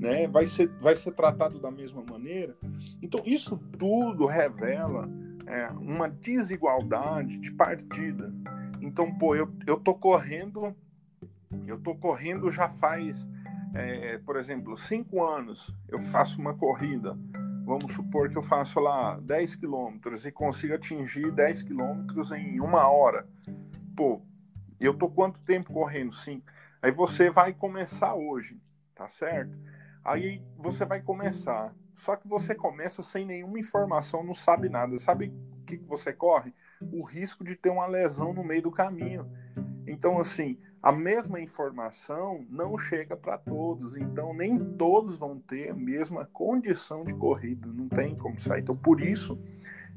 né, 0.00 0.26
vai, 0.26 0.46
ser, 0.46 0.70
vai 0.80 0.96
ser 0.96 1.12
tratado 1.12 1.60
da 1.60 1.70
mesma 1.70 2.02
maneira. 2.08 2.56
Então, 3.02 3.20
isso 3.26 3.58
tudo 3.78 4.24
revela 4.24 5.06
é, 5.50 5.68
uma 5.70 6.08
desigualdade 6.08 7.36
de 7.38 7.50
partida. 7.50 8.32
Então, 8.80 9.12
pô, 9.12 9.34
eu, 9.34 9.52
eu 9.66 9.78
tô 9.78 9.94
correndo, 9.94 10.74
eu 11.66 11.78
tô 11.78 11.94
correndo 11.94 12.50
já 12.50 12.68
faz, 12.68 13.26
é, 13.74 14.18
por 14.18 14.36
exemplo, 14.36 14.76
cinco 14.78 15.24
anos, 15.24 15.74
eu 15.88 15.98
faço 15.98 16.40
uma 16.40 16.54
corrida. 16.54 17.18
Vamos 17.64 17.92
supor 17.92 18.28
que 18.30 18.36
eu 18.36 18.42
faço 18.42 18.80
lá 18.80 19.18
10 19.20 19.56
quilômetros 19.56 20.24
e 20.24 20.32
consigo 20.32 20.74
atingir 20.74 21.30
10 21.30 21.62
quilômetros 21.62 22.32
em 22.32 22.58
uma 22.60 22.88
hora. 22.88 23.28
Pô, 23.96 24.22
eu 24.80 24.94
tô 24.94 25.08
quanto 25.08 25.38
tempo 25.40 25.72
correndo? 25.72 26.14
Sim. 26.14 26.42
Aí 26.82 26.90
você 26.90 27.30
vai 27.30 27.52
começar 27.52 28.14
hoje, 28.14 28.60
tá 28.94 29.08
certo? 29.08 29.56
Aí 30.02 30.42
você 30.56 30.84
vai 30.84 31.00
começar. 31.00 31.74
Só 32.00 32.16
que 32.16 32.26
você 32.26 32.54
começa 32.54 33.02
sem 33.02 33.26
nenhuma 33.26 33.58
informação, 33.58 34.24
não 34.24 34.34
sabe 34.34 34.70
nada. 34.70 34.98
Sabe 34.98 35.28
o 35.60 35.64
que 35.66 35.76
você 35.76 36.14
corre? 36.14 36.54
O 36.90 37.02
risco 37.02 37.44
de 37.44 37.54
ter 37.54 37.68
uma 37.68 37.86
lesão 37.86 38.32
no 38.32 38.42
meio 38.42 38.62
do 38.62 38.70
caminho. 38.70 39.30
Então, 39.86 40.18
assim, 40.18 40.58
a 40.82 40.90
mesma 40.90 41.38
informação 41.38 42.46
não 42.48 42.78
chega 42.78 43.14
para 43.18 43.36
todos. 43.36 43.96
Então, 43.96 44.32
nem 44.32 44.58
todos 44.76 45.14
vão 45.16 45.38
ter 45.38 45.72
a 45.72 45.74
mesma 45.74 46.24
condição 46.24 47.04
de 47.04 47.12
corrida. 47.12 47.66
Não 47.66 47.86
tem 47.86 48.16
como 48.16 48.40
sair. 48.40 48.62
Então, 48.62 48.74
por 48.74 49.02
isso, 49.02 49.38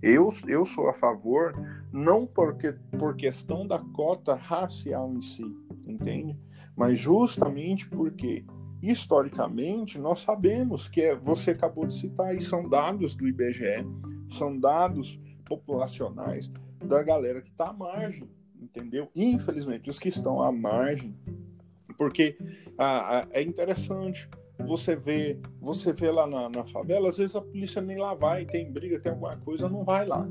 eu, 0.01 0.27
eu 0.45 0.65
sou 0.65 0.89
a 0.89 0.93
favor, 0.93 1.55
não 1.89 2.27
porque 2.27 2.73
por 2.99 3.15
questão 3.15 3.65
da 3.65 3.79
cota 3.79 4.35
racial 4.35 5.13
em 5.13 5.21
si, 5.21 5.45
entende? 5.87 6.37
Mas 6.75 6.99
justamente 6.99 7.87
porque 7.87 8.45
historicamente, 8.83 9.97
nós 9.97 10.19
sabemos 10.19 10.89
que 10.89 11.01
é, 11.01 11.15
você 11.15 11.51
acabou 11.51 11.87
de 11.87 11.93
citar, 11.93 12.35
e 12.35 12.41
são 12.41 12.67
dados 12.67 13.15
do 13.15 13.25
IBGE, 13.25 13.85
são 14.27 14.59
dados 14.59 15.17
populacionais 15.45 16.51
da 16.83 17.01
galera 17.01 17.41
que 17.41 17.49
está 17.49 17.69
à 17.69 17.73
margem, 17.73 18.29
entendeu? 18.61 19.09
Infelizmente, 19.15 19.89
os 19.89 19.97
que 19.97 20.09
estão 20.09 20.41
à 20.41 20.51
margem, 20.51 21.15
porque 21.97 22.37
é 23.31 23.41
interessante 23.41 24.29
você 24.59 24.95
vê, 24.95 25.39
você 25.59 25.91
vê 25.93 26.11
lá 26.11 26.27
na, 26.27 26.49
na, 26.49 26.65
favela, 26.65 27.09
às 27.09 27.17
vezes 27.17 27.35
a 27.35 27.41
polícia 27.41 27.81
nem 27.81 27.97
lá 27.97 28.13
vai, 28.13 28.45
tem 28.45 28.71
briga, 28.71 28.99
tem 28.99 29.11
alguma 29.11 29.35
coisa, 29.37 29.67
não 29.67 29.83
vai 29.83 30.05
lá. 30.05 30.27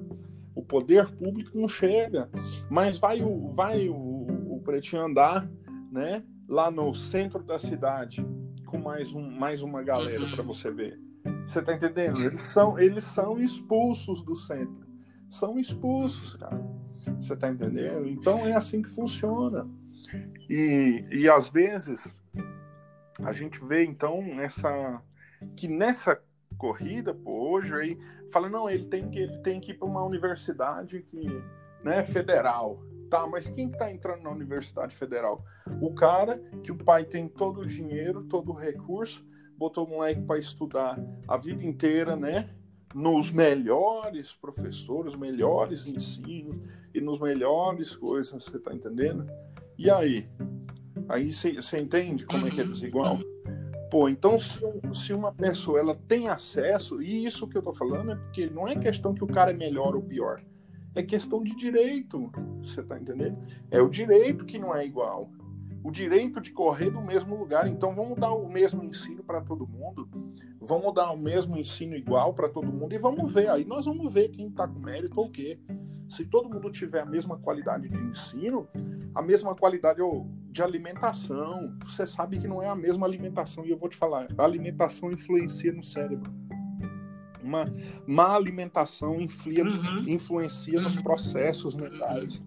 O 0.54 0.62
poder 0.62 1.10
público 1.10 1.58
não 1.58 1.68
chega, 1.68 2.30
mas 2.70 2.98
vai 2.98 3.22
o, 3.22 3.50
vai 3.50 3.88
o, 3.88 3.94
o 3.94 4.60
pretinho 4.62 5.02
andar, 5.02 5.50
né? 5.90 6.22
lá 6.48 6.70
no 6.70 6.94
centro 6.94 7.42
da 7.42 7.58
cidade 7.58 8.24
com 8.72 8.78
mais, 8.78 9.12
um, 9.12 9.30
mais 9.30 9.62
uma 9.62 9.82
galera 9.82 10.26
para 10.30 10.42
você 10.42 10.70
ver. 10.70 10.98
Você 11.46 11.60
tá 11.60 11.74
entendendo? 11.74 12.24
Eles 12.24 12.40
são, 12.40 12.78
eles 12.78 13.04
são 13.04 13.36
expulsos 13.36 14.22
do 14.22 14.34
centro. 14.34 14.86
São 15.28 15.58
expulsos, 15.58 16.32
cara. 16.34 16.58
Você 17.20 17.36
tá 17.36 17.50
entendendo? 17.50 18.08
Então 18.08 18.46
é 18.46 18.54
assim 18.54 18.80
que 18.80 18.88
funciona. 18.88 19.68
E, 20.48 21.04
e 21.12 21.28
às 21.28 21.50
vezes 21.50 22.12
a 23.22 23.32
gente 23.32 23.62
vê 23.62 23.84
então 23.84 24.22
nessa 24.22 25.02
que 25.54 25.68
nessa 25.68 26.18
corrida, 26.56 27.12
pô, 27.14 27.50
hoje 27.50 27.74
aí 27.74 27.98
fala 28.32 28.48
não, 28.48 28.70
ele 28.70 28.86
tem 28.86 29.10
que 29.10 29.18
ele 29.18 29.38
tem 29.38 29.60
que 29.60 29.72
ir 29.72 29.74
para 29.74 29.86
uma 29.86 30.02
universidade 30.02 31.02
que, 31.02 31.26
né, 31.84 32.02
federal. 32.02 32.82
Tá, 33.12 33.26
mas 33.26 33.50
quem 33.50 33.68
está 33.68 33.92
entrando 33.92 34.22
na 34.22 34.30
Universidade 34.30 34.96
Federal? 34.96 35.44
O 35.82 35.92
cara 35.92 36.42
que 36.62 36.72
o 36.72 36.78
pai 36.78 37.04
tem 37.04 37.28
todo 37.28 37.60
o 37.60 37.66
dinheiro, 37.66 38.24
todo 38.24 38.52
o 38.52 38.54
recurso, 38.54 39.22
botou 39.54 39.84
o 39.84 39.90
moleque 39.90 40.22
para 40.22 40.38
estudar 40.38 40.98
a 41.28 41.36
vida 41.36 41.62
inteira, 41.62 42.16
né? 42.16 42.48
Nos 42.94 43.30
melhores 43.30 44.32
professores, 44.32 45.14
melhores 45.14 45.86
ensinos 45.86 46.56
e 46.94 47.02
nos 47.02 47.20
melhores 47.20 47.94
coisas, 47.94 48.44
você 48.44 48.58
tá 48.58 48.72
entendendo? 48.72 49.26
E 49.76 49.90
aí? 49.90 50.26
Aí 51.06 51.30
você 51.34 51.76
entende 51.76 52.24
como 52.24 52.46
é 52.46 52.50
que 52.50 52.62
é 52.62 52.64
uhum. 52.64 52.70
desigual? 52.70 53.18
Pô, 53.90 54.08
então 54.08 54.38
se, 54.38 54.58
se, 54.94 55.12
uma 55.12 55.34
pessoa 55.34 55.78
ela 55.78 55.94
tem 55.94 56.30
acesso, 56.30 57.02
e 57.02 57.26
isso 57.26 57.46
que 57.46 57.58
eu 57.58 57.62
tô 57.62 57.74
falando 57.74 58.12
é 58.12 58.16
porque 58.16 58.48
não 58.48 58.66
é 58.66 58.74
questão 58.74 59.12
que 59.12 59.22
o 59.22 59.26
cara 59.26 59.50
é 59.50 59.54
melhor 59.54 59.94
ou 59.94 60.02
pior 60.02 60.40
é 60.94 61.02
questão 61.02 61.42
de 61.42 61.54
direito. 61.56 62.30
Você 62.62 62.82
tá 62.82 62.98
entendendo? 62.98 63.38
É 63.70 63.80
o 63.80 63.88
direito 63.88 64.44
que 64.44 64.58
não 64.58 64.74
é 64.74 64.86
igual. 64.86 65.30
O 65.84 65.90
direito 65.90 66.40
de 66.40 66.52
correr 66.52 66.90
do 66.90 67.00
mesmo 67.00 67.36
lugar. 67.36 67.66
Então 67.66 67.94
vamos 67.94 68.18
dar 68.18 68.32
o 68.32 68.48
mesmo 68.48 68.84
ensino 68.84 69.22
para 69.22 69.40
todo 69.40 69.66
mundo. 69.66 70.08
Vamos 70.60 70.94
dar 70.94 71.10
o 71.10 71.16
mesmo 71.16 71.56
ensino 71.56 71.96
igual 71.96 72.32
para 72.34 72.48
todo 72.48 72.72
mundo 72.72 72.94
e 72.94 72.98
vamos 72.98 73.32
ver. 73.32 73.48
Aí 73.48 73.64
nós 73.64 73.84
vamos 73.84 74.12
ver 74.12 74.28
quem 74.28 74.48
está 74.48 74.68
com 74.68 74.78
mérito 74.78 75.18
ou 75.18 75.26
o 75.26 75.30
quê. 75.30 75.58
Se 76.08 76.24
todo 76.24 76.48
mundo 76.48 76.70
tiver 76.70 77.00
a 77.00 77.06
mesma 77.06 77.38
qualidade 77.38 77.88
de 77.88 77.98
ensino, 77.98 78.68
a 79.14 79.22
mesma 79.22 79.54
qualidade 79.54 80.00
de 80.50 80.62
alimentação, 80.62 81.74
você 81.84 82.06
sabe 82.06 82.38
que 82.38 82.46
não 82.46 82.62
é 82.62 82.68
a 82.68 82.76
mesma 82.76 83.06
alimentação. 83.06 83.64
E 83.64 83.70
eu 83.70 83.78
vou 83.78 83.88
te 83.88 83.96
falar, 83.96 84.28
a 84.36 84.44
alimentação 84.44 85.10
influencia 85.10 85.72
no 85.72 85.82
cérebro 85.82 86.30
uma 87.42 87.64
má 88.06 88.34
alimentação 88.34 89.20
influencia, 89.20 89.64
uhum. 89.64 90.08
influencia 90.08 90.78
uhum. 90.78 90.84
nos 90.84 90.96
processos 90.96 91.74
mentais. 91.74 92.42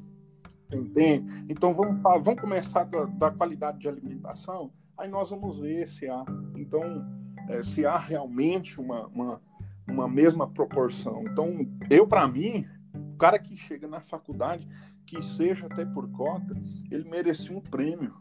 Entende? 0.73 1.45
Então 1.47 1.73
vamos, 1.73 2.01
falar, 2.01 2.19
vamos 2.19 2.41
começar 2.41 2.83
da, 2.85 3.05
da, 3.05 3.31
qualidade 3.31 3.79
de 3.79 3.87
alimentação, 3.87 4.71
aí 4.97 5.07
nós 5.07 5.29
vamos 5.29 5.59
ver 5.59 5.87
se 5.87 6.07
há. 6.07 6.25
Então, 6.55 7.05
é, 7.49 7.61
se 7.61 7.85
há 7.85 7.97
realmente 7.97 8.79
uma, 8.81 9.05
uma, 9.07 9.41
uma 9.87 10.07
mesma 10.07 10.47
proporção. 10.47 11.23
Então, 11.27 11.55
eu, 11.89 12.07
para 12.07 12.27
mim, 12.27 12.65
o 13.13 13.17
cara 13.17 13.37
que 13.37 13.55
chega 13.55 13.87
na 13.87 14.01
faculdade, 14.01 14.67
que 15.05 15.21
seja 15.21 15.67
até 15.67 15.85
por 15.85 16.09
cota, 16.09 16.55
ele 16.89 17.07
merecia 17.07 17.55
um 17.55 17.61
prêmio. 17.61 18.15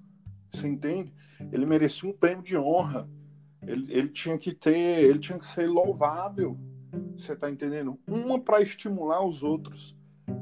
Você 0.50 0.68
entende? 0.68 1.12
Ele 1.50 1.64
merecia 1.64 2.08
um 2.08 2.12
prêmio 2.12 2.44
de 2.44 2.56
honra 2.56 3.08
ele, 3.66 3.86
ele 3.92 4.08
tinha 4.08 4.38
que 4.38 4.52
ter, 4.52 5.04
ele 5.04 5.18
tinha 5.18 5.38
que 5.38 5.46
ser 5.46 5.68
louvável. 5.68 6.58
Você 7.16 7.32
está 7.32 7.50
entendendo? 7.50 7.98
Uma 8.06 8.38
para 8.38 8.62
estimular 8.62 9.24
os 9.24 9.42
outros, 9.42 9.96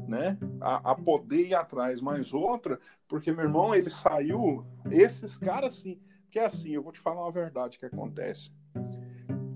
né? 0.06 0.38
A, 0.60 0.92
a, 0.92 0.94
poder 0.94 1.48
ir 1.48 1.54
atrás, 1.54 2.00
mas 2.00 2.32
outra, 2.32 2.78
porque 3.08 3.32
meu 3.32 3.44
irmão, 3.44 3.74
ele 3.74 3.90
saiu. 3.90 4.66
Esses 4.90 5.36
caras, 5.36 5.74
assim, 5.74 5.98
que 6.30 6.38
é 6.38 6.46
assim, 6.46 6.70
eu 6.70 6.82
vou 6.82 6.92
te 6.92 7.00
falar 7.00 7.22
uma 7.22 7.32
verdade 7.32 7.78
que 7.78 7.86
acontece. 7.86 8.50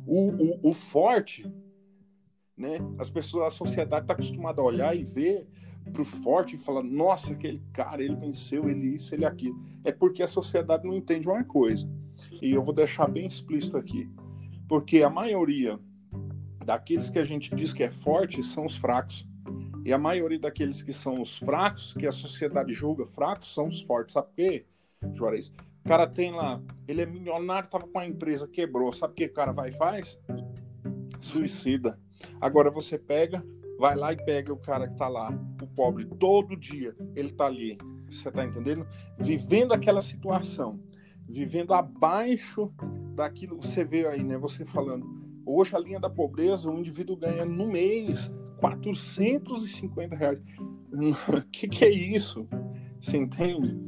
O, 0.07 0.31
o, 0.31 0.71
o 0.71 0.75
forte, 0.75 1.51
né? 2.57 2.79
As 2.99 3.11
pessoas, 3.11 3.53
a 3.53 3.57
sociedade 3.57 4.05
está 4.05 4.14
acostumada 4.14 4.61
a 4.61 4.64
olhar 4.64 4.97
e 4.97 5.05
ver 5.05 5.47
pro 5.93 6.05
forte 6.05 6.57
e 6.57 6.59
falar, 6.59 6.83
nossa, 6.83 7.33
aquele 7.33 7.62
cara, 7.73 8.03
ele 8.03 8.17
venceu, 8.17 8.69
ele 8.69 8.95
isso, 8.95 9.14
ele 9.14 9.25
aquilo. 9.25 9.62
É 9.85 9.93
porque 9.93 10.23
a 10.23 10.29
sociedade 10.29 10.85
não 10.85 10.95
entende 10.95 11.29
uma 11.29 11.45
coisa 11.45 11.89
e 12.41 12.53
eu 12.53 12.62
vou 12.62 12.74
deixar 12.74 13.09
bem 13.09 13.27
explícito 13.27 13.77
aqui, 13.77 14.09
porque 14.68 15.03
a 15.03 15.11
maioria 15.11 15.79
daqueles 16.66 17.09
que 17.09 17.18
a 17.18 17.24
gente 17.24 17.55
diz 17.55 17.72
que 17.72 17.85
é 17.85 17.91
forte 17.91 18.43
são 18.43 18.66
os 18.66 18.77
fracos. 18.77 19.27
E 19.85 19.93
a 19.93 19.99
maioria 19.99 20.39
daqueles 20.39 20.83
que 20.83 20.93
são 20.93 21.22
os 21.22 21.39
fracos, 21.39 21.95
que 21.95 22.09
a 22.09 22.12
sociedade 22.12 22.72
julga 22.72 23.07
fracos, 23.07 23.55
são 23.55 23.68
os 23.68 23.81
fortes. 23.83 24.14
Sabe 24.14 24.27
por 24.27 24.35
quê, 24.35 24.66
Juarez? 25.14 25.47
O 25.85 25.89
cara 25.89 26.09
tem 26.09 26.33
lá, 26.33 26.61
ele 26.89 27.03
é 27.03 27.07
milionário, 27.07 27.70
tava 27.70 27.87
com 27.87 28.01
a 28.01 28.05
empresa, 28.05 28.49
quebrou. 28.49 28.93
Sabe 28.93 29.12
o 29.12 29.16
que 29.16 29.27
o 29.27 29.33
cara 29.33 29.53
vai 29.53 29.68
e 29.68 29.72
faz? 29.72 30.18
Suicida. 31.20 32.01
Agora 32.41 32.68
você 32.68 32.99
pega, 32.99 33.47
vai 33.79 33.95
lá 33.95 34.12
e 34.12 34.16
pega 34.16 34.53
o 34.53 34.57
cara 34.57 34.89
que 34.89 34.97
tá 34.97 35.07
lá, 35.07 35.31
o 35.62 35.66
pobre, 35.68 36.05
todo 36.05 36.57
dia, 36.57 36.97
ele 37.14 37.31
tá 37.31 37.47
ali. 37.47 37.79
Você 38.11 38.29
tá 38.33 38.45
entendendo? 38.45 38.85
Vivendo 39.16 39.72
aquela 39.72 40.03
situação 40.03 40.81
vivendo 41.29 41.72
abaixo 41.72 42.72
daquilo 43.14 43.59
que 43.59 43.66
você 43.66 43.85
vê 43.85 44.07
aí, 44.07 44.22
né? 44.22 44.39
Você 44.39 44.64
falando. 44.64 45.07
Hoje 45.45 45.77
a 45.77 45.79
linha 45.79 46.01
da 46.01 46.11
pobreza, 46.11 46.70
o 46.70 46.79
indivíduo 46.79 47.16
ganha 47.16 47.45
no 47.45 47.66
mês 47.66 48.31
450 48.59 50.16
reais. 50.16 50.41
O 50.93 51.43
que, 51.51 51.68
que 51.68 51.85
é 51.85 51.91
isso? 51.91 52.49
Você 53.01 53.16
entende? 53.16 53.87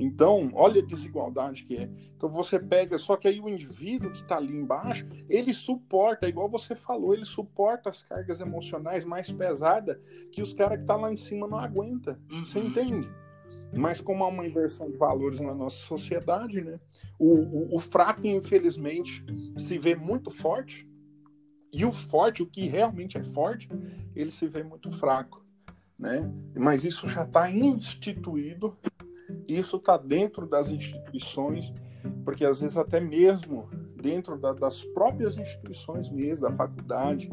Então, 0.00 0.50
olha 0.54 0.80
a 0.80 0.86
desigualdade 0.86 1.64
que 1.64 1.76
é. 1.76 1.90
Então 2.16 2.30
você 2.30 2.58
pega, 2.58 2.96
só 2.96 3.16
que 3.16 3.28
aí 3.28 3.38
o 3.38 3.48
indivíduo 3.50 4.10
que 4.10 4.22
está 4.22 4.38
ali 4.38 4.54
embaixo, 4.54 5.06
ele 5.28 5.52
suporta, 5.52 6.26
igual 6.26 6.48
você 6.48 6.74
falou, 6.74 7.12
ele 7.12 7.26
suporta 7.26 7.90
as 7.90 8.02
cargas 8.02 8.40
emocionais 8.40 9.04
mais 9.04 9.30
pesadas 9.30 9.98
que 10.32 10.40
os 10.40 10.54
caras 10.54 10.78
que 10.78 10.84
estão 10.84 10.96
tá 10.96 11.02
lá 11.02 11.12
em 11.12 11.16
cima 11.18 11.46
não 11.46 11.58
aguentam. 11.58 12.16
Você 12.30 12.58
uhum. 12.58 12.68
entende? 12.68 13.10
Mas 13.76 14.00
como 14.00 14.24
há 14.24 14.28
uma 14.28 14.46
inversão 14.46 14.90
de 14.90 14.96
valores 14.96 15.40
na 15.40 15.54
nossa 15.54 15.76
sociedade, 15.76 16.60
né? 16.60 16.80
O, 17.18 17.34
o, 17.34 17.76
o, 17.76 17.80
fraco, 17.80 18.26
infelizmente, 18.26 19.24
se 19.56 19.78
vê 19.78 19.94
muito 19.94 20.30
forte, 20.30 20.88
e 21.72 21.84
o 21.84 21.92
forte, 21.92 22.42
o 22.42 22.46
que 22.46 22.66
realmente 22.66 23.16
é 23.16 23.22
forte, 23.22 23.68
ele 24.14 24.32
se 24.32 24.46
vê 24.48 24.62
muito 24.62 24.90
fraco, 24.90 25.44
né? 25.98 26.28
Mas 26.56 26.84
isso 26.84 27.08
já 27.08 27.22
está 27.22 27.50
instituído, 27.50 28.76
isso 29.46 29.76
está 29.76 29.96
dentro 29.96 30.46
das 30.46 30.68
instituições, 30.68 31.72
porque 32.24 32.44
às 32.44 32.60
vezes 32.60 32.76
até 32.76 33.00
mesmo 33.00 33.68
dentro 34.00 34.36
da, 34.38 34.52
das 34.52 34.82
próprias 34.82 35.36
instituições 35.36 36.08
mesmo, 36.10 36.48
da 36.48 36.52
faculdade, 36.52 37.30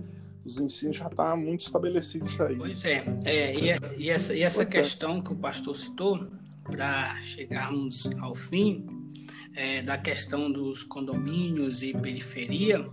os 0.47 0.57
ensinos 0.59 0.95
já 0.95 1.07
está 1.07 1.35
muito 1.35 1.65
estabelecido 1.65 2.25
isso 2.25 2.41
aí. 2.41 2.55
Pois 2.55 2.85
é, 2.85 3.03
é 3.25 3.53
e, 3.53 4.03
e, 4.03 4.09
essa, 4.09 4.33
e 4.33 4.41
essa 4.41 4.65
questão 4.65 5.21
que 5.21 5.33
o 5.33 5.35
pastor 5.35 5.75
citou, 5.75 6.31
para 6.63 7.19
chegarmos 7.21 8.09
ao 8.21 8.33
fim, 8.33 8.85
é, 9.53 9.81
da 9.81 9.97
questão 9.97 10.49
dos 10.49 10.83
condomínios 10.83 11.83
e 11.83 11.93
periferia, 11.93 12.87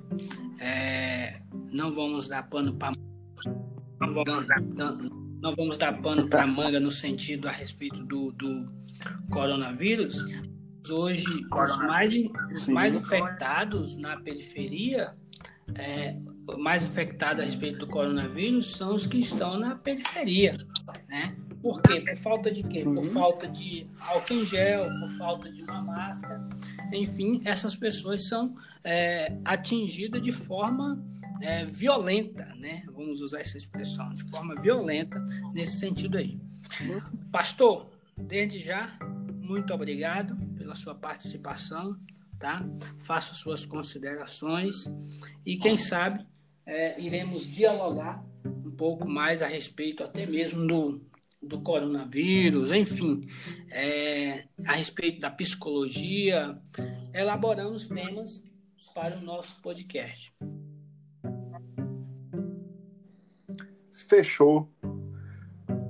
é, 0.60 1.38
não 1.70 1.90
vamos 1.90 2.26
dar 2.26 2.42
pano 2.48 2.74
para 2.74 2.92
não 4.00 4.12
vamos 4.12 4.48
dar, 4.48 4.60
não 5.40 5.54
vamos 5.54 5.78
dar 5.78 6.00
pano 6.02 6.28
para 6.28 6.46
manga 6.46 6.80
no 6.80 6.90
sentido 6.90 7.48
a 7.48 7.52
respeito 7.52 8.02
do, 8.04 8.32
do 8.32 8.68
coronavírus. 9.30 10.24
Hoje, 10.90 11.24
os 11.24 11.78
mais, 11.78 12.12
os 12.52 12.68
mais 12.68 12.96
infectados 12.96 13.96
na 13.96 14.18
periferia 14.18 15.14
é, 15.74 16.16
mais 16.58 16.84
infectados 16.84 17.40
a 17.42 17.44
respeito 17.44 17.80
do 17.80 17.86
coronavírus 17.86 18.72
são 18.76 18.94
os 18.94 19.06
que 19.06 19.18
estão 19.18 19.58
na 19.58 19.74
periferia, 19.74 20.56
né? 21.08 21.36
Por 21.62 21.80
quê? 21.80 22.00
Por 22.00 22.16
falta 22.18 22.50
de 22.50 22.62
quê? 22.62 22.84
Por 22.84 23.02
falta 23.04 23.48
de 23.48 23.86
álcool 23.98 24.34
em 24.34 24.44
gel, 24.44 24.84
por 25.00 25.08
falta 25.16 25.50
de 25.50 25.62
uma 25.62 25.80
máscara. 25.82 26.46
Enfim, 26.92 27.40
essas 27.46 27.74
pessoas 27.74 28.28
são 28.28 28.54
é, 28.84 29.34
atingidas 29.44 30.20
de 30.20 30.30
forma 30.30 31.02
é, 31.40 31.64
violenta, 31.64 32.44
né? 32.56 32.84
Vamos 32.92 33.22
usar 33.22 33.40
essa 33.40 33.56
expressão, 33.56 34.12
de 34.12 34.24
forma 34.24 34.60
violenta 34.60 35.18
nesse 35.54 35.78
sentido 35.78 36.18
aí. 36.18 36.38
Pastor, 37.32 37.90
desde 38.14 38.58
já, 38.58 38.98
muito 39.40 39.72
obrigado 39.72 40.36
pela 40.56 40.74
sua 40.74 40.94
participação, 40.94 41.98
tá? 42.38 42.62
Faça 42.98 43.32
suas 43.32 43.64
considerações 43.64 44.84
e 45.46 45.56
quem 45.56 45.78
sabe 45.78 46.26
é, 46.66 47.00
iremos 47.00 47.46
dialogar 47.46 48.24
um 48.44 48.70
pouco 48.70 49.08
mais 49.08 49.42
a 49.42 49.46
respeito 49.46 50.02
até 50.02 50.26
mesmo 50.26 50.66
do, 50.66 51.00
do 51.42 51.60
coronavírus, 51.60 52.72
enfim, 52.72 53.26
é, 53.70 54.44
a 54.66 54.72
respeito 54.72 55.20
da 55.20 55.30
psicologia, 55.30 56.58
elaboramos 57.12 57.88
temas 57.88 58.42
para 58.94 59.18
o 59.18 59.22
nosso 59.22 59.60
podcast. 59.60 60.32
Fechou. 64.08 64.72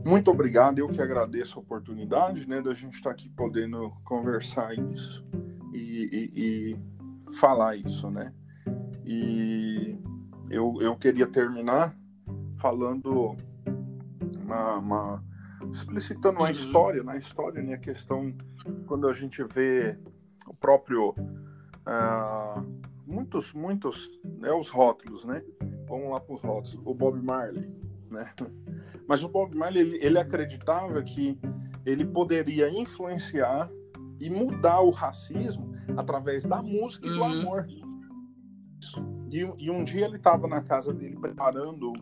Muito 0.05 0.31
obrigado, 0.31 0.79
eu 0.79 0.89
que 0.89 1.01
agradeço 1.01 1.59
a 1.59 1.62
oportunidade, 1.62 2.47
né, 2.49 2.61
da 2.61 2.75
gente 2.75 2.95
estar 2.95 3.11
aqui 3.11 3.29
podendo 3.31 3.91
conversar 4.05 4.75
isso 4.93 5.25
e, 5.72 6.09
e, 6.12 6.33
e 6.37 7.33
falar 7.35 7.77
isso, 7.77 8.11
né? 8.11 8.33
E 9.05 9.99
eu, 10.55 10.77
eu 10.81 10.97
queria 10.97 11.27
terminar 11.27 11.97
falando 12.59 13.37
uma, 14.43 14.77
uma 14.77 15.25
explicitando 15.73 16.39
uma 16.39 16.45
uhum. 16.45 16.51
história, 16.51 17.03
na 17.03 17.17
história, 17.17 17.63
né, 17.63 17.75
a 17.75 17.79
questão 17.79 18.35
quando 18.87 19.09
a 19.09 19.13
gente 19.13 19.43
vê 19.43 19.99
o 20.47 20.55
próprio 20.55 21.11
uh, 21.11 22.65
muitos, 23.07 23.53
muitos, 23.53 24.11
né, 24.25 24.53
os 24.53 24.69
rótulos, 24.69 25.25
né? 25.25 25.43
Vamos 25.89 26.11
lá 26.11 26.21
para 26.21 26.35
os 26.35 26.41
rótulos. 26.41 26.79
O 26.85 26.95
Bob 26.95 27.21
Marley, 27.23 27.71
né? 28.11 28.33
Mas 29.09 29.23
o 29.25 29.29
Bob 29.29 29.55
Marley 29.55 29.83
ele, 29.83 29.99
ele 30.01 30.19
acreditava 30.19 31.03
que 31.03 31.39
ele 31.85 32.05
poderia 32.05 32.71
influenciar 32.71 33.71
e 34.21 34.31
mudar 34.31 34.81
o 34.81 34.91
racismo 34.91 35.75
através 35.97 36.45
da 36.45 36.63
música 36.63 37.07
e 37.07 37.11
do 37.11 37.19
uhum. 37.19 37.25
amor. 37.25 37.67
E, 39.30 39.41
e, 39.59 39.70
um 39.70 39.85
dia 39.85 40.05
ele 40.05 40.16
estava 40.16 40.47
na 40.47 40.62
casa 40.62 40.93
dele 40.93 41.16
preparando 41.16 41.93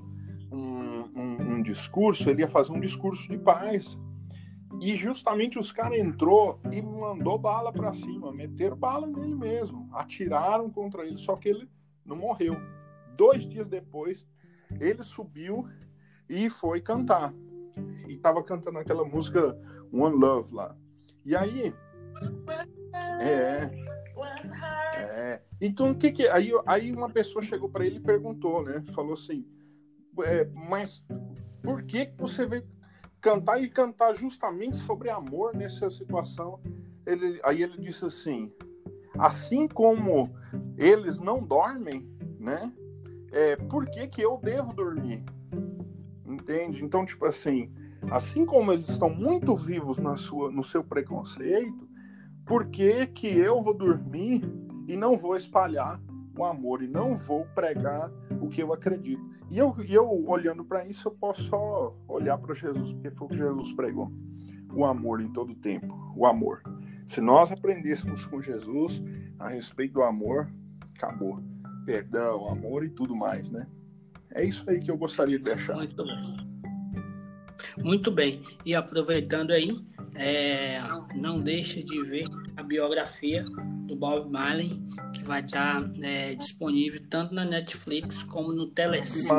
um, 0.50 1.04
um, 1.16 1.54
um, 1.54 1.62
discurso, 1.62 2.28
ele 2.28 2.42
ia 2.42 2.48
fazer 2.48 2.72
um 2.72 2.80
discurso 2.80 3.28
de 3.28 3.38
paz. 3.38 3.98
E 4.80 4.94
justamente 4.94 5.58
os 5.58 5.70
caras 5.70 5.98
entrou 5.98 6.58
e 6.70 6.80
mandou 6.80 7.38
bala 7.38 7.72
para 7.72 7.92
cima, 7.92 8.32
meteram 8.32 8.76
bala 8.76 9.06
nele 9.06 9.34
mesmo, 9.34 9.88
atiraram 9.92 10.70
contra 10.70 11.06
ele, 11.06 11.18
só 11.18 11.34
que 11.34 11.48
ele 11.48 11.68
não 12.04 12.16
morreu. 12.16 12.56
Dois 13.16 13.46
dias 13.46 13.68
depois, 13.68 14.26
ele 14.80 15.02
subiu 15.02 15.68
e 16.28 16.48
foi 16.48 16.80
cantar. 16.80 17.32
E 18.08 18.16
tava 18.16 18.42
cantando 18.42 18.78
aquela 18.78 19.04
música 19.04 19.56
One 19.92 20.16
Love 20.16 20.54
lá. 20.54 20.76
E 21.24 21.36
aí. 21.36 21.74
É. 23.20 23.70
É. 24.94 25.40
Então, 25.60 25.90
o 25.90 25.94
que 25.94 26.12
que. 26.12 26.28
Aí, 26.28 26.50
aí 26.66 26.92
uma 26.92 27.08
pessoa 27.08 27.42
chegou 27.42 27.68
para 27.68 27.86
ele 27.86 27.96
e 27.96 28.00
perguntou, 28.00 28.62
né? 28.62 28.82
Falou 28.94 29.14
assim: 29.14 29.46
é, 30.24 30.44
Mas 30.52 31.04
por 31.62 31.82
que, 31.82 32.06
que 32.06 32.20
você 32.20 32.44
veio 32.46 32.66
cantar 33.20 33.62
e 33.62 33.68
cantar 33.68 34.14
justamente 34.14 34.76
sobre 34.78 35.08
amor 35.08 35.54
nessa 35.54 35.88
situação? 35.90 36.60
Ele, 37.06 37.40
aí 37.44 37.62
ele 37.62 37.78
disse 37.78 38.04
assim: 38.04 38.52
Assim 39.18 39.68
como 39.68 40.28
eles 40.76 41.18
não 41.18 41.38
dormem, 41.38 42.08
né? 42.38 42.72
É, 43.32 43.56
por 43.56 43.86
que, 43.86 44.06
que 44.06 44.20
eu 44.20 44.36
devo 44.36 44.74
dormir? 44.74 45.24
Entende? 46.26 46.84
Então, 46.84 47.04
tipo 47.06 47.24
assim, 47.24 47.72
assim 48.10 48.44
como 48.44 48.72
eles 48.72 48.88
estão 48.88 49.08
muito 49.08 49.56
vivos 49.56 49.98
na 49.98 50.16
sua, 50.16 50.50
no 50.50 50.62
seu 50.62 50.84
preconceito, 50.84 51.88
por 52.44 52.66
que, 52.66 53.06
que 53.06 53.28
eu 53.28 53.62
vou 53.62 53.74
dormir 53.74 54.42
e 54.86 54.96
não 54.96 55.16
vou 55.16 55.36
espalhar 55.36 56.00
o 56.36 56.44
amor 56.44 56.82
e 56.82 56.88
não 56.88 57.16
vou 57.16 57.46
pregar 57.54 58.10
o 58.40 58.48
que 58.48 58.62
eu 58.62 58.72
acredito? 58.72 59.22
E 59.50 59.58
eu, 59.58 59.74
eu 59.86 60.24
olhando 60.26 60.64
para 60.64 60.86
isso, 60.86 61.08
eu 61.08 61.12
posso 61.12 61.44
só 61.44 61.94
olhar 62.08 62.38
para 62.38 62.54
Jesus, 62.54 62.92
porque 62.92 63.10
foi 63.10 63.26
o 63.26 63.30
que 63.30 63.36
Jesus 63.36 63.72
pregou. 63.72 64.10
O 64.74 64.84
amor 64.86 65.20
em 65.20 65.30
todo 65.30 65.54
tempo, 65.54 65.94
o 66.16 66.24
amor. 66.26 66.62
Se 67.06 67.20
nós 67.20 67.52
aprendêssemos 67.52 68.24
com 68.24 68.40
Jesus 68.40 69.02
a 69.38 69.48
respeito 69.48 69.94
do 69.94 70.02
amor, 70.02 70.50
acabou. 70.96 71.42
Perdão, 71.84 72.48
amor 72.48 72.84
e 72.84 72.88
tudo 72.88 73.14
mais, 73.14 73.50
né? 73.50 73.66
É 74.30 74.42
isso 74.42 74.68
aí 74.70 74.80
que 74.80 74.90
eu 74.90 74.96
gostaria 74.96 75.36
de 75.36 75.44
deixar. 75.44 75.74
Muito 75.74 76.02
bem. 76.04 76.52
Muito 77.82 78.10
bem. 78.10 78.42
E 78.64 78.74
aproveitando 78.74 79.50
aí, 79.50 79.70
é, 80.14 80.78
não 81.14 81.40
deixe 81.40 81.82
de 81.82 82.02
ver 82.04 82.24
a 82.56 82.62
biografia 82.62 83.44
do 83.86 83.96
Bob 83.96 84.30
Marley, 84.30 84.80
que 85.14 85.22
vai 85.24 85.40
estar 85.40 85.90
é, 86.02 86.34
disponível 86.34 87.00
tanto 87.08 87.34
na 87.34 87.44
Netflix 87.44 88.22
como 88.22 88.52
no 88.52 88.66
Telecine. 88.68 89.30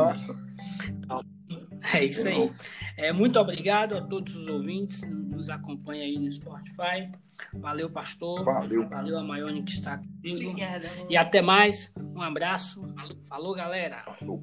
É 1.94 2.06
isso 2.06 2.28
aí. 2.28 2.52
É, 2.96 3.12
muito 3.12 3.38
obrigado 3.40 3.98
a 3.98 4.02
todos 4.02 4.36
os 4.36 4.48
ouvintes 4.48 5.02
que 5.02 5.12
nos 5.12 5.50
acompanham 5.50 6.06
aí 6.06 6.18
no 6.18 6.32
Spotify. 6.32 7.12
Valeu, 7.54 7.90
pastor. 7.90 8.44
Valeu. 8.44 8.88
Valeu 8.88 9.18
a 9.18 9.24
Maione 9.24 9.64
que 9.64 9.72
está 9.72 9.98
comigo. 9.98 10.52
Obrigada. 10.52 10.88
E 11.10 11.18
até 11.18 11.42
mais. 11.42 11.92
Um 12.16 12.22
abraço. 12.22 12.82
Falou, 13.28 13.54
galera. 13.54 14.04
Falou. 14.20 14.42